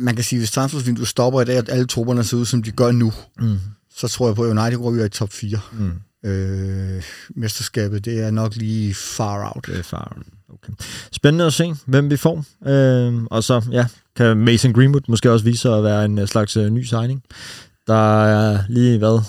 [0.00, 2.70] man kan sige, hvis transfervinduet stopper i dag, at alle trupperne ser ud, som de
[2.70, 3.58] gør nu, Mm.
[3.96, 5.58] så tror jeg på, at United ryger i top 4.
[5.72, 5.92] Mm.
[6.30, 7.02] Øh,
[7.36, 9.66] mesterskabet, det er nok lige far out.
[9.66, 10.16] Det er far.
[10.54, 10.72] Okay.
[11.12, 12.44] Spændende at se, hvem vi får.
[12.66, 16.28] Øh, og så, ja, kan Mason Greenwood måske også vise sig at være en øh,
[16.28, 17.22] slags øh, ny signing.
[17.86, 19.20] Der er lige, hvad,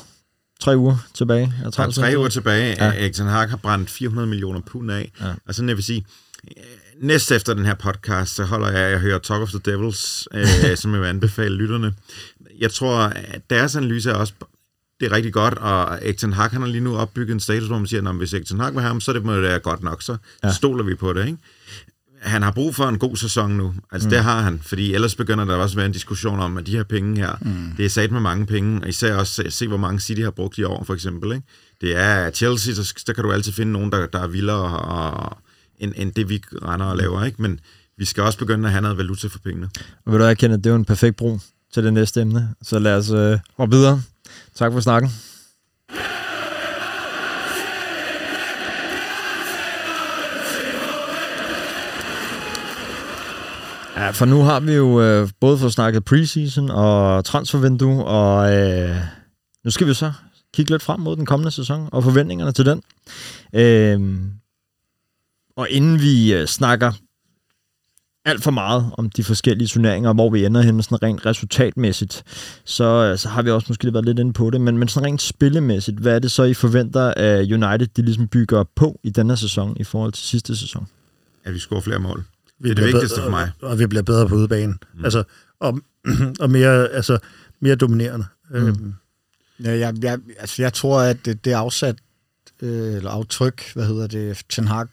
[0.62, 1.54] tre uger tilbage.
[1.58, 2.20] af tre transfervinduet.
[2.20, 2.86] uger tilbage.
[2.86, 3.02] Ja.
[3.02, 5.12] Erik Ten Hag har brændt 400 millioner pund af.
[5.22, 5.34] Ja.
[5.48, 6.06] Og sådan jeg vil sige,
[6.58, 6.64] øh,
[7.02, 10.48] næst efter den her podcast, så holder jeg, jeg hører Talk of the Devils, øh,
[10.78, 11.94] som jeg vil anbefale lytterne.
[12.60, 14.34] Jeg tror, at deres analyse er også
[15.00, 17.68] det er rigtig godt, og Erik Ten Hag han har lige nu opbygget en status,
[17.68, 19.42] hvor man siger, at hvis Erik Ten Hag vil have ham, så det må det
[19.42, 20.52] være godt nok, så ja.
[20.52, 21.38] stoler vi på det, ikke?
[22.22, 23.74] Han har brug for en god sæson nu.
[23.92, 24.10] Altså, mm.
[24.10, 24.60] det har han.
[24.64, 27.36] Fordi ellers begynder der også at være en diskussion om, at de her penge her,
[27.42, 27.74] mm.
[27.78, 28.82] det er sat med mange penge.
[28.82, 31.32] Og især også se, hvor mange City har brugt i år, for eksempel.
[31.32, 31.48] Ikke?
[31.82, 35.38] Det er Chelsea, så, der kan du altid finde nogen, der, der er vildere og,
[35.80, 37.26] end, end det, vi render og laver.
[37.26, 37.42] Ikke?
[37.42, 37.60] Men
[37.98, 39.70] vi skal også begynde at have noget valuta for pengene.
[40.06, 41.40] Og vil du erkende, at det er jo en perfekt bro
[41.74, 42.50] til det næste emne.
[42.62, 44.02] Så lad os øh, hoppe videre.
[44.56, 45.12] Tak for snakken.
[54.02, 58.96] Ja, for nu har vi jo øh, både fået snakket preseason og transfervindue, og øh,
[59.64, 60.12] nu skal vi så
[60.54, 62.82] kigge lidt frem mod den kommende sæson og forventningerne til den.
[63.54, 64.20] Øh,
[65.58, 66.92] og inden vi øh, snakker
[68.26, 72.24] alt for meget om de forskellige turneringer, hvor vi ender henne sådan rent resultatmæssigt,
[72.66, 75.08] så, øh, så har vi også måske været lidt inde på det, men, men sådan
[75.08, 79.10] rent spillemæssigt, hvad er det så, I forventer, at United de ligesom bygger på i
[79.10, 80.88] denne sæson i forhold til sidste sæson?
[81.44, 82.26] At vi scorer flere mål.
[82.62, 83.52] Vi Det er det vigtigste bedre, for mig.
[83.62, 84.74] Og, og vi bliver bedre på udebane.
[84.94, 85.04] Mm.
[85.04, 85.24] Altså,
[85.60, 85.80] og,
[86.40, 87.18] og mere, altså,
[87.60, 88.26] mere dominerende.
[88.50, 88.56] Mm.
[88.56, 88.94] Øhm,
[89.64, 91.96] Ja, jeg, jeg, altså jeg tror, at det, det afsat,
[92.62, 94.88] øh, eller aftryk, hvad hedder det, Ten Hag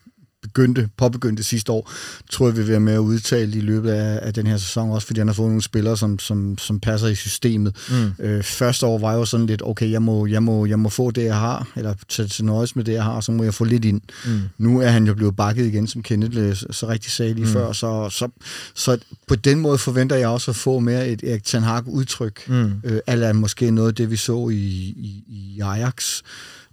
[0.49, 1.90] begyndte, påbegyndte sidste år,
[2.30, 4.90] tror jeg, vi vil være med at udtale i løbet af, af den her sæson,
[4.90, 7.76] også fordi han har fået nogle spillere, som, som, som passer i systemet.
[7.90, 8.24] Mm.
[8.24, 11.11] Øh, første år var jo sådan lidt, okay, jeg må, jeg må, jeg må få
[11.11, 13.55] det, jeg har, eller tage til nøjes med det, jeg har, og så må jeg
[13.55, 14.01] få lidt ind.
[14.26, 14.40] Mm.
[14.59, 17.53] Nu er han jo blevet bakket igen, som Kenneth så rigtig sagde lige mm.
[17.53, 18.28] før, så, så,
[18.74, 22.49] så på den måde forventer jeg også at få mere et Erik Ten Hag udtryk,
[22.49, 22.72] Mm.
[22.84, 26.22] øh, eller måske noget af det, vi så i, i, i Ajax.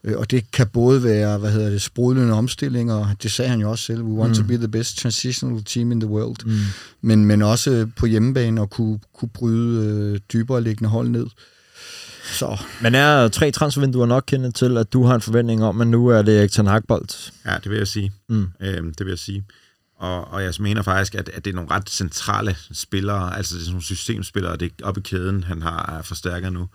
[0.06, 3.72] Øh, og det kan både være, hvad hedder det, sprudlende omstillinger, det sagde han jo
[3.72, 4.36] også selv, we want mm.
[4.44, 6.52] to be the best transitional team in the world, Mm.
[7.02, 11.28] men, men også på hjemmebane og kunne, kunne bryde øh, dybere liggende hold ned.
[12.32, 15.88] Så Men er tre transfervinduer nok kendt til, at du har en forventning om, at
[15.88, 17.32] nu er det Erik Ten Hag-bold?
[17.46, 18.12] Ja, det vil jeg sige.
[18.30, 18.48] Mm.
[18.62, 19.44] Øhm, det vil jeg sige.
[20.00, 23.64] Og, og jeg mener faktisk, at, at det er nogle ret centrale spillere, altså det
[23.66, 26.68] er nogle systemspillere, det er oppe i kæden, han har forstærket nu.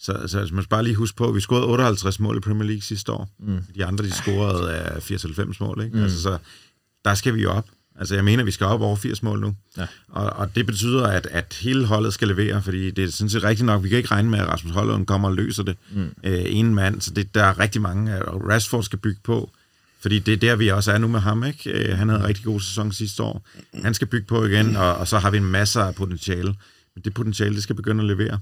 [0.00, 2.66] Så, så man skal bare lige huske på, at vi scorede 58 mål i Premier
[2.66, 3.28] League sidste år.
[3.38, 3.58] Mm.
[3.74, 5.96] De andre, de scorede af 80-90 mål, ikke?
[5.96, 6.02] Mm.
[6.02, 6.38] Altså, så
[7.04, 7.66] der skal vi jo op.
[7.98, 9.54] Altså, jeg mener, vi skal op over 80 mål nu.
[9.76, 9.86] Ja.
[10.08, 13.44] Og, og det betyder, at, at hele holdet skal levere, fordi det er sådan set
[13.44, 15.76] rigtigt nok, vi kan ikke regne med, at Rasmus Højlund kommer og løser det.
[15.90, 16.10] Mm.
[16.24, 19.50] Øh, en mand, så det, der er rigtig mange, og Rashford skal bygge på.
[20.00, 21.70] Fordi det er der, vi også er nu med ham, ikke?
[21.70, 23.46] Øh, Han havde en rigtig god sæson sidste år.
[23.74, 26.54] Han skal bygge på igen, og, og så har vi en masse af potentiale.
[26.94, 28.38] Men det potentiale, det skal begynde at levere.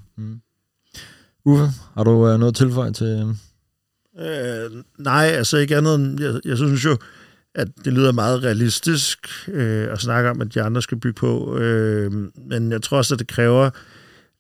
[1.47, 3.37] Uffe, har du øh, noget tilføj til...
[4.19, 4.65] Øh?
[4.65, 6.97] øh, nej, altså ikke andet end, jeg, jeg synes jo,
[7.55, 9.19] at det lyder meget realistisk
[9.49, 12.13] øh, at snakke om, at de andre skal bygge på, øh,
[12.49, 13.71] men jeg tror også, at det kræver,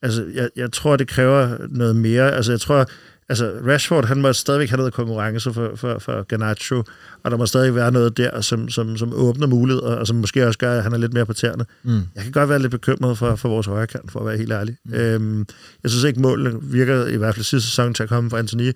[0.02, 2.86] altså jeg, jeg tror, det kræver noget mere, altså jeg tror,
[3.28, 6.84] altså Rashford, han må stadigvæk have noget konkurrence for, for, for Garnacho,
[7.22, 10.46] og der må stadig være noget der, som, som, som åbner muligheder, og som måske
[10.46, 11.64] også gør, at han er lidt mere på tæerne.
[11.82, 12.02] Mm.
[12.14, 14.52] Jeg kan godt være lidt bekymret for, for vores højre kant, for at være helt
[14.52, 14.76] ærlig.
[14.84, 14.94] Mm.
[14.94, 15.46] Øhm,
[15.82, 18.72] jeg synes ikke, målene virker i hvert fald sidste sæson til at komme fra Anthony,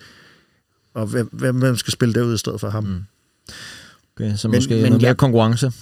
[0.94, 2.84] og hvem, hvem, skal spille derud i stedet for ham?
[2.84, 3.04] Mm.
[4.16, 5.06] Okay, så Men- måske men noget ja.
[5.06, 5.72] mere konkurrence.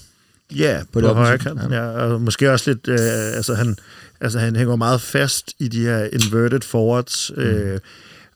[0.57, 1.85] Ja, på, På højre kanten, ja.
[1.85, 1.89] ja.
[1.91, 2.99] Og måske også lidt, øh,
[3.37, 3.77] altså, han,
[4.21, 7.43] altså han hænger meget fast i de her inverted forwards, mm.
[7.43, 7.81] øh,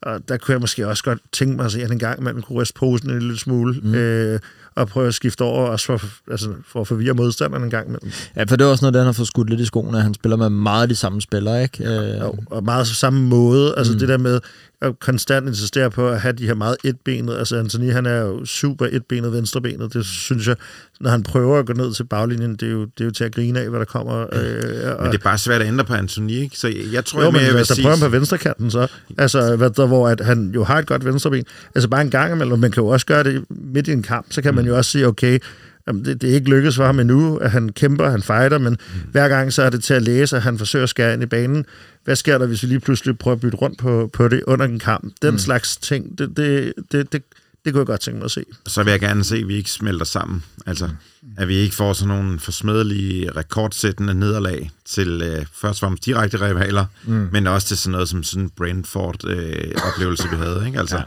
[0.03, 2.43] og der kunne jeg måske også godt tænke mig at se, at en gang man
[2.43, 3.95] kunne ryste posen en lille smule, mm.
[3.95, 4.41] øh,
[4.75, 8.11] og prøve at skifte over, også for, altså, for at forvirre modstanderen en gang imellem.
[8.37, 10.03] Ja, for det er også noget, der han har fået skudt lidt i skoene, at
[10.03, 11.85] han spiller med meget de samme spillere, ikke?
[11.85, 13.99] Øh, Og, og meget samme måde, altså mm.
[13.99, 14.41] det der med
[14.83, 18.45] at konstant insistere på at have de her meget etbenede, altså Anthony, han er jo
[18.45, 20.57] super etbenet venstrebenet, det synes jeg,
[21.01, 23.25] når han prøver at gå ned til baglinjen, det er jo, det er jo til
[23.25, 24.21] at grine af, hvad der kommer.
[24.21, 26.59] Øh, og, Men det er bare svært at ændre på Anthony, ikke?
[26.59, 27.85] Så jeg, jeg tror, jo, jeg, men jeg vil altså, sige...
[27.85, 28.87] prøver på venstrekanten så,
[29.19, 32.33] altså, hvad der, hvor at han jo har et godt venstreben, altså bare en gang
[32.33, 34.77] imellem, man kan jo også gøre det midt i en kamp, så kan man jo
[34.77, 35.39] også sige, okay,
[35.87, 38.73] jamen, det, det er ikke lykkedes for ham endnu, at han kæmper, han fighter, men
[38.73, 39.01] mm.
[39.11, 41.27] hver gang så er det til at læse, at han forsøger at skære ind i
[41.27, 41.65] banen.
[42.05, 44.65] Hvad sker der, hvis vi lige pludselig prøver at bytte rundt på, på det under
[44.65, 45.13] en kamp?
[45.23, 45.39] Den mm.
[45.39, 47.23] slags ting, det, det, det, det,
[47.65, 48.45] det kunne jeg godt tænke mig at se.
[48.67, 50.45] så vil jeg gerne se, at vi ikke smelter sammen.
[50.67, 50.89] Altså,
[51.37, 56.49] at vi ikke får sådan nogle forsmædelige, rekordsættende nederlag til øh, først og fremmest direkte
[56.49, 57.29] rivaler, mm.
[57.33, 60.63] men også til sådan noget som sådan en Brentford-oplevelse, vi havde.
[60.67, 60.79] Ikke?
[60.79, 61.03] Altså, ja.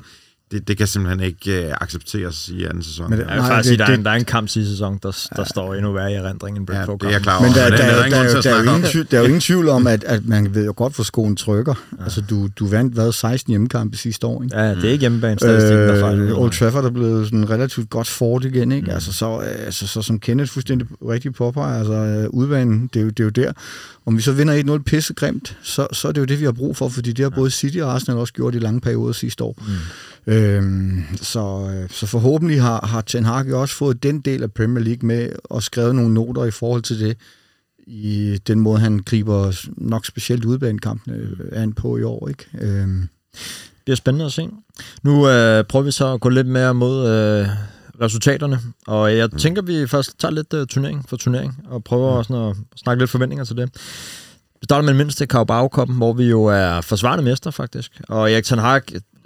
[0.60, 3.10] Det, det kan simpelthen ikke øh, accepteres i anden sæson.
[3.10, 4.50] Men det- Jeg vil faktisk sige, det- der, er en, det- der er en kamp
[4.50, 7.38] sidste sæson, der, der står endnu værre i erindring end ja, Brentford det er klar
[7.40, 7.48] over.
[7.48, 9.26] Men der, der, det er der, der der, er jo ingen, tvivl- der er jo
[9.28, 11.74] ingen tvivl om, at, at man ved jo godt, hvor skoen trykker.
[12.00, 12.04] Ja.
[12.04, 14.58] Altså, du, du vandt, hvad, 16 hjemmekampe sidste år, ikke?
[14.58, 16.26] Ja, det er ikke hjemmebane der fejler.
[16.26, 18.86] Øh, Old Trafford er blevet sådan relativt godt fort igen, ikke?
[18.88, 18.94] Mm.
[18.94, 23.04] Altså, så, øh, altså, så som Kenneth fuldstændig rigtigt påpeger, altså øh, udbanen, det er,
[23.04, 23.52] jo, det er jo der.
[24.06, 26.78] Om vi så vinder 1-0 pissegrimt, så, så er det jo det, vi har brug
[26.78, 29.64] for, fordi det har både City og Arsenal også gjort i lange perioder sidste år.
[30.28, 30.34] Mm.
[30.34, 34.84] Øhm, så, øh, så forhåbentlig har, har Ten Hag også fået den del af Premier
[34.84, 37.18] League med og skrevet nogle noter i forhold til det,
[37.88, 42.46] i den måde, han griber nok specielt udbanekampene an på i år, ikke?
[42.62, 44.50] Øhm, Det bliver spændende at se.
[45.04, 47.48] Nu øh, prøver vi så at gå lidt mere mod øh,
[48.02, 48.60] resultaterne.
[48.88, 52.24] Og jeg tænker, vi først tager lidt uh, turnering for turnering, og prøver mm.
[52.24, 53.70] sådan at snakke lidt forventninger til det.
[54.62, 58.02] Vi starter med den mindste carabao hvor vi jo er forsvarende mester, faktisk.
[58.10, 58.82] Og Erik Ten Hag,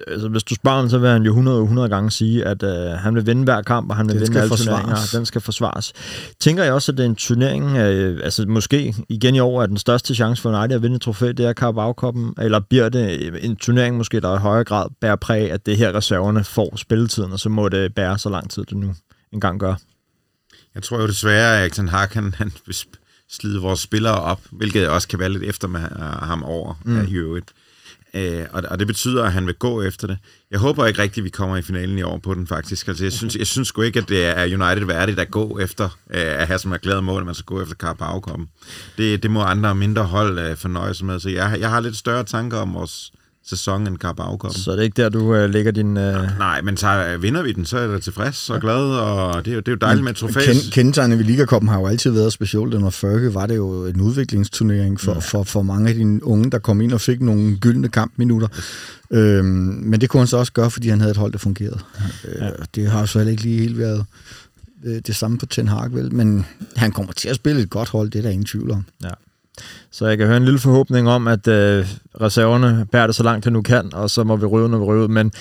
[0.08, 2.70] altså, hvis du spørger ham, så vil han jo 100 100 gange sige, at uh,
[3.00, 4.82] han vil vinde hver kamp, og han vil den vinde alle forsvares.
[4.82, 5.10] turneringer.
[5.14, 5.94] Den skal forsvares.
[6.40, 9.66] Tænker jeg også, at det er en turnering, uh, altså måske igen i år er
[9.66, 11.94] den største chance for United at vinde et trofæ, det er carabao
[12.42, 15.96] eller bliver det en turnering måske, der i højere grad bærer præg, at det her
[15.96, 18.96] reserverne får spilletiden, og så må det bære så lang tid, det nu
[19.32, 19.76] engang gør.
[20.76, 22.52] Jeg tror jo desværre, at Ten Hag, han, han
[23.30, 25.80] slide vores spillere op, hvilket også kan være lidt efter med
[26.22, 27.08] ham over mm.
[27.08, 27.54] i øvrigt.
[28.14, 30.18] Øh, og, og det betyder, at han vil gå efter det.
[30.52, 32.88] Jeg håber ikke rigtigt, at vi kommer i finalen i år på den, faktisk.
[32.88, 35.86] Altså, jeg, synes, jeg synes sgu ikke, at det er United værdigt at gå efter
[35.86, 38.24] øh, at have som erklæret mål, at man skal gå efter Carabao
[38.98, 41.20] det, det må andre mindre hold øh, fornøje sig med.
[41.20, 43.12] Så jeg, jeg har lidt større tanker om vores
[43.50, 44.52] sæson end Carabao Cup.
[44.54, 45.88] Så det er ikke der, du uh, lægger din...
[45.88, 46.38] Uh...
[46.38, 49.56] Nej, men så vinder vi den, så er jeg tilfreds og glad, og det er
[49.56, 50.40] jo, det er jo dejligt med et trofæ.
[50.40, 52.74] Ken, kendetegnet ved Ligakoppen har jo altid været specielt.
[52.74, 55.20] Under Førke var det jo en udviklingsturnering for, ja.
[55.20, 58.48] for, for mange af de unge, der kom ind og fik nogle gyldne kampminutter.
[59.12, 59.46] Øhm,
[59.84, 61.80] men det kunne han så også gøre, fordi han havde et hold, der fungerede.
[62.24, 62.46] Ja.
[62.46, 64.06] Øh, det har så heller ikke lige helt været
[64.84, 66.14] det samme på Ten Hag, vel?
[66.14, 66.46] Men
[66.76, 68.86] han kommer til at spille et godt hold, det er der ingen tvivl om.
[69.04, 69.10] Ja.
[69.92, 71.86] Så jeg kan høre en lille forhåbning om, at øh,
[72.22, 74.84] reserverne bærer det så langt, det nu kan, og så må vi røve, når vi
[74.84, 75.08] røve ud.
[75.08, 75.32] Men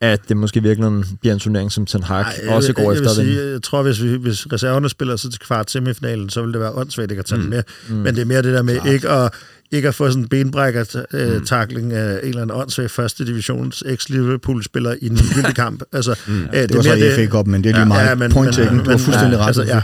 [0.00, 3.04] at det måske virkelig bliver en turnering, som Ten Hag Ej, også går jeg, efter.
[3.04, 6.52] Jeg, sige, jeg tror, hvis, vi, hvis reserverne spiller så til kvart semifinalen, så vil
[6.52, 7.48] det være åndssvagt ikke at tage mm.
[7.48, 7.62] med.
[7.88, 7.94] Mm.
[7.94, 8.88] Men det er mere det der med Klart.
[8.88, 9.32] ikke at,
[9.70, 12.08] ikke at få sådan en benbrækker-takling øh, mm.
[12.08, 15.82] af en eller anden åndssvagt første divisions ex-Liverpool-spiller i en lille kamp.
[15.92, 16.42] Altså, mm.
[16.42, 18.08] øh, det, det var så i FA men det er lige ja, meget.
[18.08, 19.46] Ja, men, point taken, men, du var fuldstændig ja, ret.
[19.46, 19.82] Altså, ja.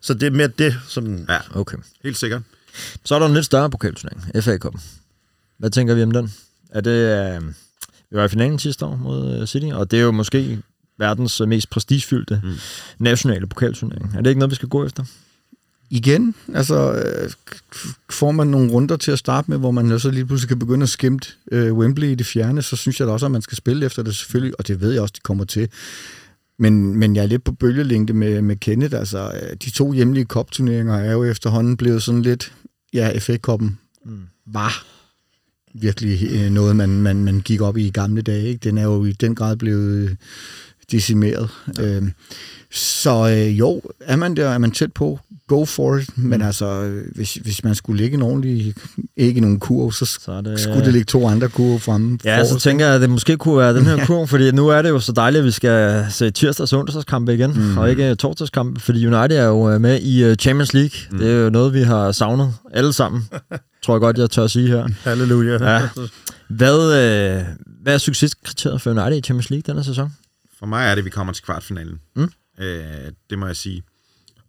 [0.00, 1.18] Så det er mere det, som...
[1.28, 1.76] Ja, okay.
[2.04, 2.42] Helt sikkert.
[3.04, 4.74] Så er der en lidt større pokalturnering, FA Cup.
[5.58, 6.32] Hvad tænker vi om den?
[6.70, 7.42] Er det, øh,
[8.10, 10.58] vi var i finalen sidste år mod øh, City, og det er jo måske
[10.98, 12.52] verdens øh, mest prestigefyldte mm.
[12.98, 14.14] nationale pokalturnering.
[14.16, 15.04] Er det ikke noget, vi skal gå efter?
[15.90, 17.30] Igen, altså øh,
[18.10, 20.82] får man nogle runder til at starte med, hvor man så lige pludselig kan begynde
[20.82, 23.56] at skimte øh, Wembley i det fjerne, så synes jeg da også, at man skal
[23.56, 25.68] spille efter det selvfølgelig, og det ved jeg også, de kommer til.
[26.58, 28.96] Men, men jeg er lidt på bølgelængde med, med Kenneth.
[28.98, 29.32] Altså,
[29.64, 32.52] de to hjemlige kopturneringer er jo efterhånden blevet sådan lidt...
[32.96, 34.22] Ja, FA-koppen mm.
[34.46, 34.86] var
[35.74, 38.48] virkelig øh, noget, man, man, man gik op i i gamle dage.
[38.48, 38.68] Ikke?
[38.68, 40.16] Den er jo i den grad blevet
[40.90, 41.48] decimeret.
[41.78, 41.82] Ja.
[41.82, 42.12] Øhm,
[42.70, 46.18] så øh, jo, er man der, er man tæt på, go for it.
[46.18, 46.46] Men mm.
[46.46, 48.74] altså, hvis, hvis man skulle lægge en ordentlig,
[49.16, 52.18] ikke nogen kurv, så, så det, skulle det ligge to andre kurve fremme.
[52.24, 54.82] Ja, så tænker jeg, at det måske kunne være den her kurv, fordi nu er
[54.82, 57.78] det jo så dejligt, at vi skal se tirsdags og onsdagskampe igen, mm.
[57.78, 60.98] og ikke torsdagskampe, fordi United er jo øh, med i øh, Champions League.
[61.10, 61.18] Mm.
[61.18, 63.28] Det er jo noget, vi har savnet alle sammen.
[63.84, 64.88] tror jeg godt, jeg tør at sige her.
[65.04, 65.72] Halleluja.
[65.72, 65.88] Ja.
[66.48, 67.44] Hvad, øh,
[67.82, 70.12] hvad er succeskriteriet for United i Champions League denne sæson?
[70.58, 72.00] For mig er det, at vi kommer til kvartfinalen.
[72.16, 72.30] Mm.
[72.60, 73.82] Øh, det må jeg sige.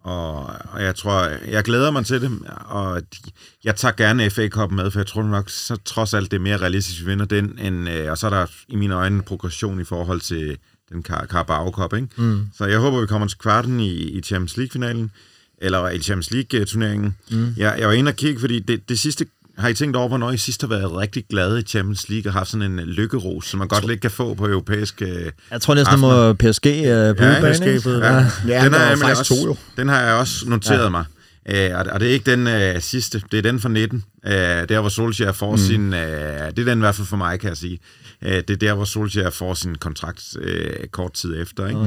[0.08, 2.32] Og, og jeg tror, jeg glæder mig til det,
[2.66, 3.02] og
[3.64, 6.42] jeg tager gerne FA Cup med, for jeg tror nok, så trods alt det er
[6.42, 9.16] mere realistisk, at vi vinder den, end, øh, og så er der i mine øjne
[9.16, 10.58] en progression i forhold til
[10.90, 12.08] den Carabao Cup, ikke?
[12.18, 12.48] Mm.
[12.58, 15.12] Så jeg håber, vi kommer til kvarten i, i Champions League-finalen,
[15.58, 17.16] eller i Champions League-turneringen.
[17.32, 17.54] Mm.
[17.58, 19.26] Jeg, jeg var inde og kigge, fordi det, det sidste
[19.58, 22.34] har I tænkt over, hvornår I sidst har været rigtig glade i Champions League og
[22.34, 23.90] haft sådan en lykkeros, som man godt tror...
[23.90, 27.66] lidt kan få på europæiske øh, Jeg tror næsten, må PSG uh, på ja, PSG,
[27.86, 28.26] ja.
[28.48, 28.66] ja.
[28.66, 29.56] den, er, faktisk også, to, jo.
[29.78, 30.90] den har jeg også noteret ja.
[30.90, 31.06] mig.
[31.52, 34.04] Uh, og det er ikke den uh, sidste, det er den fra 19.
[34.26, 35.58] Uh, der, hvor Solskjaer får mm.
[35.58, 35.88] sin...
[35.88, 37.80] Uh, det er den i hvert fald for mig, kan jeg sige.
[38.22, 41.68] Uh, det er der, hvor Solskjaer får sin kontrakt uh, kort tid efter.
[41.68, 41.80] Ikke?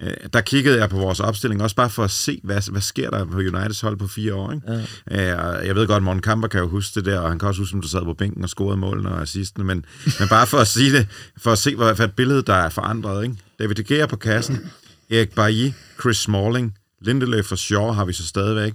[0.00, 0.06] Ja.
[0.06, 3.10] uh, der kiggede jeg på vores opstilling, også bare for at se, hvad, hvad sker
[3.10, 4.52] der på Uniteds hold på fire år.
[4.52, 4.86] Ikke?
[5.10, 5.58] Ja.
[5.60, 7.60] Uh, jeg ved godt, Morten Kamper kan jo huske det der, og han kan også
[7.60, 9.84] huske, som du sad på bænken og scorede målene og assistene, men,
[10.18, 11.06] men bare for at sige det,
[11.38, 13.22] for at se, hvad, hvad et billede, der er forandret.
[13.22, 13.36] Ikke?
[13.58, 14.70] David De Gea på kassen,
[15.10, 15.70] Erik Bailly,
[16.00, 18.74] Chris Smalling, Lindeløf og Shaw har vi så stadigvæk.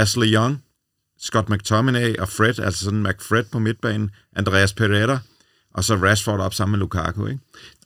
[0.00, 0.62] Ashley Young,
[1.18, 5.18] Scott McTominay og Fred, altså sådan McFred på midtbanen, Andreas Pereira,
[5.74, 7.40] og så Rashford op sammen med Lukaku, ikke?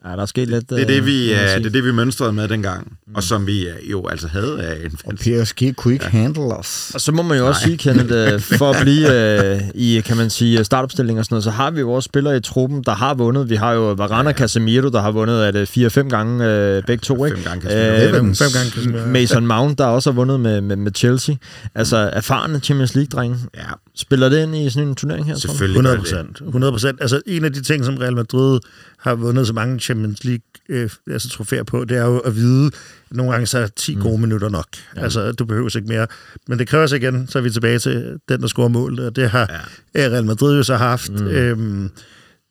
[0.05, 0.70] Ja, der er sket lidt...
[0.70, 3.14] Det er det, vi, uh, det, er det, vi mønstrede med dengang, mm.
[3.14, 6.10] og som vi jo altså havde af en Og PSG kunne ikke ja.
[6.10, 6.90] handle os.
[6.94, 9.06] Og så må man jo også sige, Kenneth, uh, for at blive
[9.55, 12.36] uh, i, kan man sige, startopstilling og sådan noget, så har vi jo også spillere
[12.36, 13.51] i truppen, der har vundet.
[13.51, 14.35] Vi har jo Varane ja.
[14.35, 17.36] Casemiro, der har vundet af det 4-5 gange uh, begge to, ikke?
[17.36, 18.16] Fem gange Casemiro.
[18.16, 19.06] Fem, fem gange Casemiro.
[19.06, 21.35] Mason Mount, der også har vundet med, med, med Chelsea.
[21.74, 23.39] Altså erfarne Champions League-drenge.
[23.56, 23.62] Ja.
[23.97, 25.36] Spiller det ind i sådan en turnering her?
[25.36, 26.40] Selvfølgelig 100 procent.
[26.47, 26.98] 100 procent.
[27.01, 28.60] Altså en af de ting, som Real Madrid
[29.05, 32.66] har vundet så mange Champions League øh, altså trofæer på, det er jo at vide,
[33.10, 34.02] at nogle gange så er 10 mm.
[34.02, 34.66] gode minutter nok.
[34.97, 35.02] Ja.
[35.02, 36.06] Altså, du behøver ikke mere.
[36.48, 39.16] Men det kræver sig igen, så er vi tilbage til den, der scorer mål, og
[39.16, 39.48] det har
[39.94, 40.09] ja.
[40.09, 41.12] Real Madrid jo så haft.
[41.12, 41.26] Mm.
[41.26, 41.90] Øhm,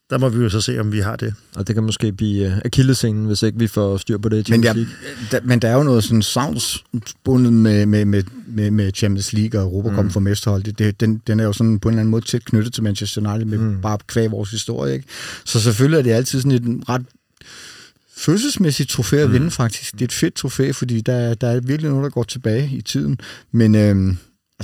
[0.09, 1.33] der må vi jo så se, om vi har det.
[1.55, 4.51] Og det kan måske blive uh, akillescenen, hvis ikke vi får styr på det i
[4.51, 5.27] Men, Champions League.
[5.31, 9.59] der, men der er jo noget sådan savnsbundet med, med, med, med, med Champions League
[9.59, 10.09] og Europa mm.
[10.09, 10.63] for mesterhold.
[10.63, 12.83] Det, det, den, den er jo sådan på en eller anden måde tæt knyttet til
[12.83, 13.81] Manchester United med mm.
[13.81, 14.93] bare kvæg vores historie.
[14.93, 15.05] Ikke?
[15.45, 17.05] Så selvfølgelig er det altid sådan et ret
[18.17, 19.93] følelsesmæssigt trofæ at vinde, faktisk.
[19.93, 22.81] Det er et fedt trofæ, fordi der, der er virkelig noget, der går tilbage i
[22.81, 23.19] tiden.
[23.51, 24.17] Men øhm,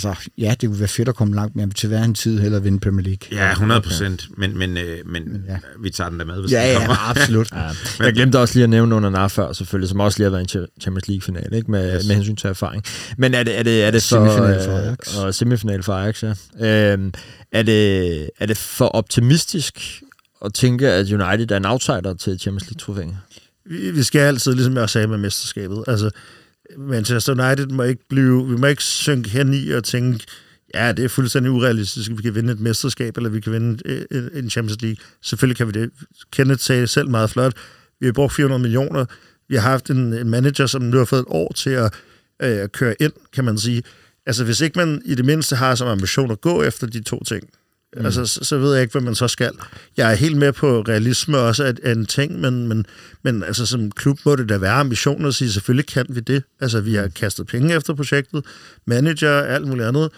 [0.05, 2.63] altså, ja, det ville være fedt at komme langt, men til hver en tid hellere
[2.63, 3.43] vinde Premier League.
[3.45, 4.27] Ja, 100 procent.
[4.37, 5.53] Men, men, øh, men ja.
[5.53, 5.59] ja.
[5.81, 7.09] vi tager den der med, hvis Ja, den ja, kommer.
[7.11, 7.51] absolut.
[7.51, 8.05] Ja.
[8.05, 10.57] Jeg glemte også lige at nævne under før, selvfølgelig, som også lige har været i
[10.57, 11.71] en Champions League-finale, ikke?
[11.71, 12.07] Med, yes.
[12.07, 12.83] med hensyn til erfaring.
[13.17, 14.25] Men er det, er det, er det for...
[14.25, 15.17] Semifinal for Ajax.
[15.17, 16.33] Og semifinal for Ajax, ja.
[16.93, 17.13] Øhm,
[17.51, 20.01] er, det, er det for optimistisk
[20.45, 23.17] at tænke, at United er en outsider til Champions League-trofæet?
[23.65, 26.09] Vi, vi skal altid, ligesom jeg sagde med mesterskabet, altså
[26.77, 30.25] Manchester United må ikke blive, vi må ikke synke hen i og tænke,
[30.73, 33.81] ja, det er fuldstændig urealistisk, at vi kan vinde et mesterskab, eller vi kan vinde
[33.85, 34.97] øh, øh, en Champions League.
[35.21, 35.91] Selvfølgelig kan vi det.
[36.31, 37.53] Kenneth sagde det selv meget flot.
[37.99, 39.05] Vi har brugt 400 millioner.
[39.49, 41.93] Vi har haft en, en manager, som nu har fået et år til at
[42.41, 43.83] øh, køre ind, kan man sige.
[44.25, 47.23] Altså, hvis ikke man i det mindste har som ambition at gå efter de to
[47.23, 47.49] ting,
[47.97, 48.05] mm.
[48.05, 49.51] altså, så, så ved jeg ikke, hvad man så skal.
[49.97, 52.85] Jeg er helt med på realisme også af, af en ting, men, men,
[53.23, 56.43] men altså, som klub må det da være ambition at sige, selvfølgelig kan vi det.
[56.61, 58.45] Altså, vi har kastet penge efter projektet,
[58.85, 60.09] manager, alt muligt andet.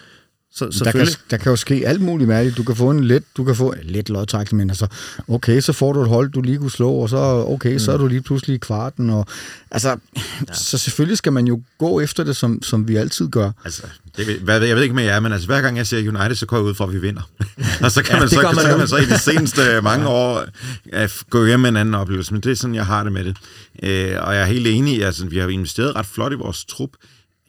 [0.54, 2.56] Så, Der kan, der kan jo ske alt muligt mærkeligt.
[2.56, 4.86] Du kan få en let, du kan få en let lodtrækning, men altså,
[5.28, 7.16] okay, så får du et hold, du lige kunne slå, og så,
[7.48, 7.78] okay, mm.
[7.78, 9.26] så er du lige pludselig i kvarten, og
[9.70, 10.54] altså, ja.
[10.54, 13.50] så selvfølgelig skal man jo gå efter det, som, som vi altid gør.
[13.64, 13.82] Altså,
[14.16, 16.46] det, hvad, jeg ved ikke med jer, men altså, hver gang jeg ser United, så
[16.46, 17.22] går jeg ud for, at vi vinder.
[17.84, 20.08] og så kan, Ja, man, så, man så, kan man så i de seneste mange
[20.08, 20.44] år
[21.30, 22.32] gå hjem med en anden oplevelse.
[22.32, 23.36] Men det er sådan, jeg har det med det.
[23.82, 26.90] Uh, og jeg er helt enig, altså, vi har investeret ret flot i vores trup.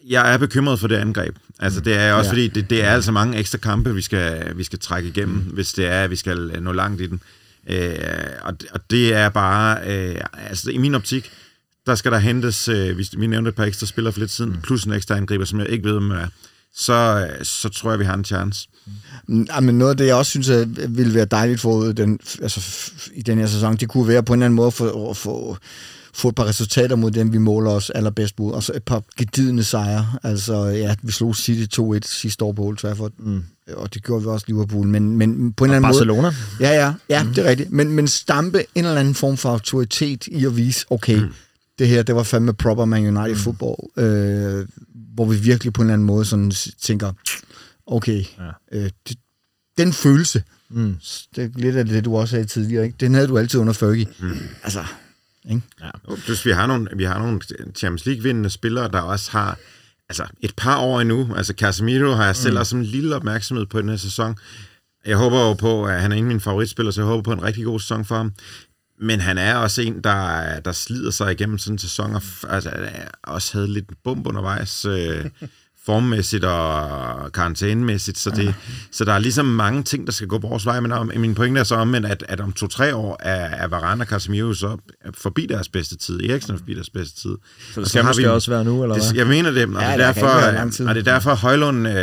[0.09, 1.35] Jeg er bekymret for det angreb.
[1.59, 2.31] Altså, det er også, Ja.
[2.31, 5.73] fordi det, det er altså mange ekstra kampe, vi skal, vi skal trække igennem, hvis
[5.73, 7.21] det er, at vi skal nå langt i den.
[7.69, 7.95] Øh,
[8.41, 10.15] og, og det er bare, øh,
[10.49, 11.31] altså i min optik,
[11.85, 14.57] der skal der hentes, øh, vi, vi nævnte et par ekstra spillere for lidt siden,
[14.63, 16.27] plus en ekstra angriber, som jeg ikke ved, hvem er.
[16.75, 18.67] Så, øh, så tror jeg, vi har en chance.
[19.29, 22.91] Ja, men noget af det, jeg også synes, at ville være dejligt for den, altså,
[23.13, 24.67] i den her sæson, det kunne være på en eller anden måde
[25.09, 25.57] at få, at
[26.13, 29.03] få, et par resultater mod dem, vi måler os allerbedst mod, og så et par
[29.17, 30.07] gedidende sejre.
[30.23, 33.43] Altså, ja, vi slog City 2-1 sidste år på Old Trafford, mm.
[33.73, 36.21] og det gjorde vi også Liverpool, men, men på en eller anden Barcelona?
[36.21, 36.33] måde...
[36.59, 37.33] Ja, ja, ja, mm.
[37.33, 37.71] det er rigtigt.
[37.71, 41.33] Men, men stampe en eller anden form for autoritet i at vise, okay, mm.
[41.79, 43.41] det her, det var fandme proper Man United mm.
[43.41, 44.67] football, øh,
[45.15, 47.11] hvor vi virkelig på en eller anden måde sådan tænker,
[47.87, 48.77] okay, ja.
[48.79, 49.17] øh, det,
[49.77, 50.95] den følelse, mm.
[51.35, 52.95] det er lidt af det, du også sagde tidligere, ikke?
[52.99, 54.07] den havde du altid under Fergie.
[54.19, 54.37] Mm.
[54.63, 54.83] Altså,
[55.49, 55.61] ikke?
[56.09, 57.41] Jo, Plus, vi har nogle, vi har nogle
[57.75, 59.57] Champions League-vindende spillere, der også har
[60.09, 61.35] altså, et par år endnu.
[61.35, 62.59] Altså, Casemiro har jeg selv mm.
[62.59, 64.35] også en lille opmærksomhed på den her sæson.
[65.05, 67.31] Jeg håber jo på, at han er en af mine favoritspillere, så jeg håber på
[67.31, 68.33] en rigtig god sæson for ham.
[68.99, 72.71] Men han er også en, der, der slider sig igennem sådan en sæson, og altså,
[73.23, 75.25] også havde lidt bump undervejs, øh,
[75.85, 78.55] formmæssigt og karantænemæssigt, så, det,
[78.91, 81.59] så der er ligesom mange ting, der skal gå vores vej, men om, min pointe
[81.59, 84.77] er så omvendt, at, at om to-tre år er, er Varane og Casemiro så
[85.13, 87.35] forbi deres bedste tid, Eriksen er forbi deres bedste tid.
[87.73, 89.15] Så det skal måske også være nu, eller det, hvad?
[89.15, 90.27] Jeg mener det, og, Ja, det, er derfor,
[90.87, 91.93] og det er derfor, Højlund øh,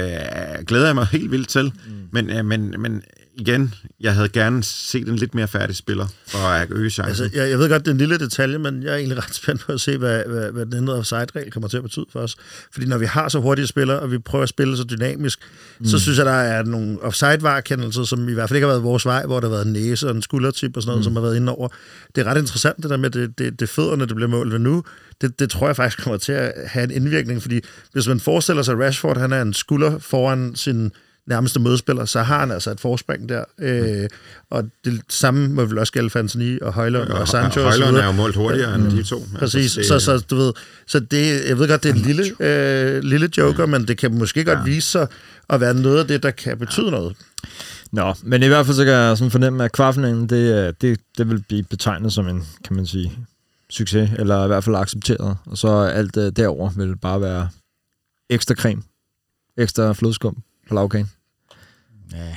[0.67, 1.65] glæder jeg mig helt vildt til.
[1.65, 1.93] Mm.
[2.13, 3.03] Men, øh, men, men
[3.41, 7.25] igen, jeg havde gerne set en lidt mere færdig spiller, for at øge chancen.
[7.25, 9.35] Altså, jeg, jeg ved godt, det er en lille detalje, men jeg er egentlig ret
[9.35, 12.21] spændt på at se, hvad, hvad, hvad den ændrede offside-regel kommer til at betyde for
[12.21, 12.37] os.
[12.73, 15.39] Fordi når vi har så hurtige spillere, og vi prøver at spille så dynamisk,
[15.79, 15.87] mm.
[15.87, 19.07] så synes jeg, der er nogle offside-varekendelser, som i hvert fald ikke har været vores
[19.07, 21.05] vej, hvor der har været en næse og en skuldertip og sådan noget, mm.
[21.05, 21.69] som har været inde over.
[22.15, 24.53] Det er ret interessant, det der med, det, det, det er fødderne, det bliver målt
[24.53, 24.85] ved nu.
[25.21, 27.61] Det, det tror jeg faktisk kommer til at have en indvirkning, fordi
[27.93, 30.93] hvis man forestiller sig, at Rashford han er en skulder foran sin
[31.31, 33.45] nærmeste modspiller, så har han altså et forspring der.
[33.59, 34.09] Øh,
[34.51, 37.61] og det samme må vel også gælde Fantini og Højlund og, og Sancho.
[37.61, 39.25] og Højlund er jo målt hurtigere end de to.
[39.39, 40.53] Præcis, Altså, så, så du ved,
[40.87, 44.19] så det, jeg ved godt, det er en lille, øh, lille joker, men det kan
[44.19, 45.07] måske godt vise sig
[45.49, 47.17] at være noget af det, der kan betyde noget.
[47.93, 51.01] Nå, men i hvert fald så kan jeg sådan fornemme, at kvartfinalen, det, er- det,
[51.19, 53.13] det vil blive betegnet som en, kan man sige,
[53.71, 55.37] succes, eller i hvert fald accepteret.
[55.47, 57.49] Og så alt uh, derover vil bare være
[58.31, 58.83] ekstra creme,
[59.59, 60.37] ekstra flødeskum
[60.69, 61.11] på lavkagen.
[62.13, 62.37] Ja.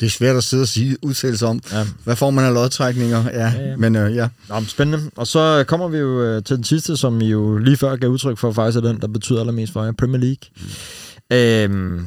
[0.00, 1.60] Det er svært at sidde og sige udtalelser om.
[1.72, 1.86] Ja.
[2.04, 3.24] Hvad får man af lodtrækninger?
[3.24, 4.28] Ja, Ja, ja, men øh, ja.
[4.48, 5.10] Nå, men spændende.
[5.16, 8.08] Og så kommer vi jo øh, til den sidste, som I jo lige før gav
[8.08, 10.36] udtryk for, faktisk er den, der betyder allermest for jer, Premier League.
[10.56, 11.36] Mm.
[11.36, 12.06] Øhm,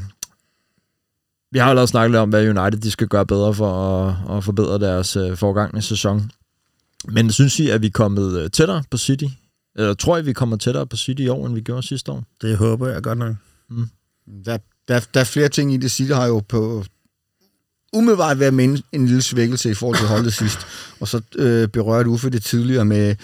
[1.51, 4.37] vi har jo allerede snakket lidt om, hvad United de skal gøre bedre for at,
[4.37, 6.31] at forbedre deres øh, forgangne sæson.
[7.07, 9.25] Men synes I, at vi er kommet øh, tættere på City?
[9.75, 12.23] Eller tror I, vi kommer tættere på City i år, end vi gjorde sidste år?
[12.41, 13.35] Det håber jeg godt nok.
[14.45, 14.57] Der,
[14.87, 15.91] der, der er flere ting i det.
[15.91, 16.85] City har jo på
[17.93, 20.59] umiddelbart være med en, en lille svækkelse i forhold til holdet sidst.
[20.99, 23.15] Og så øh, berørte Uffe det tidligere med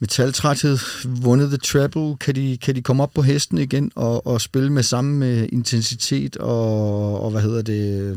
[0.00, 4.40] metaltræthed, vundet the treble, kan de, kan de komme op på hesten igen og, og
[4.40, 8.16] spille med samme øh, intensitet og, og hvad hedder det,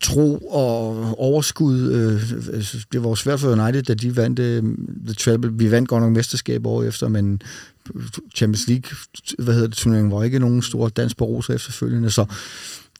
[0.00, 1.92] tro og overskud.
[1.92, 2.20] Øh,
[2.92, 4.62] det var jo svært for United, da de vandt øh,
[5.06, 5.52] the treble.
[5.52, 7.42] Vi vandt godt nok mesterskab år efter, men
[8.34, 8.96] Champions League,
[9.38, 12.24] hvad hedder det, turneringen var ikke nogen stor dans på rosa efterfølgende, så,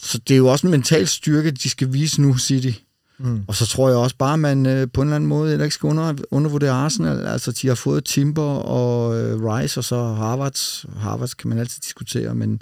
[0.03, 2.79] så det er jo også en mental styrke, de skal vise nu, City.
[3.19, 3.45] Mm.
[3.49, 5.65] Og så tror jeg også bare, at man øh, på en eller anden måde heller
[5.65, 7.27] ikke skal under, undervurdere Arsenal.
[7.27, 10.87] Altså, de har fået Timber og øh, Rice, og så Harvards.
[10.97, 12.61] Harvards kan man altid diskutere, men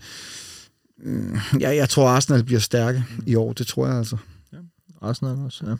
[1.05, 3.53] øh, ja, jeg tror, Arsenal bliver stærke i år.
[3.53, 4.17] Det tror jeg altså.
[4.53, 4.59] Ja,
[5.03, 5.75] Arsenal også, ja.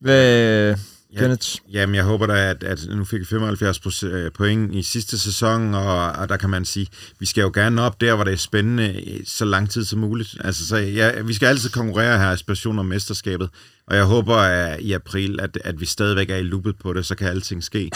[0.00, 0.74] Hvad,
[1.12, 1.48] Ja, Kenneth?
[1.72, 5.74] Jamen, jeg håber da, at, at nu fik vi 75 øh, point i sidste sæson,
[5.74, 6.86] og, og der kan man sige,
[7.18, 10.36] vi skal jo gerne op der, hvor det er spændende så lang tid som muligt.
[10.40, 13.48] Altså, så ja, vi skal altid konkurrere her i aspiration om mesterskabet,
[13.86, 17.06] og jeg håber at, i april, at, at vi stadigvæk er i loopet på det,
[17.06, 17.90] så kan alting ske.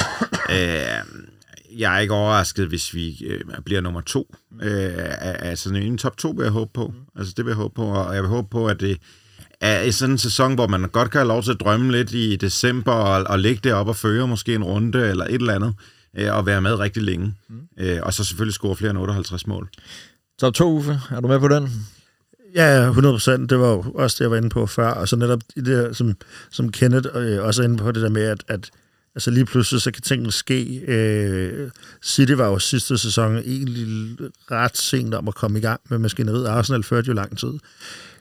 [0.48, 0.54] uh,
[1.80, 4.34] jeg er ikke overrasket, hvis vi uh, bliver nummer to.
[4.50, 4.62] Uh,
[5.20, 6.92] altså en top to vil jeg håbe på.
[7.16, 8.98] Altså det vil jeg håbe på, og jeg vil håbe på, at det
[9.60, 12.36] er sådan en sæson, hvor man godt kan have lov til at drømme lidt i
[12.36, 15.74] december og, og ligge deroppe og føre måske en runde eller et eller andet,
[16.18, 17.34] øh, og være med rigtig længe.
[17.48, 17.60] Mm.
[17.78, 19.68] Øh, og så selvfølgelig score flere end 58 mål.
[20.38, 21.00] Så to, Uffe.
[21.10, 21.70] Er du med på den?
[22.54, 23.50] Ja, 100 procent.
[23.50, 24.88] Det var jo også det, jeg var inde på før.
[24.88, 26.14] Og så netop det, som,
[26.50, 28.70] som Kenneth øh, også er inde på, det der med, at, at
[29.14, 30.80] altså lige pludselig så kan tingene ske.
[30.88, 31.70] Øh,
[32.04, 34.16] City var jo sidste sæson egentlig
[34.50, 36.46] ret sent om at komme i gang med maskineriet.
[36.46, 37.52] Arsenal førte jo lang tid.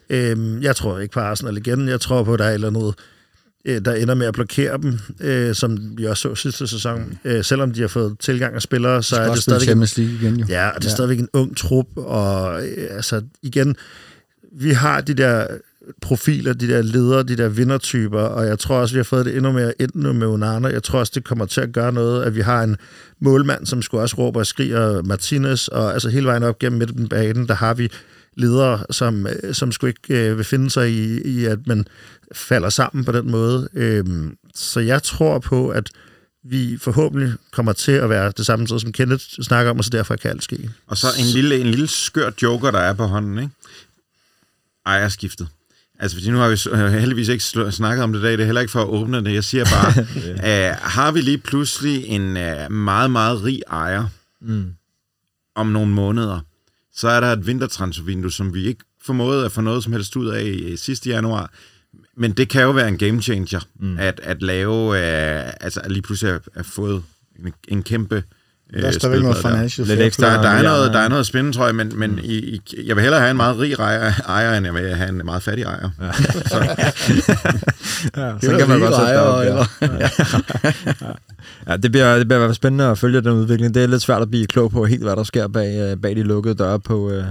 [0.10, 1.88] Øh, jeg tror ikke på Arsenal igen.
[1.90, 2.96] Jeg tror på, at der er eller noget,
[3.66, 7.18] øh, der ender med at blokere dem, øh, som vi også så sidste sæson.
[7.26, 9.66] Øh, selvom de har fået tilgang af spillere, så er det stadigvæk...
[9.66, 10.46] Champions League igen, jo.
[10.50, 10.96] Ja, og det er ja.
[10.96, 13.76] stadigvæk en ung trup, og øh, altså igen,
[14.52, 15.48] vi har de der
[16.02, 19.36] profiler, de der ledere, de der vindertyper, og jeg tror også, vi har fået det
[19.36, 20.68] endnu mere ind nu med Onana.
[20.68, 22.78] Jeg tror også, det kommer til at gøre noget, at vi har en
[23.20, 27.10] målmand, som skulle også råbe og skriger Martinez, og altså hele vejen op gennem midten
[27.10, 27.92] banen, der har vi
[28.38, 31.88] ledere, som, øh, som skulle ikke øh, vil finde sig i, i, at man
[32.32, 33.70] falder sammen på den måde.
[33.74, 35.90] Øhm, så jeg tror på, at
[36.44, 39.90] vi forhåbentlig kommer til at være det samme sted, som Kenneth snakker om, og så
[39.90, 40.70] derfor kan alt ske.
[40.88, 43.52] Og så en lille, en lille skør joker, der er på hånden, ikke?
[44.86, 45.48] Ejerskiftet.
[46.00, 48.62] Altså, fordi nu har vi heldigvis ikke snakket om det i dag, det er heller
[48.62, 49.34] ikke for at åbne det.
[49.34, 50.02] Jeg siger bare,
[50.36, 54.08] uh, har vi lige pludselig en uh, meget, meget rig ejer
[54.42, 54.74] mm.
[55.56, 56.40] om nogle måneder,
[56.96, 60.28] så er der et vintertransfervindue, som vi ikke formåede at få noget som helst ud
[60.28, 61.54] af i sidste januar.
[62.18, 63.98] Men det kan jo være en game changer, mm.
[63.98, 67.04] at, at lave, uh, altså at lige pludselig at, at få
[67.40, 68.24] en, en kæmpe
[68.82, 70.36] der er stadigvæk noget financial Lidt ekstra.
[70.36, 72.20] Der, der, er noget, der er noget spændende, tror jeg, men, men mm.
[72.24, 75.10] i, i, jeg vil hellere have en meget rig ejer, ejer end jeg vil have
[75.10, 75.90] en meget fattig ejer.
[76.02, 76.12] Ja.
[76.52, 76.58] så.
[78.16, 79.66] ja, så kan man godt sætte op, eller?
[79.82, 80.10] ja.
[81.68, 83.74] Ja, det bliver, det bliver spændende at følge den udvikling.
[83.74, 86.16] Det er lidt svært at blive klog på helt, hvad der sker bag, øh, bag
[86.16, 87.26] de lukkede døre på, øh,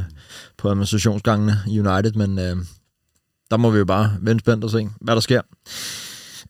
[0.58, 2.56] på administrationsgangene i United, men øh,
[3.50, 5.40] der må vi jo bare vente spændt og se, hvad der sker.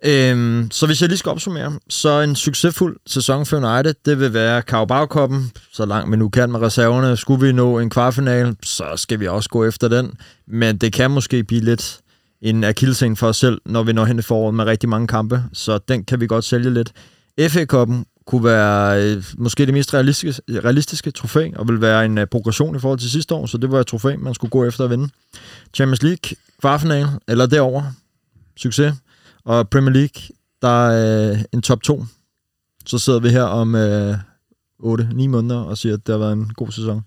[0.07, 4.33] Øhm, så hvis jeg lige skal opsummere, så en succesfuld sæson for United, det vil
[4.35, 5.33] være carabao
[5.73, 7.17] så langt vi nu kan med reserverne.
[7.17, 10.13] Skulle vi nå en kvartfinal, så skal vi også gå efter den.
[10.47, 12.01] Men det kan måske blive lidt
[12.43, 15.43] en akillescene for os selv, når vi når hen i foråret med rigtig mange kampe,
[15.53, 16.93] så den kan vi godt sælge lidt.
[17.41, 22.27] FA-koppen kunne være øh, måske det mest realistiske, realistiske trofæ, og vil være en øh,
[22.27, 24.85] progression i forhold til sidste år, så det var et trofæ, man skulle gå efter
[24.85, 25.09] at vinde.
[25.75, 27.83] Champions League, kvartfinal, eller derover
[28.57, 28.95] succes.
[29.45, 30.23] Og Premier League,
[30.63, 32.05] der er øh, en top 2.
[32.87, 34.19] Så sidder vi her om øh,
[34.83, 37.03] 8-9 måneder og siger, at det har været en god sæson.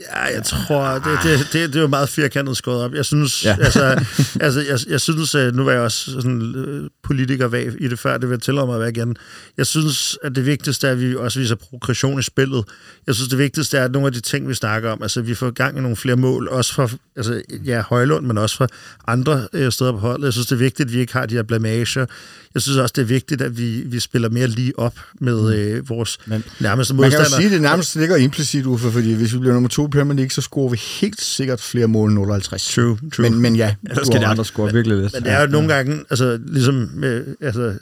[0.00, 2.94] Ja, jeg tror, det, det, det, det er jo meget firkantet skåret op.
[2.94, 3.56] Jeg synes, ja.
[3.60, 4.04] altså,
[4.40, 7.98] altså jeg, jeg synes, øh, nu var jeg også sådan øh, politiker vag i det
[7.98, 9.16] før, det vil tillade mig at være igen.
[9.58, 12.64] Jeg synes, at det vigtigste er, at vi også viser progression i spillet.
[13.06, 15.34] Jeg synes, det vigtigste er, at nogle af de ting, vi snakker om, altså vi
[15.34, 18.66] får gang i nogle flere mål, også fra, altså, ja, Højlund, men også fra
[19.06, 20.24] andre øh, steder på holdet.
[20.24, 22.06] Jeg synes, det er vigtigt, at vi ikke har de her blamager.
[22.54, 25.48] Jeg synes også, det er vigtigt, at vi, vi spiller mere lige op med mm.
[25.48, 27.20] øh, vores men, nærmeste modstandere.
[27.20, 29.68] Man kan jo sige, at det nærmest ligger implicit, Uffe, fordi hvis vi bliver nummer
[29.68, 32.74] to i Premier League, så scorer vi helt sikkert flere mål end 58.
[32.74, 33.30] True, true.
[33.30, 35.12] Men, men ja, der skal de andre score virkelig lidt.
[35.14, 35.46] Men det er jo ja.
[35.46, 37.74] nogle gange, altså ligesom, med, altså,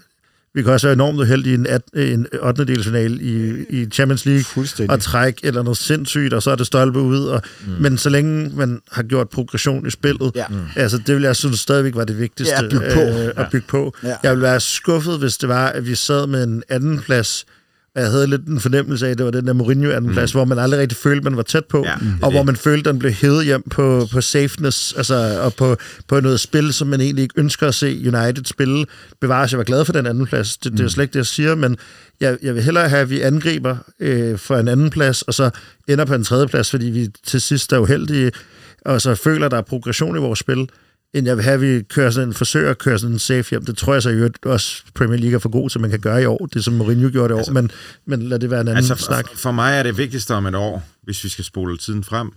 [0.55, 2.65] vi kan også være enormt uheldige i en, at, en 8.
[2.65, 7.01] delsfinal i, i Champions League og trække eller noget sindssygt, og så er det stolpe
[7.01, 7.25] ud.
[7.25, 7.73] Og, mm.
[7.81, 10.45] Men så længe man har gjort progression i spillet, ja.
[10.49, 10.57] mm.
[10.77, 13.01] altså det vil jeg synes stadigvæk var det vigtigste ja, bygge på.
[13.01, 13.95] Øh, at bygge på.
[14.03, 14.17] Ja.
[14.23, 17.47] Jeg ville være skuffet, hvis det var, at vi sad med en anden plads
[17.95, 20.39] jeg havde lidt en fornemmelse af, at det var den der Mourinho anden plads, mm.
[20.39, 22.89] hvor man aldrig rigtig følte, man var tæt på, Ja, det og hvor man følte,
[22.89, 25.77] at den blev hævet hjem på, på safeness, altså, og på,
[26.09, 28.87] på noget spil, som man egentlig ikke ønsker at se United spille.
[29.21, 31.27] Bevares, jeg var glad for den anden plads, det, det er slet ikke det, jeg
[31.27, 31.77] siger, men
[32.21, 35.51] jeg, jeg vil hellere have, at vi angriber øh, for en anden plads, og så
[35.89, 38.31] ender på en tredje plads, fordi vi til sidst er uheldige,
[38.85, 40.69] og så føler, at der er progression i vores spil,
[41.15, 43.51] end jeg vil have, at vi kører sådan en, forsøger at køre sådan en safe
[43.51, 43.65] hjem.
[43.65, 46.01] Det tror jeg så i øvrigt også Premier League er for god til, man kan
[46.01, 46.47] gøre i år.
[46.47, 47.70] Det som Mourinho gjorde det i år, men,
[48.07, 49.28] men lad det være en anden Altså, altså, snak.
[49.36, 52.32] for, mig er det vigtigste om et år, hvis vi skal spole tiden frem,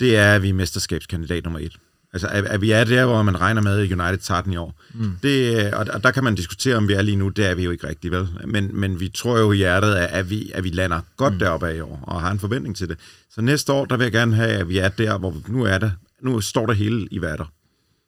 [0.00, 1.72] det er, at vi er mesterskabskandidat nummer et.
[2.12, 4.56] Altså, at, at vi er der, hvor man regner med, at United tager den i
[4.56, 4.80] år.
[4.94, 5.12] Mm.
[5.22, 7.28] Det, og, og der kan man diskutere, om vi er lige nu.
[7.28, 8.28] Det er vi jo ikke rigtig, vel?
[8.46, 11.38] Men, men vi tror jo i hjertet, at, at, vi, at vi lander godt mm.
[11.38, 12.98] deroppe af i år, og har en forventning til det.
[13.34, 15.78] Så næste år, der vil jeg gerne have, at vi er der, hvor nu er
[15.78, 15.92] det.
[16.22, 17.44] Nu står der hele i vatter.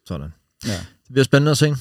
[0.07, 0.33] Sådan.
[0.65, 0.77] Ja.
[0.77, 1.75] Det bliver spændende at se.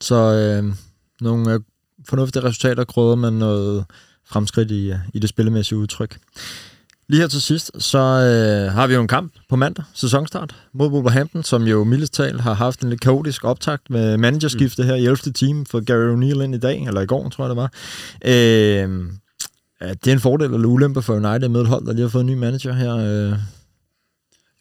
[0.00, 0.74] Så øh,
[1.20, 1.60] nogle øh,
[2.08, 3.84] fornuftige resultater krydder med noget
[4.24, 6.18] fremskridt i, i det spillemæssige udtryk.
[7.08, 10.90] Lige her til sidst, så øh, har vi jo en kamp på mandag, sæsonstart, mod
[10.90, 15.04] Wolverhampton, som jo mildest talt har haft en lidt kaotisk optakt med managerskifte her i
[15.04, 15.16] 11.
[15.16, 17.72] time for Gary O'Neill ind i dag, eller i går, tror jeg det var.
[18.24, 19.12] Øh,
[19.80, 22.22] er det en fordel eller ulempe for United med et hold, der lige har fået
[22.22, 23.38] en ny manager her øh,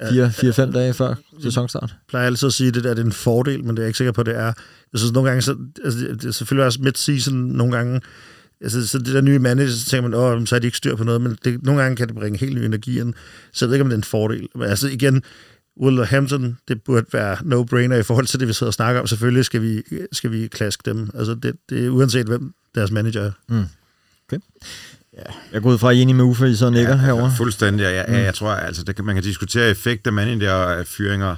[0.02, 1.90] 4-5 dage før sæsonstart?
[1.90, 3.84] Jeg plejer altid at sige, at det der det er en fordel, men det er
[3.84, 4.54] jeg ikke sikker på, at det er.
[4.94, 8.02] Jeg synes nogle gange, så, altså, det er selvfølgelig også mid-season nogle gange,
[8.62, 10.96] altså, så det der nye manager, så tænker man, åh, så er de ikke styr
[10.96, 13.14] på noget, men det, nogle gange kan det bringe helt ny energi ind,
[13.54, 14.48] så jeg ved ikke, om det er en fordel.
[14.56, 15.24] Men altså igen,
[15.82, 19.08] Wolverhampton, det burde være no-brainer i forhold til det, vi sidder og snakker om.
[19.08, 21.10] Selvfølgelig skal vi, skal vi klaske dem.
[21.16, 23.32] Altså det, det er uanset, hvem deres manager er.
[25.54, 27.34] Jeg går ud fra, at I er enig med Uffe, I så nikker ja, herovre.
[27.38, 27.84] Fuldstændig.
[27.84, 31.36] Jeg, jeg, jeg tror, altså, det man kan diskutere effekt af manager og fyringer.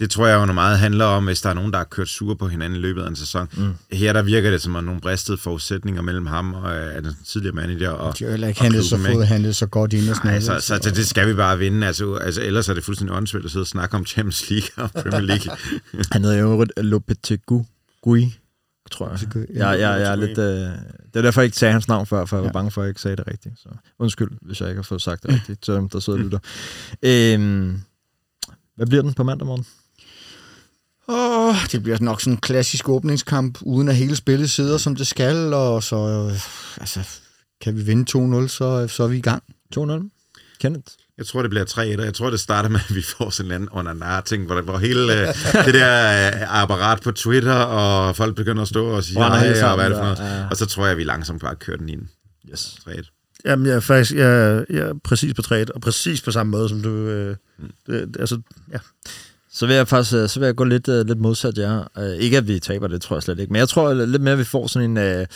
[0.00, 2.08] Det tror jeg jo noget meget handler om, hvis der er nogen, der har kørt
[2.08, 3.48] sure på hinanden i løbet af en sæson.
[3.56, 3.96] Mm.
[3.96, 7.54] Her der virker det som om nogle bristede forudsætninger mellem ham og øh, den tidligere
[7.54, 7.90] manager.
[7.90, 9.16] Og, De har heller ikke handlet så, klubben, ikke?
[9.16, 11.86] fået handlet så godt ind Nej, så, så, så det skal vi bare vinde.
[11.86, 14.90] Altså, altså, ellers er det fuldstændig åndssvagt at sidde og snakke om Champions League og
[14.90, 15.56] Premier League.
[16.12, 18.34] Han hedder jo øvrigt Lopetegui,
[18.90, 19.46] tror jeg.
[19.54, 22.24] Jeg, jeg, jeg er lidt, øh, det er derfor, jeg ikke sagde hans navn før,
[22.24, 22.52] for jeg var Ja.
[22.52, 23.54] bange for, at jeg ikke sagde det rigtigt.
[23.58, 23.68] Så
[23.98, 26.38] undskyld, hvis jeg ikke har fået sagt det rigtigt til dem, der sidder og lytter.
[27.02, 27.80] Øhm,
[28.76, 29.66] hvad bliver den på mandag morgen?
[31.08, 35.06] Åh, det bliver nok sådan en klassisk åbningskamp, uden at hele spillet sidder, som det
[35.06, 36.40] skal, og så øh,
[36.80, 37.00] altså,
[37.60, 39.42] kan vi vinde 2-0, så, så er vi i gang.
[39.78, 39.78] 2-0?
[40.60, 40.92] Kenneth?
[41.18, 43.50] Jeg tror, det bliver 3 og jeg tror, det starter med, at vi får sådan
[43.50, 45.26] en anden under ting, hvor, hvor hele øh,
[45.66, 49.74] det der øh, apparat på Twitter, og folk begynder at stå og sige, nej, og
[49.74, 50.18] hvad er det for noget?
[50.18, 50.46] ja, ja.
[50.50, 52.02] Og så tror jeg, at vi langsomt bare kører den ind.
[52.52, 52.76] Yes.
[52.88, 53.40] 3-1.
[53.44, 56.68] Jamen, jeg er faktisk jeg, jeg er præcis på træet, og præcis på samme måde,
[56.68, 56.90] som du...
[56.90, 57.36] Øh,
[57.86, 58.40] det, det, altså,
[58.72, 58.78] ja.
[59.52, 61.88] Så vil jeg faktisk øh, så vil jeg gå lidt, lidt modsat jer.
[61.98, 63.52] Uh, ikke at vi taber, det tror jeg slet ikke.
[63.52, 65.20] Men jeg tror øh, lidt mere, at vi får sådan en...
[65.20, 65.26] Uh,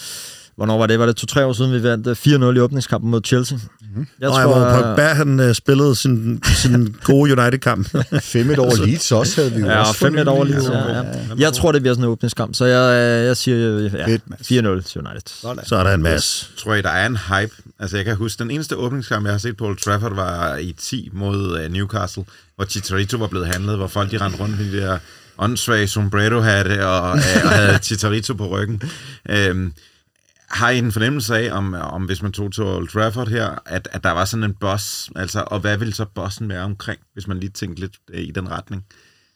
[0.60, 0.98] hvornår var det?
[0.98, 2.16] Var det to-tre år siden, vi vandt øh,
[2.52, 3.58] 4-0 i åbningskampen mod Chelsea?
[3.80, 4.06] Mm-hmm.
[4.20, 7.88] Jeg Jeg tror, og Pogba, han øh, spillede sin, sin gode United-kamp.
[8.22, 10.44] 5 et over Leeds også havde vi jo Ja, også og fem for et over
[10.44, 10.58] nylig.
[10.60, 10.72] lige.
[10.78, 11.02] Ja, ja.
[11.38, 14.22] Jeg tror, det bliver sådan en åbningskamp, så jeg, øh, jeg siger øh, ja, Fedt,
[14.30, 14.40] Mads.
[14.40, 15.20] 4-0 til United.
[15.26, 15.64] Sådan.
[15.66, 16.46] Så er der en masse.
[16.58, 17.54] tror jeg, der er en hype.
[17.78, 20.72] Altså, jeg kan huske, den eneste åbningskamp, jeg har set på Old Trafford, var i
[20.78, 22.24] 10 mod uh, Newcastle,
[22.56, 24.98] hvor Chicharito var blevet handlet, hvor folk de rendte rundt med de der
[25.38, 28.82] åndssvage sombrero-hatte og, uh, og havde Chicharito på ryggen.
[29.50, 29.72] Um,
[30.50, 33.88] har I en fornemmelse af, om, om hvis man tog til Old Trafford her, at,
[33.92, 37.26] at der var sådan en boss, altså, og hvad ville så bossen være omkring, hvis
[37.26, 38.84] man lige tænkte lidt øh, i den retning?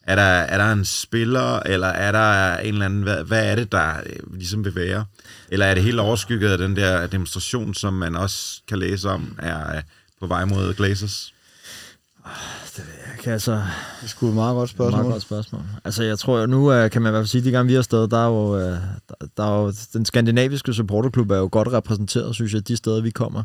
[0.02, 3.54] Er der, er der en spiller, eller er der en eller anden, hvad, hvad er
[3.54, 5.04] det, der øh, ligesom vil være?
[5.48, 9.38] Eller er det helt overskygget af den der demonstration, som man også kan læse om,
[9.38, 9.82] er øh,
[10.20, 11.33] på vej mod Glazers?
[13.24, 13.62] Kan altså...
[14.02, 15.00] Det skulle et meget godt spørgsmål.
[15.00, 15.60] Meget godt spørgsmål.
[15.84, 17.66] Altså, jeg tror, at nu uh, kan man i hvert fald sige, at de gange
[17.68, 18.76] vi er afsted, der er jo, uh, der,
[19.36, 23.10] der er jo den skandinaviske supporterklub er jo godt repræsenteret, synes jeg, de steder, vi
[23.10, 23.42] kommer.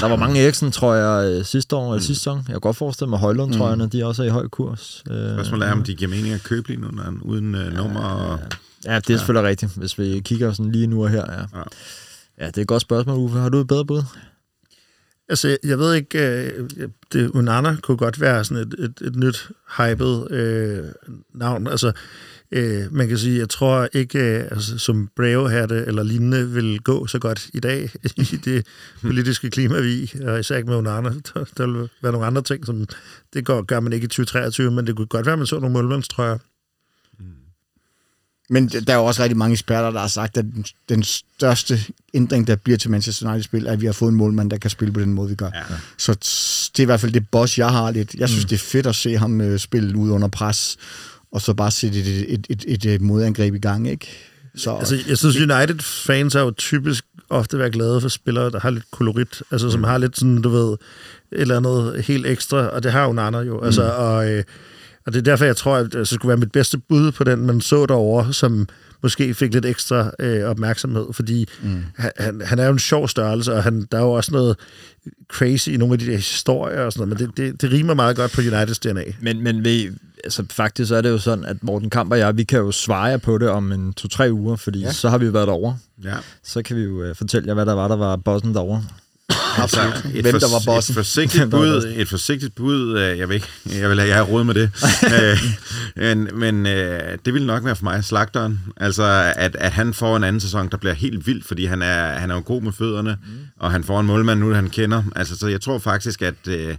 [0.00, 2.36] Der var mange Eriksen, tror jeg, øh, sidste år, eller sidste sæson.
[2.36, 5.02] Jeg kan godt forestille mig, Højlund, tror jeg, de også er i høj kurs.
[5.06, 8.38] Spørgsmålet er, om de giver mening at købe lige nu, når- uden uh, nummer og...
[8.84, 11.24] Ja, det er selvfølgelig rigtigt, hvis vi kigger sådan lige nu og her.
[11.32, 11.58] Ja.
[11.58, 11.62] Ja.
[12.40, 13.38] ja, det er et godt spørgsmål, Uffe.
[13.38, 14.02] Har du et bedre bud?
[15.30, 16.68] Altså, jeg- ved ikke, øh,
[17.12, 19.48] det, Unana kunne godt være sådan et, et, et nyt
[19.78, 20.84] hyped øh,
[21.34, 21.66] navn.
[21.66, 21.92] Altså,
[22.52, 26.80] øh, man kan sige, jeg tror ikke, øh, altså, som Brave her eller lignende vil
[26.80, 28.66] gå så godt i dag i det
[29.02, 31.08] politiske klima, vi og især ikke med Unana.
[31.08, 32.86] Der, der vil være nogle andre ting, som
[33.34, 35.58] det går, gør man ikke i 2023, men det kunne godt være, at man så
[35.60, 36.38] nogle målmandstrøjer.
[38.50, 41.80] Men der er jo også rigtig mange eksperter, der har sagt, at den, den største
[42.14, 44.70] ændring, der bliver til Manchester United-spil, er, at vi har fået en målmand, der kan
[44.70, 45.50] spille på den måde, vi gør.
[45.54, 45.74] Ja.
[45.98, 46.12] Så
[46.72, 48.14] det er i hvert fald det boss, jeg har lidt.
[48.14, 48.48] Jeg synes, mm.
[48.48, 50.76] det er fedt at se ham øh, spille ud under pres,
[51.32, 54.08] og så bare sætte et, et, et, et, et modangreb i gang, ikke?
[54.56, 58.70] Så Altså, jeg synes, United-fans er jo typisk ofte været glade for spillere, der har
[58.70, 60.78] lidt kolorit, altså som har lidt sådan, du ved, et
[61.40, 64.44] eller andet helt ekstra, og det har jo Nana jo, altså, og, øh,
[65.06, 67.46] og det er derfor, jeg tror, at det skulle være mit bedste bud på den,
[67.46, 68.68] man så derovre, som
[69.02, 71.84] måske fik lidt ekstra øh, opmærksomhed, fordi mm.
[71.96, 74.56] han, han er jo en sjov størrelse, og han, der er jo også noget
[75.32, 77.94] crazy i nogle af de der historier og sådan noget, men det, det, det rimer
[77.94, 79.04] meget godt på Uniteds DNA.
[79.20, 79.90] Men, men vi,
[80.24, 82.72] altså, faktisk så er det jo sådan, at Morten Kamp og jeg, vi kan jo
[82.72, 84.92] svare jer på det om en to-tre uger, fordi ja.
[84.92, 85.78] så har vi jo været derovre.
[86.04, 86.16] Ja.
[86.42, 88.84] Så kan vi jo uh, fortælle jer, hvad der var, der var bossen derovre.
[89.58, 89.80] Altså,
[90.14, 90.92] et, Hvem der var bossen.
[90.92, 94.24] Et forsigtigt bud, et forsigtigt bud, øh, jeg ved ikke, jeg vil have, jeg har
[94.24, 94.70] råd med det,
[95.12, 95.38] Øh,
[95.96, 98.60] men, men øh, det vil nok være for mig, slagteren.
[98.76, 102.18] Altså, at, at han får en anden sæson, der bliver helt vild, fordi han er,
[102.18, 103.38] han er jo god med fødderne, mm.
[103.58, 105.02] og han får en målmand nu, han kender.
[105.16, 106.76] Altså, så jeg tror faktisk, at, øh,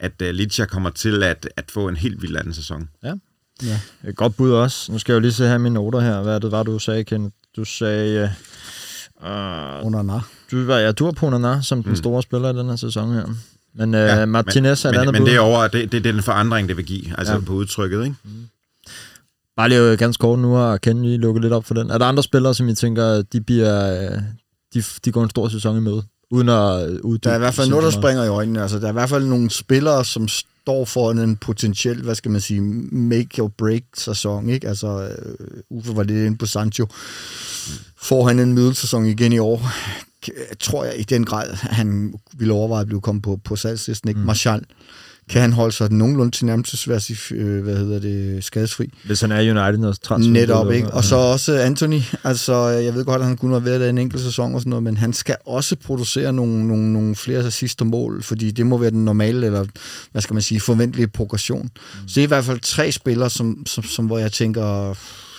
[0.00, 2.88] at øh, Licha kommer til at, at få en helt vild anden sæson.
[3.04, 3.14] Ja.
[3.62, 3.80] ja.
[4.08, 4.92] Et godt bud også.
[4.92, 6.22] Nu skal jeg jo lige se her mine noter her.
[6.22, 7.34] Hvad er det var, du sagde, Kenneth?
[7.56, 8.32] Du sagde...
[9.20, 10.28] Uh, under nar.
[10.50, 13.14] Du, var, ja, du var på Nana som den store spiller i den her sæson
[13.14, 13.26] her.
[13.74, 15.28] Men uh, Ja, Martinez er et men, andet men bud.
[15.28, 17.40] det er over, det, det, det er den forandring, det vil give, altså Ja.
[17.40, 18.16] på udtrykket, ikke?
[19.56, 21.90] Bare lige øh, ganske kort nu har Ken lige lukket lidt op for den.
[21.90, 24.18] Er der andre spillere, som I tænker, de, bliver, øh,
[24.74, 26.02] de, de går en stor sæson i møde?
[26.30, 28.62] Uden at øh, uddybe Der er i hvert fald noget, der springer i øjnene.
[28.62, 32.30] Altså, der er i hvert fald nogle spillere, som står for en potentiel, hvad skal
[32.30, 32.60] man sige,
[32.92, 34.48] make or break sæson.
[34.48, 34.68] Ikke?
[34.68, 36.86] Altså, øh, Uffe var lidt inde på Sancho.
[38.02, 39.68] Får han en middelsæson igen i år,
[40.60, 44.08] tror jeg i den grad, at han ville overveje at blive kommet på, på salgslisten.
[44.08, 44.20] Ikke?
[44.20, 44.26] Mm.
[44.26, 44.64] Martial,
[45.30, 46.88] kan han holde sig nogenlunde til nærmest
[47.32, 48.92] øh, hvad hedder det, skadesfri?
[49.04, 50.90] Hvis han er United, når transfer Netop, ikke?
[50.90, 52.00] Og så også Anthony.
[52.24, 54.70] Altså, jeg ved godt, at han kun har været der en enkelt sæson og sådan
[54.70, 58.78] noget, men han skal også producere nogle, nogle, nogle flere sidste mål, fordi det må
[58.78, 59.66] være den normale, eller
[60.12, 61.62] hvad skal man sige, forventelige progression.
[61.62, 62.08] Mm.
[62.08, 64.94] Så det er i hvert fald tre spillere, som, som, som hvor jeg tænker,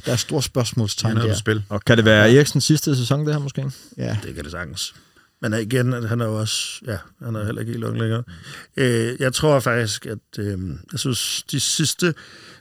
[0.06, 1.36] der er store spørgsmålstegn er der.
[1.36, 1.64] spil.
[1.70, 3.72] Og kan det være Eriksens sidste sæson, det her måske?
[3.98, 4.18] Ja.
[4.24, 4.94] Det kan det sagtens.
[5.42, 8.00] Men øh, igen, at han er jo også, ja, han er heller ikke helt ung
[8.00, 8.24] længere.
[8.78, 10.60] Øh, jeg tror faktisk, at øh,
[10.92, 12.14] jeg synes, de sidste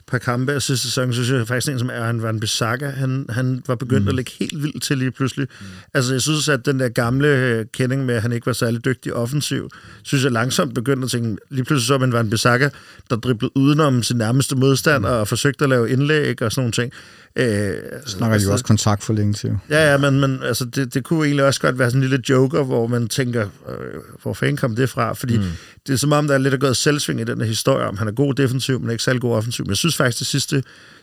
[0.07, 3.27] par kampe af sidste sæson, synes jeg faktisk en som er han Van Bissaka, han,
[3.29, 4.09] han var begyndt mm.
[4.09, 5.49] at lægge helt vildt til lige pludselig.
[5.61, 5.67] Mm.
[5.95, 8.85] Altså jeg synes, at den der gamle øh, kending med, at han ikke var særlig
[8.85, 9.71] dygtig offensiv,
[10.03, 12.69] synes jeg langsomt begyndte at tænke, lige pludselig så man Van Bissaka,
[13.11, 16.93] der driblede udenom sin nærmeste modstander og forsøgte at lave indlæg og sådan nogle ting.
[17.37, 17.75] Øh,
[18.07, 19.59] Snakker de jo også kontaktforlængelse.
[19.71, 22.25] Ja, ja, men, men altså, det, det kunne egentlig også godt være sådan en lille
[22.29, 23.77] joker, hvor man tænker, øh,
[24.23, 25.13] hvor fanden kom det fra?
[25.13, 25.45] Fordi mm.
[25.87, 27.97] det er som om, der er lidt af gået selvsving i den her historie, om
[27.97, 29.65] han er god defensiv, men ikke særlig god offensiv.
[29.65, 30.63] Men jeg synes faktisk, det sidste,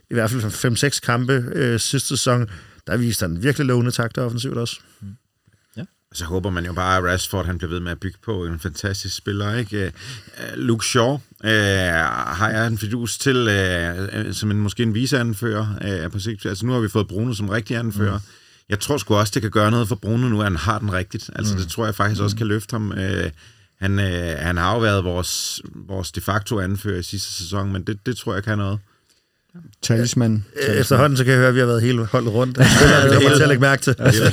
[0.09, 2.49] i hvert fald 5-6 kampe øh, sidste sæson,
[2.87, 4.79] der viste han virkelig lovende takter offensivt også.
[6.13, 8.59] Så håber man jo bare, at Rashford han bliver ved med at bygge på en
[8.59, 9.55] fantastisk spiller.
[9.55, 9.85] Ikke?
[9.85, 9.91] Øh,
[10.55, 11.13] Luke Shaw
[11.43, 11.51] øh,
[12.27, 16.45] har jeg en fidus til øh, øh, som en, måske en viseanfører øh, på sigt.
[16.45, 18.17] Altså nu har vi fået Bruno som rigtig anfører.
[18.17, 18.23] Mm.
[18.69, 20.93] Jeg tror sgu også, det kan gøre noget for Bruno nu, at han har den
[20.93, 21.29] rigtigt.
[21.35, 21.61] Altså mm.
[21.61, 22.91] det tror jeg faktisk også kan løfte ham.
[22.91, 23.31] Øh,
[23.83, 27.83] han, øh, han har jo været vores, vores de facto anfører i sidste sæson, men
[27.83, 28.79] det, det tror jeg kan noget.
[29.81, 30.45] Talisman.
[30.69, 32.57] Øh, Efterhånden så kan jeg høre, at vi har været hele holdet rundt.
[32.57, 32.65] Det
[33.13, 33.95] kommer til at lægge mærke til.
[33.97, 34.31] Det hele.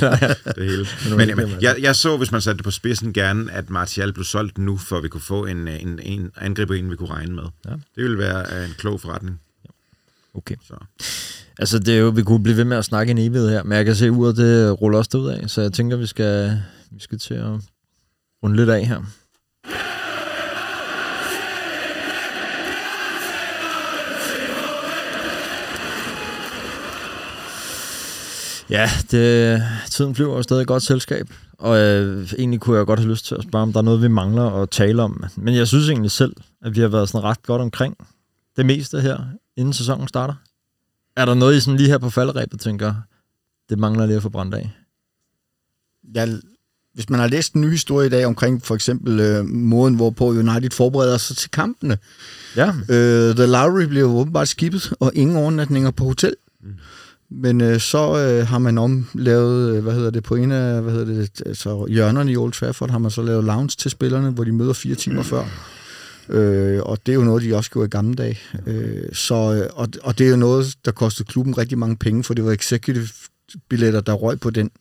[0.55, 0.87] det hele.
[1.17, 4.23] Men jamen, jeg, jeg så, hvis man satte det på spidsen, gerne, at Martial blev
[4.23, 7.35] solgt nu, for at vi kunne få en, en, en angriber, en vi kunne regne
[7.35, 7.43] med.
[7.65, 7.71] Ja.
[7.71, 9.39] Det ville være øh, en klog forretning.
[10.33, 10.55] Okay.
[10.67, 10.73] Så.
[11.59, 13.77] Altså, det er jo, vi kunne blive ved med at snakke en evighed her, men
[13.77, 16.61] jeg kan se, at uret det ruller også ud af, så jeg tænker, vi skal,
[16.91, 17.51] vi skal til at
[18.43, 19.01] runde lidt af her.
[28.71, 33.09] Ja, det, tiden flyver jo stadig godt selskab, og øh, egentlig kunne jeg godt have
[33.09, 35.23] lyst til at spørge, om der er noget, vi mangler at tale om.
[35.35, 37.97] Men jeg synes egentlig selv, at vi har været sådan ret godt omkring
[38.57, 39.17] det meste her,
[39.57, 40.33] inden sæsonen starter.
[41.15, 42.93] Er der noget, I sådan lige her på faldrebet tænker,
[43.69, 44.71] det mangler lige at få brændt af?
[46.13, 46.39] jeg,
[46.93, 50.29] hvis man har læst en ny historie i dag omkring for eksempel øh, måden, hvorpå
[50.29, 51.97] United forbereder sig til kampene.
[52.55, 56.35] Ja, Øh, The Lowry bliver åbenbart skibet, og ingen overnatninger på hotel.
[56.63, 56.69] Mm.
[57.29, 60.81] Men øh, så øh, har man om lavet, øh, hvad hedder det, på en af
[60.81, 64.29] hvad hedder det, altså hjørnerne i Old Trafford, har man så lavet lounge til spillerne,
[64.29, 65.43] hvor de møder fire timer før.
[66.29, 68.39] Øh, og det er jo noget, de også gjorde i gamle dage.
[68.67, 72.23] Øh, så, øh, og, og det er jo noget, der kostede klubben rigtig mange penge,
[72.23, 73.07] for det var executive
[73.69, 74.71] billetter, der røg på den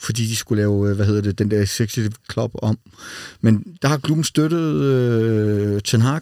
[0.00, 2.78] fordi de skulle lave, øh, hvad hedder det, den der executive club om.
[3.40, 6.20] Men der har klubben støttet øh, Ten Hag,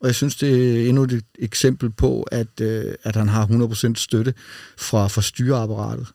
[0.00, 3.94] og jeg synes, det er endnu et eksempel på, at, øh, at han har 100%
[3.94, 4.34] støtte
[4.78, 6.06] fra, fra styreapparatet.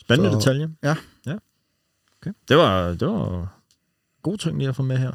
[0.00, 0.70] spændende Så- detalje.
[0.82, 0.94] Ja.
[1.26, 1.36] ja.
[2.22, 2.32] Okay.
[2.48, 3.58] Det var, det var
[4.22, 5.12] god ting lige at få med her.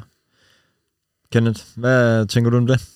[1.32, 2.88] Kenneth, hvad tænker du om det?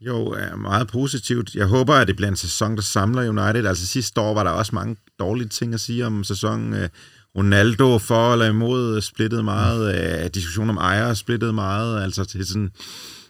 [0.00, 1.54] Jo, er meget positivt.
[1.54, 3.66] Jeg håber, at det bliver en sæson, der samler United.
[3.66, 6.88] Altså sidste år var der også mange dårlige ting at sige om sæsonen.
[7.36, 10.22] Øh, Ronaldo for eller imod splittede meget.
[10.24, 10.30] Mm.
[10.30, 12.02] Diskussion om ejere splittede meget.
[12.02, 12.70] Altså til sådan,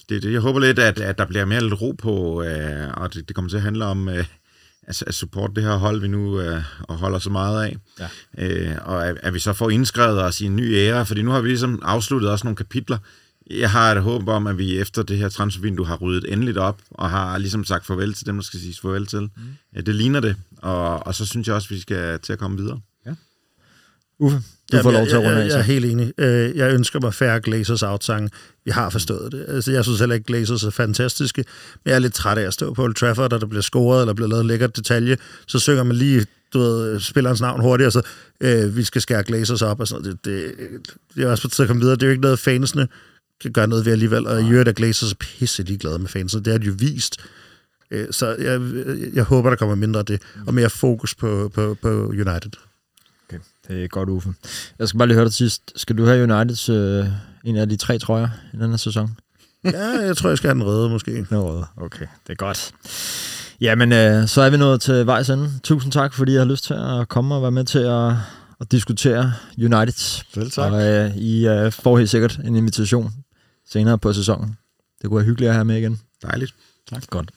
[0.09, 3.14] det, det, jeg håber lidt, at, at der bliver mere lidt ro på, øh, og
[3.14, 4.24] det, det kommer til at handle om øh,
[4.86, 7.77] altså, at support det her hold, vi nu øh, og holder så meget af.
[8.01, 8.09] Ja.
[8.39, 11.31] Øh, og at, at vi så får indskrevet os i en ny æra, fordi nu
[11.31, 12.98] har vi ligesom afsluttet også nogle kapitler.
[13.51, 16.78] Jeg har et håb om, at vi efter det her transfervindue har ryddet endeligt op,
[16.90, 19.20] og har ligesom sagt farvel til dem, der skal siges farvel til.
[19.20, 19.43] Mm.
[19.77, 22.39] Ja, det ligner det, og, og så synes jeg også, at vi skal til at
[22.39, 22.81] komme videre.
[24.21, 24.37] Uffe,
[24.73, 25.45] du Jamen, får lov til at runde af.
[25.45, 26.13] Jeg, jeg er helt enig.
[26.19, 28.31] Øh, jeg ønsker mig færre Glazers outsange.
[28.65, 29.45] Vi har forstået det.
[29.49, 31.45] Altså, jeg synes heller ikke, Glazers er fantastiske,
[31.85, 34.01] men jeg er lidt træt af at stå på Old Trafford, og der bliver scoret,
[34.01, 35.17] eller bliver lavet en lækker detalje.
[35.47, 38.03] Så synger man lige du ved, spillerens navn hurtigt, og så
[38.41, 40.25] øh, vi skal skære Glazers op, og sådan noget.
[40.25, 41.97] Det, det, det er også på tid at komme videre.
[41.97, 42.89] Det er jo ikke noget, fansene
[43.41, 46.45] kan gøre noget ved alligevel, og i øvrigt er Glazers pisse ligeglade med fansene.
[46.45, 47.17] Det har de jo vist.
[47.91, 48.61] Øh, så jeg,
[49.15, 52.51] jeg håber, der kommer mindre af det, og mere fokus på, på, på United.
[53.71, 54.35] Er godt, Uffe.
[54.79, 55.73] Jeg skal bare lige høre dig sidst.
[55.77, 57.07] Skal du have Uniteds øh,
[57.45, 59.17] en af de tre trøjer i denne sæson?
[59.65, 61.11] ja, jeg tror, jeg skal have den redde, måske.
[61.11, 61.67] Den redde.
[61.77, 62.73] Okay, det er godt.
[63.61, 65.51] Jamen, øh, så er vi nået til vejs ende.
[65.63, 68.13] Tusind tak, fordi jeg har lyst til at komme og være med til at,
[68.61, 70.25] at diskutere United.
[70.35, 70.73] Selv tak.
[70.73, 73.13] Og øh, I øh, får helt sikkert en invitation
[73.69, 74.57] senere på sæsonen.
[75.03, 76.01] Det kunne være hyggeligt at have med igen.
[76.23, 76.55] Dejligt.
[76.91, 77.07] Tak.
[77.11, 77.31] Godt.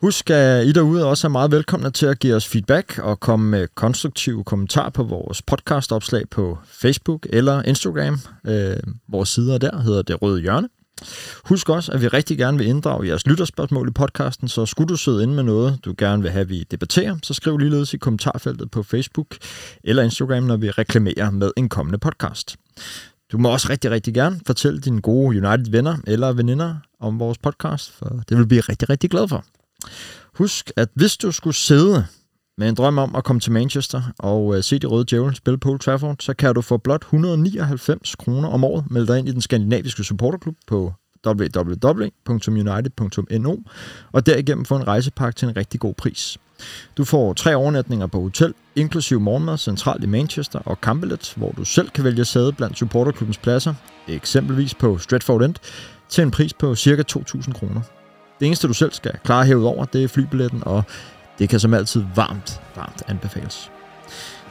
[0.00, 3.50] Husk, at I derude også er meget velkomne til at give os feedback og komme
[3.50, 8.18] med konstruktive kommentarer på vores podcastopslag på Facebook eller Instagram.
[8.46, 8.76] Øh,
[9.08, 10.68] vores sider der hedder Det Røde Hjørne.
[11.44, 14.96] Husk også, at vi rigtig gerne vil inddrage jeres lytterspørgsmål i podcasten, så skulle du
[14.96, 18.70] sidde inde med noget, du gerne vil have, vi debatterer, så skriv ligeledes i kommentarfeltet
[18.70, 19.36] på Facebook
[19.84, 22.56] eller Instagram, når vi reklamerer med en kommende podcast.
[23.32, 27.92] Du må også rigtig, rigtig gerne fortælle dine gode United-venner eller veninder om vores podcast,
[27.92, 29.44] for det vil vi blive rigtig, rigtig glad for.
[30.34, 32.06] Husk, at hvis du skulle sidde
[32.58, 35.58] med en drøm om at komme til Manchester og øh, se de røde djævle spille
[35.58, 39.28] på Old Trafford, så kan du for blot 199 kroner om året melde dig ind
[39.28, 40.92] i den skandinaviske supporterklub på
[41.26, 43.56] www.united.no
[44.12, 46.38] og derigennem få en rejsepakke til en rigtig god pris.
[46.96, 51.64] Du får tre overnatninger på hotel, inklusiv morgenmad centralt i Manchester og kampelet, hvor du
[51.64, 53.74] selv kan vælge sæde blandt supporterklubbens pladser,
[54.08, 55.54] eksempelvis på Stratford End,
[56.08, 57.02] til en pris på ca.
[57.12, 57.80] 2.000 kroner.
[58.40, 60.84] Det eneste, du selv skal klare hævet over, det er flybilletten, og
[61.38, 63.70] det kan som altid varmt, varmt anbefales.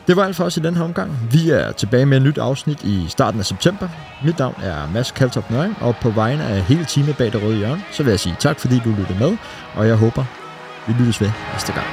[0.08, 1.12] Det var alt for os i den her omgang.
[1.32, 3.90] Vi er tilbage med et nyt afsnit i starten af september.
[4.26, 7.58] Mit navn er Mads Kaltop Nøring, og på vegne af hele teamet bag det røde
[7.58, 9.38] hjørne, så vil jeg sige tak, fordi du lyttede med,
[9.76, 10.24] og jeg håber,
[10.88, 11.88] vi lyttes ved næste gang.